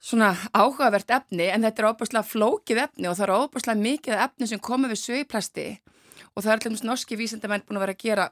svona 0.00 0.32
áhugavert 0.54 1.10
efni 1.10 1.48
en 1.50 1.64
þetta 1.66 1.82
er 1.82 1.90
óbúslega 1.90 2.24
flókið 2.24 2.82
efni 2.84 3.08
og 3.10 3.16
það 3.18 3.28
er 3.28 3.36
óbúslega 3.36 3.82
mikið 3.82 4.20
efni 4.24 4.46
sem 4.46 4.60
komið 4.62 4.94
við 4.94 5.00
sögplasti 5.02 5.68
og 6.34 6.44
það 6.44 6.52
er 6.52 6.62
dæmis 6.64 6.84
norski 6.86 7.18
vísindamenn 7.18 7.64
búin 7.66 7.80
að 7.80 7.86
vera 7.86 7.96
að 7.96 8.04
gera 8.04 8.28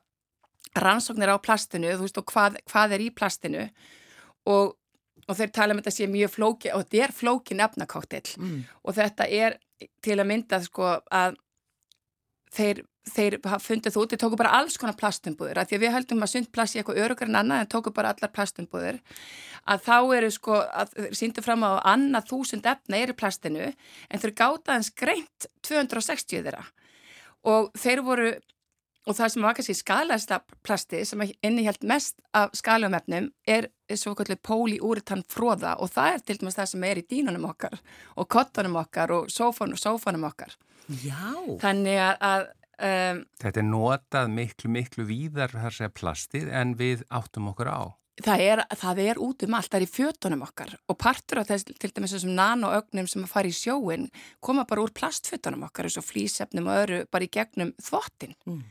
rannsóknir 0.77 1.33
á 1.33 1.37
plastinu 1.43 1.95
þú 1.95 2.07
veist 2.07 2.21
og 2.21 2.29
hvað, 2.31 2.59
hvað 2.71 2.97
er 2.97 3.05
í 3.07 3.11
plastinu. 3.15 3.65
Og, 4.47 4.77
og 5.29 5.37
þeir 5.39 5.53
tala 5.53 5.75
um 5.75 5.81
þetta 5.81 5.95
sé 5.97 6.07
mjög 6.11 6.35
flókið 6.37 6.75
og 6.75 6.85
þetta 6.85 7.03
er 7.05 7.13
flókin 7.13 7.65
efnakáttill 7.65 8.37
Mm. 8.39 8.61
og 8.85 8.95
þetta 8.95 9.29
er 9.31 9.59
til 10.03 10.17
að 10.17 10.27
mynda 10.31 10.61
sko 10.65 11.01
að 11.13 11.37
þeir, 12.57 12.79
þeir 13.13 13.35
fundið 13.61 13.93
þú 13.93 14.03
út, 14.03 14.13
þeir 14.15 14.21
tóku 14.23 14.39
bara 14.41 14.55
alls 14.57 14.79
konar 14.81 14.97
plastumbúður, 14.97 15.59
að 15.61 15.69
því 15.69 15.77
að 15.77 15.83
við 15.85 15.93
höldum 15.97 16.23
að 16.25 16.31
sund 16.33 16.49
plast 16.55 16.77
í 16.77 16.81
eitthvað 16.81 17.03
örugar 17.05 17.29
en 17.29 17.39
annað 17.43 17.61
en 17.61 17.71
tóku 17.75 17.93
bara 17.93 18.15
allar 18.15 18.33
plastumbúður, 18.33 19.01
að 19.69 19.83
þá 19.85 19.97
eru 20.17 20.31
sko, 20.31 20.63
síndu 21.13 21.45
fram 21.45 21.67
á 21.67 21.77
að 21.77 21.83
annað 21.93 22.31
þúsund 22.31 22.67
efna 22.73 22.97
er 23.03 23.13
í 23.13 23.19
plastinu 23.19 23.67
en 23.75 24.23
þeir 24.23 24.35
gáta 24.39 24.73
hans 24.73 24.91
greint 24.95 25.49
260 25.67 26.43
þeirra. 26.47 26.65
Og 27.45 27.69
þeir 27.77 28.03
voru 28.07 28.31
og 29.07 29.15
það 29.15 29.33
sem 29.33 29.47
var 29.47 29.57
kannski 29.57 29.77
skalaðasta 29.79 30.41
plasti 30.67 31.01
sem 31.07 31.23
innihjalt 31.47 31.87
mest 31.87 32.19
af 32.37 32.55
skalum 32.59 32.97
efnum 32.99 33.31
er 33.47 33.71
svo 33.95 34.17
kallið 34.19 34.43
póliúritan 34.47 35.23
fróða 35.31 35.77
og 35.83 35.93
það 35.95 36.15
er 36.15 36.25
til 36.27 36.39
dæmis 36.41 36.59
það 36.59 36.71
sem 36.73 36.87
er 36.89 37.01
í 37.01 37.07
dínunum 37.07 37.47
okkar 37.51 37.79
og 38.17 38.29
kottunum 38.33 38.79
okkar 38.83 39.15
og 39.15 39.29
sófanum, 39.33 39.79
sófanum 39.79 40.27
okkar. 40.29 40.57
Já, 41.03 41.35
Þannig 41.63 42.01
að, 42.03 42.17
að 42.23 42.49
um, 42.89 43.23
Þetta 43.43 43.63
er 43.63 43.69
notað 43.69 44.33
miklu, 44.35 44.73
miklu 44.75 45.07
víðar 45.09 45.55
þar 45.55 45.79
segja 45.79 45.95
plastið 45.95 46.51
en 46.51 46.75
við 46.79 47.07
áttum 47.11 47.53
okkur 47.53 47.71
á. 47.71 47.83
það, 48.23 48.43
er, 48.43 48.65
það 48.83 49.03
er 49.05 49.21
út 49.23 49.47
um 49.47 49.57
allt, 49.59 49.71
það 49.71 49.79
er 49.81 49.87
í 49.87 49.93
fjötunum 49.93 50.47
okkar 50.47 50.75
og 50.87 50.99
partur 50.99 51.43
af 51.43 51.51
þess, 51.51 51.69
til 51.69 51.93
dæmis 51.95 52.15
þessum 52.17 52.35
nanoögnum 52.39 53.11
sem 53.11 53.27
að 53.27 53.35
fara 53.35 53.51
í 53.51 53.55
sjóin 53.55 54.09
koma 54.41 54.67
bara 54.67 54.83
úr 54.83 54.95
plastfjötunum 54.97 55.67
okkar 55.69 55.87
eins 55.87 55.99
og 56.01 56.07
flýsefnum 56.07 56.71
og 56.71 56.83
öru 56.85 57.03
bara 57.11 57.27
í 57.27 57.33
gegnum 57.33 57.75
þvottin. 57.83 58.35
Mm. 58.49 58.65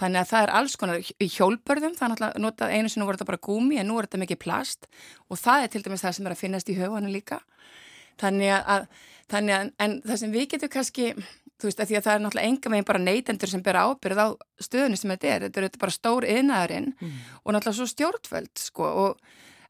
Þannig 0.00 0.24
að 0.24 0.30
það 0.32 0.44
er 0.44 0.52
alls 0.58 0.74
konar 0.78 0.98
í 1.22 1.26
hjólbörðum, 1.30 1.92
er 1.94 2.10
náttúrulega 2.10 2.42
notað 2.42 2.72
einu 2.74 2.90
sinni 2.90 3.06
voru 3.06 3.18
þetta 3.18 3.28
bara 3.28 3.44
gúmi 3.46 3.78
en 3.78 3.86
nú 3.86 3.98
er 4.00 4.08
þetta 4.08 4.22
mikið 4.24 4.40
plast 4.42 4.88
og 5.30 5.38
það 5.38 5.66
er 5.66 5.70
til 5.70 5.82
dæmis 5.84 6.02
það 6.02 6.16
sem 6.16 6.26
er 6.26 6.34
að 6.34 6.40
finnast 6.40 6.70
í 6.72 6.78
höfunum 6.78 7.14
líka. 7.14 7.38
Þannig 8.18 8.50
að, 8.56 8.64
að, 8.74 9.04
þannig 9.30 9.56
að 9.56 9.70
en 9.86 9.96
það 10.02 10.20
sem 10.22 10.34
við 10.34 10.48
getum 10.54 10.72
kannski, 10.74 11.06
þú 11.54 11.70
veist 11.70 11.84
að 11.84 11.90
því 11.90 11.98
að 11.98 12.06
það 12.06 12.16
er 12.16 12.24
náttúrulega 12.24 12.50
enga 12.50 12.72
meginn 12.72 12.88
bara 12.90 13.04
neytendur 13.04 13.52
sem 13.52 13.62
bera 13.62 13.84
ábyrð 13.86 14.22
á 14.22 14.28
stöðunni 14.66 14.98
sem 14.98 15.14
þetta 15.14 15.30
er, 15.30 15.46
þetta 15.46 15.60
er, 15.60 15.68
þetta 15.68 15.78
er 15.78 15.84
bara 15.84 15.96
stór 15.98 16.26
yðnaðurinn 16.32 16.90
og 16.98 17.54
náttúrulega 17.54 17.78
svo 17.78 17.88
stjórnvöld 17.92 18.64
sko 18.64 18.90
og 19.04 19.24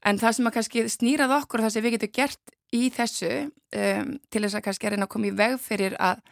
en 0.04 0.20
það 0.20 0.36
sem 0.38 0.48
að 0.48 0.56
kannski 0.58 0.86
snýrað 0.92 1.36
okkur 1.40 1.60
og 1.60 1.68
það 1.68 1.76
sem 1.76 1.84
við 1.84 1.96
getum 1.96 2.14
gert 2.16 2.54
í 2.74 2.88
þessu 2.92 3.32
um, 3.44 4.16
til 4.32 4.42
þess 4.44 4.58
að 4.58 4.64
kannski 4.68 4.88
að 4.88 4.94
reyna 4.94 5.08
að 5.08 5.12
koma 5.14 5.28
í 5.28 5.36
veg 5.38 5.58
fyrir 5.62 5.96
að, 6.00 6.24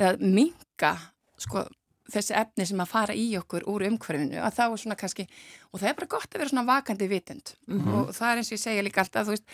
að 0.00 0.24
minka 0.24 0.92
sko 1.40 1.64
þessi 2.12 2.34
efni 2.36 2.66
sem 2.68 2.80
að 2.82 2.90
fara 2.90 3.14
í 3.16 3.30
okkur 3.38 3.64
úr 3.70 3.86
umhverfinu 3.88 4.40
að 4.44 4.56
þá 4.58 4.64
er 4.64 4.80
svona 4.82 4.96
kannski, 5.00 5.24
og 5.72 5.80
það 5.80 5.88
er 5.88 5.96
bara 5.98 6.10
gott 6.14 6.28
að 6.34 6.38
vera 6.42 6.50
svona 6.52 6.66
vakandi 6.68 7.08
vitund. 7.08 7.54
Og 7.96 8.10
það 8.14 8.30
er 8.30 8.40
eins 8.40 8.50
og 8.50 8.56
ég 8.56 8.60
segja 8.60 8.84
líka 8.84 9.00
alltaf, 9.00 9.30
veist, 9.32 9.44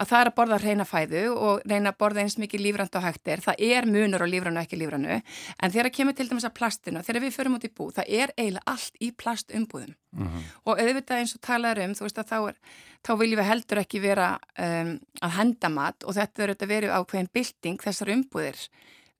að 0.00 0.08
það 0.08 0.20
er 0.20 0.30
að 0.30 0.36
borða 0.38 0.58
reyna 0.62 0.86
fæðu 0.88 1.24
og 1.36 1.60
reyna 1.68 1.92
að 1.92 1.98
borða 2.00 2.22
eins 2.24 2.38
mikið 2.40 2.64
lífrænt 2.64 2.96
á 2.96 3.00
hægtir, 3.04 3.42
það 3.44 3.64
er 3.68 3.86
munur 3.86 4.24
á 4.24 4.32
lífrænu 4.32 4.56
og 4.56 4.64
ekki 4.64 4.78
lífrænu, 4.80 5.18
en 5.60 5.74
þegar 5.74 5.90
kemur 5.92 6.16
til 6.16 6.28
dæmis 6.30 6.48
að 6.48 6.56
plastinu, 6.56 7.02
þegar 7.04 7.24
við 7.26 7.36
förum 7.36 7.58
út 7.58 7.66
í 7.68 7.72
bú, 7.76 7.90
það 7.92 8.08
er 8.08 8.32
eiginlega 8.36 8.64
allt 8.72 8.96
í 9.00 9.10
plastumbúðum. 9.12 9.92
Og 10.64 10.80
auðvitað 10.80 11.20
eins 11.20 11.34
og 11.36 11.42
talaður 11.44 11.84
um, 11.84 11.92
þú 11.94 12.06
veist 12.06 12.18
að 12.18 12.30
þá 12.32 12.38
er, 12.48 12.56
þá 13.06 13.12
viljum 13.20 13.38
við 13.38 13.50
heldur 13.50 13.82
ekki 13.84 14.00
vera 14.00 14.30
um, 14.58 14.94
að 15.20 15.36
henda 15.36 15.68
mat 15.70 16.04
og 16.04 16.16
þetta 16.16 16.42
er 16.42 16.48
auðvitað 16.54 16.72
verið 16.72 16.96
ákveðin 16.96 17.30
bylting 17.36 17.84
þessar 17.84 18.10
umbúðir 18.16 18.64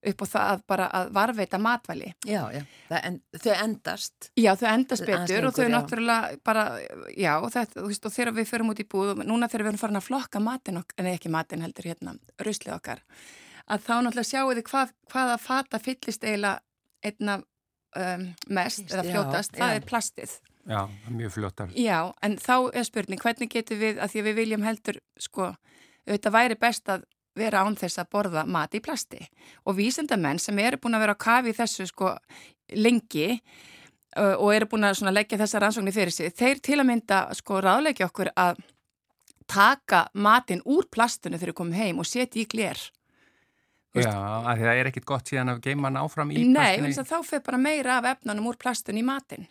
upp 0.00 0.22
á 0.24 0.26
það 0.32 0.46
að 0.52 0.62
bara 0.72 0.86
að 0.96 1.10
varveita 1.16 1.58
matvæli. 1.60 2.12
já, 2.24 2.40
já. 2.54 2.62
Það, 2.88 3.00
en, 3.04 3.18
þau 3.36 3.52
endast. 3.54 4.30
Já, 4.38 4.50
þau 4.56 4.68
endast 4.70 5.06
betur 5.06 5.48
og 5.48 5.54
þau 5.56 5.64
já. 5.66 5.72
náttúrulega 5.74 6.40
bara, 6.46 6.64
já, 7.12 7.32
og, 7.36 7.50
þetta, 7.52 7.76
þú 7.80 7.90
veist, 7.90 8.08
og 8.08 8.14
þegar 8.14 8.32
við 8.38 8.48
förum 8.48 8.72
út 8.72 8.80
í 8.80 8.88
búð 8.88 9.12
og 9.14 9.22
núna 9.24 9.50
þegar 9.50 9.66
við 9.66 9.72
erum 9.72 9.82
farin 9.84 10.00
að 10.00 10.08
flokka 10.08 10.42
matin 10.44 10.80
okkar, 10.80 10.98
en 11.02 11.12
ekki 11.12 11.32
matin 11.32 11.64
heldur 11.66 11.90
hérna, 11.92 12.16
ruslið 12.40 12.76
okkar, 12.78 13.04
að 13.66 13.86
þá 13.86 13.94
náttúrulega 13.98 14.30
sjáu 14.30 14.54
þið 14.54 14.66
hvað, 14.70 14.94
hvaða 15.12 15.38
fata 15.44 15.82
fyllist 15.84 16.24
eiginlega 16.24 16.60
einna 17.04 17.40
um, 17.96 18.24
mest 18.48 18.84
Mest, 18.84 18.94
eða 18.94 19.04
já, 19.04 19.10
fljótast, 19.12 19.56
það 19.56 19.74
já. 19.74 19.76
er 19.76 19.86
plastið. 19.88 20.36
Já, 20.70 20.80
mjög 21.08 21.32
flottar. 21.34 21.70
Já, 21.76 21.98
en 22.22 22.36
þá 22.40 22.56
er 22.76 22.84
spurning, 22.86 23.20
hvernig 23.20 23.52
getum 23.52 23.80
við, 23.80 24.00
að 24.00 24.12
því 24.12 24.20
að 24.20 24.28
við 24.28 24.36
viljum 24.40 24.66
heldur, 24.66 25.00
sko, 25.18 25.54
auðvitað 26.06 26.36
væri 26.36 26.58
best 26.60 26.92
að 26.92 27.06
vera 27.40 27.64
án 27.64 27.76
þess 27.78 28.02
að 28.02 28.10
borða 28.14 28.46
mat 28.46 28.76
í 28.76 28.82
plasti 28.84 29.20
og 29.64 29.76
vísindamenn 29.78 30.40
sem 30.42 30.58
eru 30.62 30.80
búin 30.80 30.98
að 30.98 31.06
vera 31.06 31.16
á 31.16 31.24
kafi 31.26 31.56
þessu 31.56 31.88
sko 31.90 32.14
lengi 32.76 33.28
uh, 34.16 34.36
og 34.36 34.52
eru 34.54 34.68
búin 34.70 34.88
að 34.88 35.12
leggja 35.14 35.40
þessa 35.40 35.64
rannsóknir 35.64 35.96
fyrir 35.96 36.14
sig, 36.14 36.34
þeir 36.36 36.62
til 36.62 36.78
að 36.80 36.88
mynda 36.92 37.22
sko 37.38 37.60
ráðleggja 37.64 38.10
okkur 38.10 38.32
að 38.36 38.62
taka 39.50 40.06
matinn 40.14 40.62
úr 40.64 40.86
plastinu 40.90 41.38
þegar 41.38 41.52
við 41.52 41.58
komum 41.58 41.78
heim 41.78 42.00
og 42.02 42.06
setja 42.06 42.42
í 42.42 42.48
gler. 42.50 42.78
Þú 43.90 44.04
Já, 44.04 44.12
að 44.46 44.60
það 44.62 44.80
er 44.80 44.88
ekkit 44.92 45.06
gott 45.08 45.30
síðan 45.30 45.50
að 45.50 45.64
geima 45.64 45.88
hann 45.88 45.98
áfram 45.98 46.30
í 46.30 46.44
Nei, 46.46 46.78
þess 46.78 47.02
að 47.02 47.08
þá 47.10 47.30
fer 47.32 47.40
bara 47.46 47.58
meira 47.58 47.96
af 47.98 48.06
efnanum 48.12 48.46
úr 48.52 48.58
plastinu 48.60 49.02
í 49.02 49.06
matinn. 49.06 49.48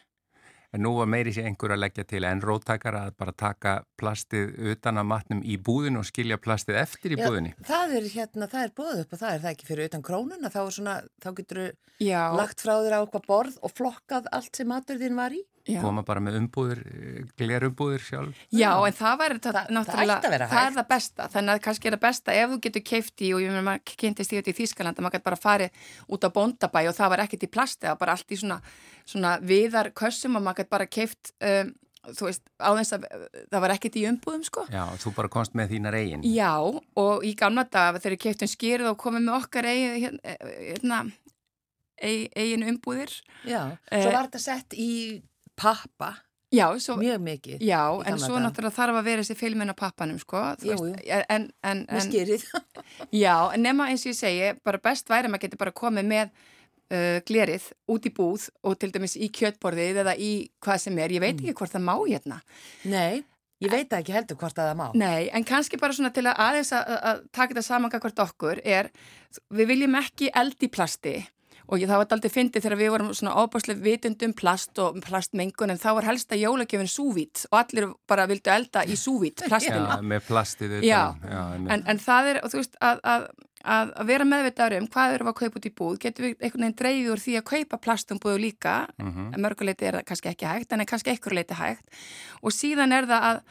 En 0.69 0.83
nú 0.85 0.91
var 0.99 1.07
meiri 1.09 1.31
sér 1.33 1.47
einhver 1.49 1.71
að 1.73 1.79
leggja 1.81 2.03
til 2.05 2.21
en 2.29 2.41
róttakar 2.45 2.93
að 2.93 3.13
bara 3.17 3.33
taka 3.33 3.71
plastið 3.97 4.51
utan 4.75 5.01
að 5.01 5.07
matnum 5.09 5.39
í 5.41 5.55
búðinu 5.57 6.03
og 6.03 6.05
skilja 6.05 6.37
plastið 6.37 6.77
eftir 6.83 7.15
í 7.15 7.17
Já, 7.17 7.25
búðinni. 7.25 7.55
það 7.65 7.95
er 7.97 8.09
hérna, 8.13 8.49
það 8.51 8.65
er 8.67 8.73
bóð 8.77 9.01
upp 9.01 9.15
og 9.15 9.21
það 9.23 9.33
er 9.33 9.41
það 9.45 9.55
ekki 9.55 9.69
fyrir 9.71 9.89
utan 9.89 10.05
krónuna, 10.05 10.51
þá, 10.53 10.59
er 10.61 10.75
svona, 10.77 10.95
þá 11.25 11.29
getur 11.39 11.61
Já. 12.05 12.21
lagt 12.37 12.61
frá 12.61 12.75
þér 12.77 12.97
á 12.97 12.99
eitthvað 13.01 13.25
borð 13.31 13.57
og 13.65 13.73
flokkað 13.73 14.29
allt 14.37 14.61
sem 14.61 14.69
matur 14.69 15.01
þín 15.01 15.17
var 15.17 15.33
í. 15.33 15.41
Já. 15.67 15.81
koma 15.81 16.03
bara 16.03 16.19
með 16.23 16.37
umbúðir, 16.39 16.79
glerumbúðir 17.37 17.99
sjálf. 18.01 18.35
Já, 18.51 18.71
en 18.87 18.93
það 18.93 19.17
þetta 19.19 19.49
Það- 19.49 19.67
það 19.67 19.73
náttúrulega, 19.75 20.47
það 20.49 20.65
er 20.67 20.73
það 20.77 20.87
besta, 20.89 21.27
þannig 21.33 21.53
að 21.55 21.61
kannski 21.67 21.85
er 21.87 21.93
það 21.97 22.03
besta 22.07 22.33
ef 22.33 22.49
þú 22.49 22.59
getur 22.61 22.83
keift 22.91 23.21
í 23.21 23.33
og 23.35 23.41
ég 23.41 23.51
meina 23.51 23.65
maður 23.69 23.95
kynntist 23.97 24.31
í 24.33 24.39
þetta 24.39 24.53
í 24.53 24.57
Þýskaland 24.59 24.95
að 24.95 25.03
maður 25.05 25.17
gæti 25.19 25.23
bara 25.29 25.35
farið 25.35 25.69
út 26.09 26.23
á 26.25 26.29
bóndabæ 26.29 26.87
og 26.89 26.95
það 26.95 27.09
var 27.09 27.19
ekkert 27.25 27.43
í 27.43 27.51
plasti, 27.51 27.81
það 27.85 27.93
var 27.95 28.01
bara 28.05 28.11
allt 28.17 28.29
í 28.31 28.39
svona, 28.41 28.61
svona 29.05 29.35
viðar 29.41 29.91
kössum 29.93 30.35
og 30.35 30.43
maður 30.43 30.63
gæti 30.63 30.69
bara 30.69 30.85
keift, 30.87 31.31
um, 31.41 31.73
þú 32.09 32.25
veist, 32.29 32.41
á 32.57 32.69
þess 32.79 32.93
að 32.95 33.03
það 33.51 33.59
var 33.61 33.69
ekkert 33.75 33.95
í 33.99 34.05
umbúðum 34.09 34.43
sko. 34.47 34.65
Já, 34.71 34.85
þú 34.97 35.13
bara 35.15 35.27
komst 35.29 35.53
með 35.53 35.69
þínar 35.75 35.93
eigin. 35.99 36.23
Já, 36.23 36.55
og 36.95 37.23
í 37.27 37.35
gamla 37.35 37.65
dag 37.69 37.99
þegar 37.99 38.15
við 38.15 38.23
keiftum 38.23 38.47
skýrið 38.49 38.89
og 38.93 38.97
komum 38.97 39.21
með 39.27 39.43
okkar 39.43 39.65
eigin, 39.69 40.19
hérna, 40.23 41.11
eigin, 42.01 42.29
eigin 42.35 42.63
umbúðir. 42.71 43.11
Já, 43.45 43.77
Eh, 43.91 44.01
svo 44.03 44.11
var 44.13 44.27
þetta 44.29 44.39
sett 44.39 44.73
í 44.73 45.21
pappa, 45.59 46.13
Já, 46.49 46.65
svo, 46.81 46.95
mjög 46.97 47.21
mikið. 47.21 47.57
já 47.61 47.81
en 48.09 48.17
svo 48.17 48.39
náttúrulega 48.41 48.73
þarf 48.73 48.95
að 48.97 49.05
vera 49.05 49.21
þessi 49.21 49.37
filmin 49.37 49.69
á 49.69 49.75
pappanum, 49.77 50.17
sko. 50.17 50.39
Jú, 50.65 50.77
jú. 50.81 50.95
En, 51.29 51.51
en, 51.61 51.85
en. 51.85 52.13
Já, 53.23 53.35
en 53.53 53.61
nema 53.61 53.89
eins 53.91 54.05
og 54.07 54.09
ég 54.09 54.17
segi, 54.17 54.47
bara 54.65 54.81
best 54.81 55.09
væri 55.09 55.29
að 55.29 55.35
maður 55.35 55.45
getur 55.45 55.61
bara 55.61 55.75
komið 55.77 56.09
með 56.09 56.31
uh, 56.89 57.19
glerið 57.29 57.69
út 57.93 58.09
í 58.09 58.13
búð 58.17 58.49
og 58.65 58.79
til 58.81 58.89
dæmis 58.95 59.13
í 59.13 59.29
kjötborðið 59.29 60.01
eða 60.03 60.15
í 60.17 60.31
hvað 60.63 60.81
sem 60.87 60.97
er, 60.97 61.13
ég 61.13 61.21
veit 61.21 61.37
ekki 61.37 61.53
hvort 61.61 61.75
það 61.75 61.85
má 61.85 61.95
hérna. 62.01 62.41
Nei, 62.89 63.21
ég 63.61 63.69
veit 63.69 63.93
ekki 63.93 64.15
heldur 64.17 64.41
hvort 64.41 64.57
að 64.57 64.71
það 64.71 64.79
má. 64.81 64.87
Nei, 64.97 65.29
en 65.29 65.45
kannski 65.45 65.77
bara 65.77 65.93
svona 65.93 66.09
til 66.15 66.25
að 66.25 66.45
aðeins 66.47 66.73
að, 66.73 66.95
að, 66.95 67.03
að 67.11 67.25
taka 67.29 67.53
þetta 67.53 67.67
saman 67.69 67.93
hvort 67.93 68.23
okkur 68.25 68.63
er, 68.65 68.89
við 69.53 69.75
viljum 69.75 70.01
ekki 70.01 70.33
eld 70.33 70.65
í 70.65 70.71
plasti 70.73 71.19
og 71.69 71.77
ég, 71.77 71.89
það 71.89 72.01
var 72.01 72.13
aldrei 72.15 72.31
fyndið 72.33 72.65
þegar 72.65 72.79
við 72.79 72.91
vorum 72.93 73.11
svona 73.17 73.35
ábáslega 73.37 73.83
vitundum 73.85 74.33
plast 74.37 74.79
og 74.81 74.97
plastmengun 75.05 75.73
en 75.73 75.81
þá 75.81 75.89
var 75.99 76.07
helsta 76.07 76.39
jólagjöfin 76.39 76.89
súvít 76.89 77.43
og 77.51 77.59
allir 77.61 77.91
bara 78.09 78.25
vildu 78.29 78.51
elda 78.53 78.85
í 78.89 78.97
súvít, 78.97 79.43
plastinu. 79.45 79.83
Já, 79.85 80.01
með 80.01 80.25
plastið 80.29 80.73
einmitt. 81.53 81.75
En, 81.75 81.85
en 81.93 82.01
það 82.01 82.31
er, 82.31 82.41
þú 82.49 82.61
veist, 82.61 82.75
að, 82.81 83.03
að, 83.13 83.29
að, 83.75 83.93
vera 84.09 84.27
meðvitaður 84.31 84.77
um 84.79 84.89
hvað 84.95 85.13
við 85.13 85.25
að 85.31 85.37
kaupa 85.43 85.61
út 85.61 85.69
í 85.69 85.73
búð, 85.81 86.01
getur 86.05 86.27
við 86.27 86.35
einhvern 86.35 86.65
veginn 86.65 86.77
dreifið 86.81 87.13
úr 87.13 87.23
því 87.25 87.37
að 87.39 87.47
kaupa 87.53 87.81
plastumbúðu 87.85 88.43
líka, 88.47 88.75
mm. 88.97 89.09
-hmm. 89.13 89.39
mörguleiti 89.45 89.89
er 89.89 89.99
það 89.99 90.07
kannski 90.11 90.33
ekki 90.33 90.49
hægt, 90.49 90.73
en 90.73 90.81
er 90.81 90.89
kannski 90.89 91.13
einhver 91.13 91.37
leiti 91.37 91.59
hægt. 91.59 91.85
Og 92.41 92.55
síðan 92.55 92.95
er 92.97 93.09
það 93.09 93.31
að, 93.31 93.41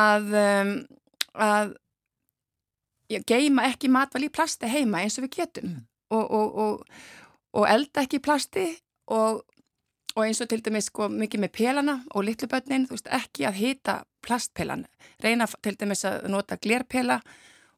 að, 0.00 0.36
um, 0.44 0.76
að 1.34 1.74
geima 3.28 3.68
ekki 3.68 3.92
matvæli 3.92 4.32
í 4.32 4.32
plasti 4.32 4.66
heima 4.70 5.04
eins 5.04 5.18
og 5.18 5.28
við 5.28 5.36
getum 5.42 5.84
Mm. 6.14 6.18
og, 6.18 6.30
og, 6.30 6.54
og, 6.54 6.86
og 7.54 7.66
elda 7.70 8.04
ekki 8.04 8.20
plasti 8.24 8.66
og, 9.14 9.44
og 10.14 10.22
eins 10.24 10.42
og 10.42 10.50
til 10.50 10.62
dæmis 10.64 10.90
sko, 10.90 11.08
mikið 11.12 11.44
með 11.44 11.54
pelana 11.54 11.96
og 12.14 12.26
litlubönnin, 12.26 12.88
þú 12.88 12.98
veist, 12.98 13.10
ekki 13.14 13.46
að 13.48 13.60
hita 13.60 13.96
plastpelan, 14.24 14.86
reyna 15.22 15.46
til 15.62 15.76
dæmis 15.78 16.04
að 16.08 16.28
nota 16.32 16.58
glerpela 16.60 17.20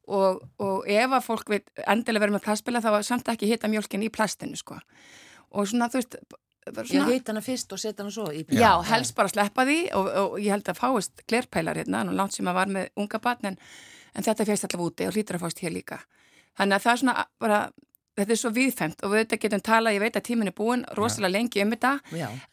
og, 0.07 0.43
og 0.63 0.89
ef 0.89 1.13
að 1.13 1.27
fólk 1.27 1.53
vil 1.53 1.63
endilega 1.87 2.27
vera 2.27 2.37
með 2.37 2.47
plastpela 2.47 2.83
þá 2.85 2.91
samt 3.07 3.31
ekki 3.33 3.51
hita 3.51 3.71
mjölkin 3.71 4.07
í 4.07 4.13
plastinu 4.13 4.59
sko. 4.59 4.79
Og 5.57 5.69
svona 5.69 5.91
þú 5.91 6.03
veist 6.03 6.19
Ég 6.67 7.05
heit 7.07 7.29
hana 7.31 7.39
fyrst 7.45 7.71
og 7.71 7.79
setja 7.79 8.03
hana 8.03 8.11
svo 8.11 8.25
í 8.35 8.41
Já, 8.51 8.73
helst 8.89 9.15
bara 9.15 9.31
sleppa 9.31 9.63
því 9.69 9.77
og, 9.95 10.09
og 10.23 10.33
ég 10.43 10.51
held 10.51 10.67
að 10.73 10.81
fáist 10.81 11.23
glerpælar 11.31 11.79
hérna, 11.79 12.01
nú 12.03 12.17
langt 12.19 12.35
sem 12.35 12.49
að 12.51 12.57
var 12.59 12.73
með 12.75 12.89
unga 12.99 13.21
barn 13.23 13.53
en, 13.53 13.59
en 14.19 14.27
þetta 14.27 14.47
férst 14.49 14.67
allavega 14.67 14.91
úti 14.91 15.07
og 15.07 15.15
hlýtur 15.15 15.39
að 15.39 15.45
fást 15.45 15.63
hér 15.63 15.77
líka. 15.77 16.01
Þannig 16.59 16.79
að 16.79 16.87
það 16.87 16.93
er 16.93 17.01
svona 17.03 17.15
bara, 17.45 17.61
þetta 18.17 18.33
er 18.33 18.41
svo 18.41 18.51
viðfemt 18.57 19.03
og 19.05 19.13
við 19.13 19.35
getum 19.43 19.61
talað, 19.61 19.95
ég 19.97 20.01
veit 20.01 20.17
að 20.17 20.25
tíminn 20.29 20.49
er 20.49 20.55
búin 20.57 20.85
rosalega 20.97 21.33
lengi 21.37 21.63
um 21.63 21.71
þetta, 21.75 21.93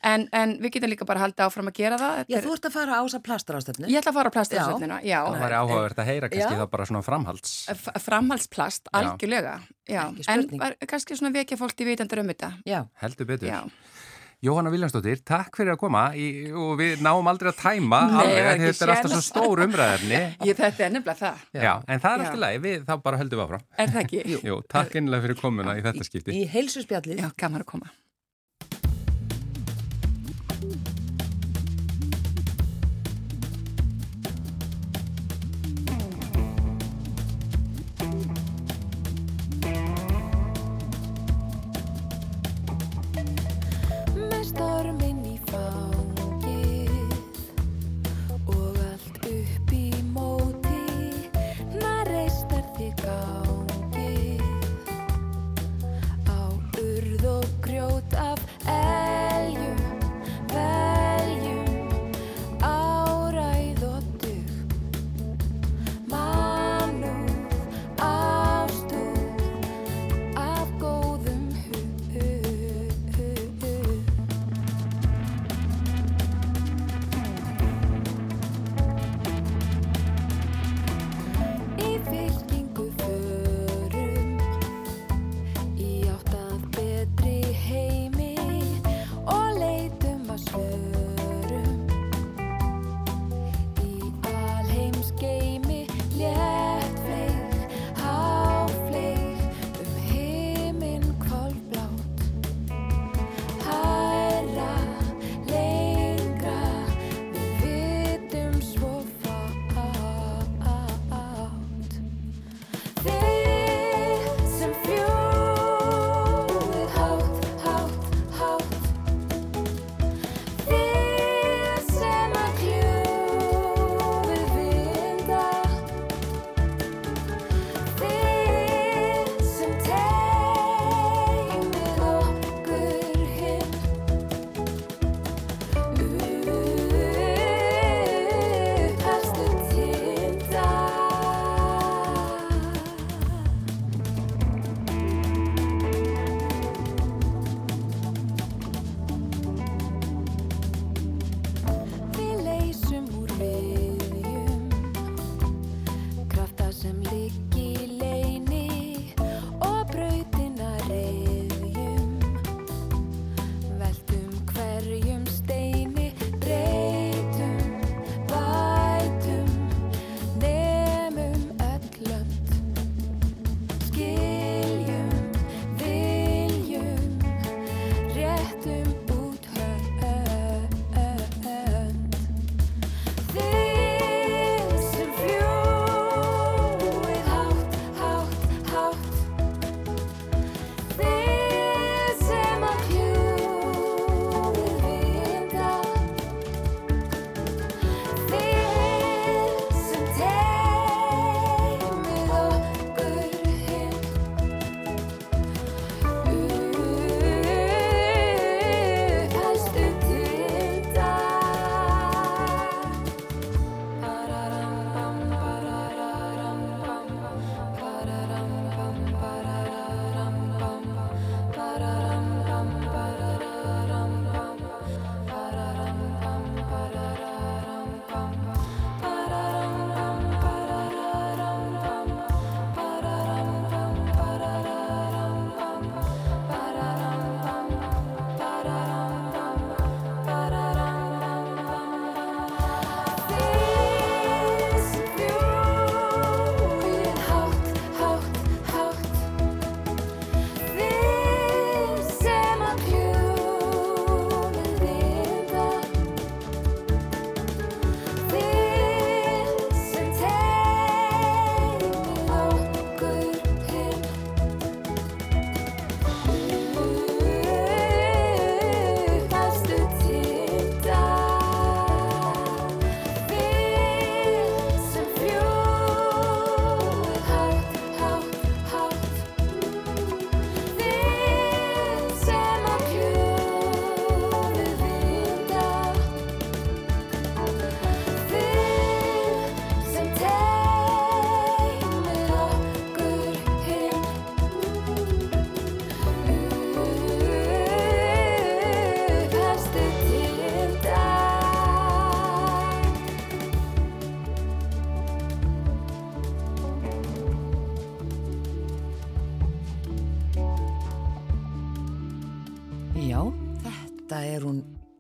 en, 0.04 0.28
en 0.32 0.56
við 0.60 0.74
getum 0.78 0.92
líka 0.92 1.06
bara 1.08 1.24
haldið 1.24 1.46
áfram 1.48 1.70
að 1.72 1.78
gera 1.80 1.98
það. 2.02 2.18
Þetta 2.20 2.34
Já, 2.34 2.38
er- 2.38 2.48
þú 2.48 2.54
ert 2.58 2.68
að 2.70 2.76
fara 2.78 3.00
á 3.00 3.02
þessa 3.04 3.22
plastarástöfnu. 3.28 3.88
Ég 3.94 4.02
ætla 4.02 4.12
að 4.14 4.18
fara 4.20 4.30
á 4.30 4.36
plastrásöfnina, 4.38 4.98
já. 5.08 5.20
Það 5.24 5.44
væri 5.46 5.60
áhugavert 5.64 6.00
að 6.04 6.10
heyra 6.12 6.30
kannski 6.30 6.56
Já. 6.58 6.62
þá 6.64 6.70
bara 6.76 6.86
svona 6.92 7.04
framhalds. 7.08 7.54
Framhaldsplast, 8.08 8.90
algjörlega, 8.94 9.56
já. 9.88 10.04
Ekki 10.12 10.26
En 10.28 10.42
spurning. 10.44 10.60
var, 10.62 10.76
kannski 10.88 11.16
svona 11.18 11.34
vekja 11.34 11.58
fólk 11.58 11.76
til 11.76 11.88
vitandur 11.88 12.20
um 12.24 12.28
þetta. 12.34 12.52
Já. 12.68 12.84
Heldur 13.02 13.26
betur. 13.26 13.48
Já. 13.50 13.62
Jóhanna 14.44 14.72
Viljánsdóttir, 14.74 15.22
takk 15.24 15.56
fyrir 15.56 15.72
að 15.72 15.78
koma 15.80 16.02
í, 16.20 16.26
og 16.52 16.74
við 16.82 17.00
náum 17.06 17.30
aldrei 17.32 17.54
að 17.54 17.62
tæma 17.62 18.02
Nei, 18.10 18.16
alveg, 18.26 18.64
þetta 18.66 18.84
er 18.84 18.92
alltaf 18.98 19.14
svo 19.14 19.22
stór 19.24 19.62
umræðarni. 19.64 20.20
Ég, 20.50 20.58
þetta 20.58 20.84
er 20.84 20.92
nefnilega 20.98 21.16
það, 21.22 21.46
Já, 21.64 21.72
en 21.88 22.04
það 22.04 22.16
er 22.18 22.24
alltaf 22.26 22.42
lægi, 22.44 22.62
við 22.66 22.84
þá 22.90 22.94
bara 23.06 23.22
höldum 23.22 23.40
við 23.40 23.46
áfram. 23.46 23.64
er 23.80 23.94
það 23.94 24.02
ekki? 24.04 24.24
Jú, 24.50 24.58
takk 24.76 24.98
innlega 25.00 25.28
fyrir 25.30 25.40
komuna 25.40 25.78
í 25.80 25.86
þetta 25.86 26.10
skipti. 26.10 26.36
Í 26.36 26.44
heilsuspjallið. 26.58 27.24
Já, 27.24 27.30
gaman 27.40 27.64
að 27.64 27.70
koma. 27.72 27.94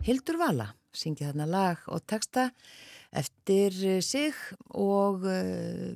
Hildur 0.03 0.35
Vala, 0.35 0.65
syngið 0.91 1.29
þarna 1.29 1.45
lag 1.47 1.83
og 1.87 2.01
texta 2.03 2.49
eftir 3.15 3.75
eh, 3.87 4.01
sig 4.03 4.35
og 4.75 5.23
uh, 5.23 5.93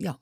já, 0.00 0.14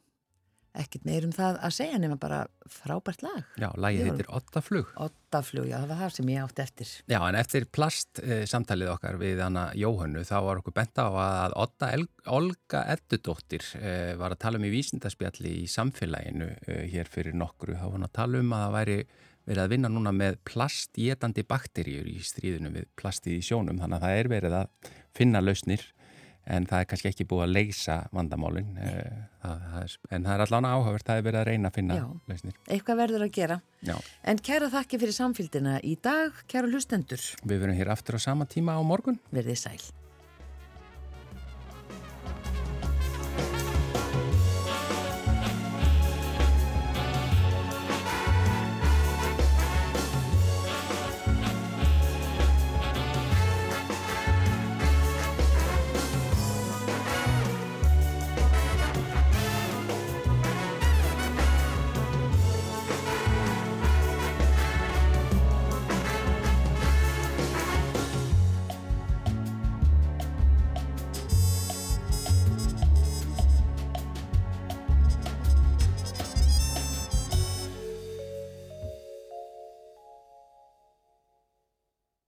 ekkert 0.74 1.04
meir 1.06 1.28
um 1.28 1.34
það 1.36 1.60
að 1.62 1.74
segja 1.76 2.00
nema 2.02 2.16
bara 2.18 2.40
frábært 2.66 3.22
lag. 3.22 3.46
Já, 3.60 3.68
lagið 3.78 4.08
heitir 4.08 4.30
Ottaflug. 4.34 4.90
Ottaflug, 5.06 5.68
já, 5.70 5.76
það 5.76 5.92
var 5.92 6.02
það 6.02 6.14
sem 6.16 6.30
ég 6.32 6.48
átti 6.48 6.64
eftir. 6.64 6.92
Já, 7.12 7.18
en 7.20 7.38
eftir 7.38 7.70
plast 7.78 8.22
e, 8.24 8.42
samtalið 8.50 8.94
okkar 8.96 9.22
við 9.22 9.42
hana 9.44 9.66
Jóhannu 9.78 10.26
þá 10.26 10.36
var 10.48 10.62
okkur 10.64 10.76
bent 10.80 10.98
á 10.98 11.06
að 11.06 11.58
Otta 11.62 11.94
El 11.94 12.08
Olga 12.26 12.86
Eddudóttir 12.96 13.68
e, 13.78 13.92
var 14.18 14.34
að 14.34 14.42
tala 14.48 14.58
um 14.58 14.66
í 14.66 14.72
vísindaspjalli 14.74 15.58
í 15.60 15.66
samfélaginu 15.70 16.54
e, 16.66 16.80
hér 16.90 17.12
fyrir 17.12 17.38
nokkru. 17.38 17.76
Þá 17.76 17.86
var 17.86 18.00
hann 18.00 18.08
að 18.08 18.16
tala 18.18 18.42
um 18.42 18.56
að 18.56 18.66
það 18.66 18.80
væri 18.80 18.98
verið 19.48 19.62
að 19.64 19.72
vinna 19.74 19.90
núna 19.92 20.12
með 20.14 20.38
plastjetandi 20.48 21.44
bakteríur 21.48 22.06
í 22.10 22.18
stríðinu 22.22 22.70
við 22.76 22.86
plastið 22.98 23.38
í 23.40 23.42
sjónum 23.46 23.80
þannig 23.82 23.98
að 23.98 24.06
það 24.06 24.20
er 24.20 24.30
verið 24.32 24.56
að 24.60 24.92
finna 25.18 25.42
lausnir 25.42 25.84
en 26.50 26.66
það 26.66 26.80
er 26.82 26.86
kannski 26.90 27.10
ekki 27.12 27.26
búið 27.30 27.44
að 27.44 27.52
leysa 27.54 27.96
vandamálin 28.14 28.72
e, 28.82 28.92
það, 29.44 29.60
það 29.68 29.80
er, 29.84 29.96
en 30.10 30.26
það 30.26 30.34
er 30.34 30.44
allan 30.46 30.68
áhugavert 30.72 31.06
það 31.06 31.20
er 31.20 31.26
verið 31.28 31.40
að 31.42 31.48
reyna 31.52 31.70
að 31.70 31.76
finna 31.78 31.98
Já. 32.00 32.04
lausnir. 32.32 32.56
Eitthvað 32.66 33.00
verður 33.04 33.26
að 33.28 33.32
gera. 33.38 33.60
Já, 33.86 33.94
En 34.26 34.42
kæra 34.50 34.70
þakki 34.74 35.02
fyrir 35.04 35.18
samfélgina 35.20 35.78
í 35.86 35.94
dag, 36.02 36.42
kæra 36.50 36.70
hlustendur, 36.70 37.22
við 37.46 37.62
verum 37.62 37.78
hér 37.78 37.94
aftur 37.94 38.18
á 38.18 38.20
sama 38.26 38.46
tíma 38.50 38.74
á 38.74 38.82
morgun. 38.82 39.20
verðið 39.30 39.60
sæl. 39.62 40.01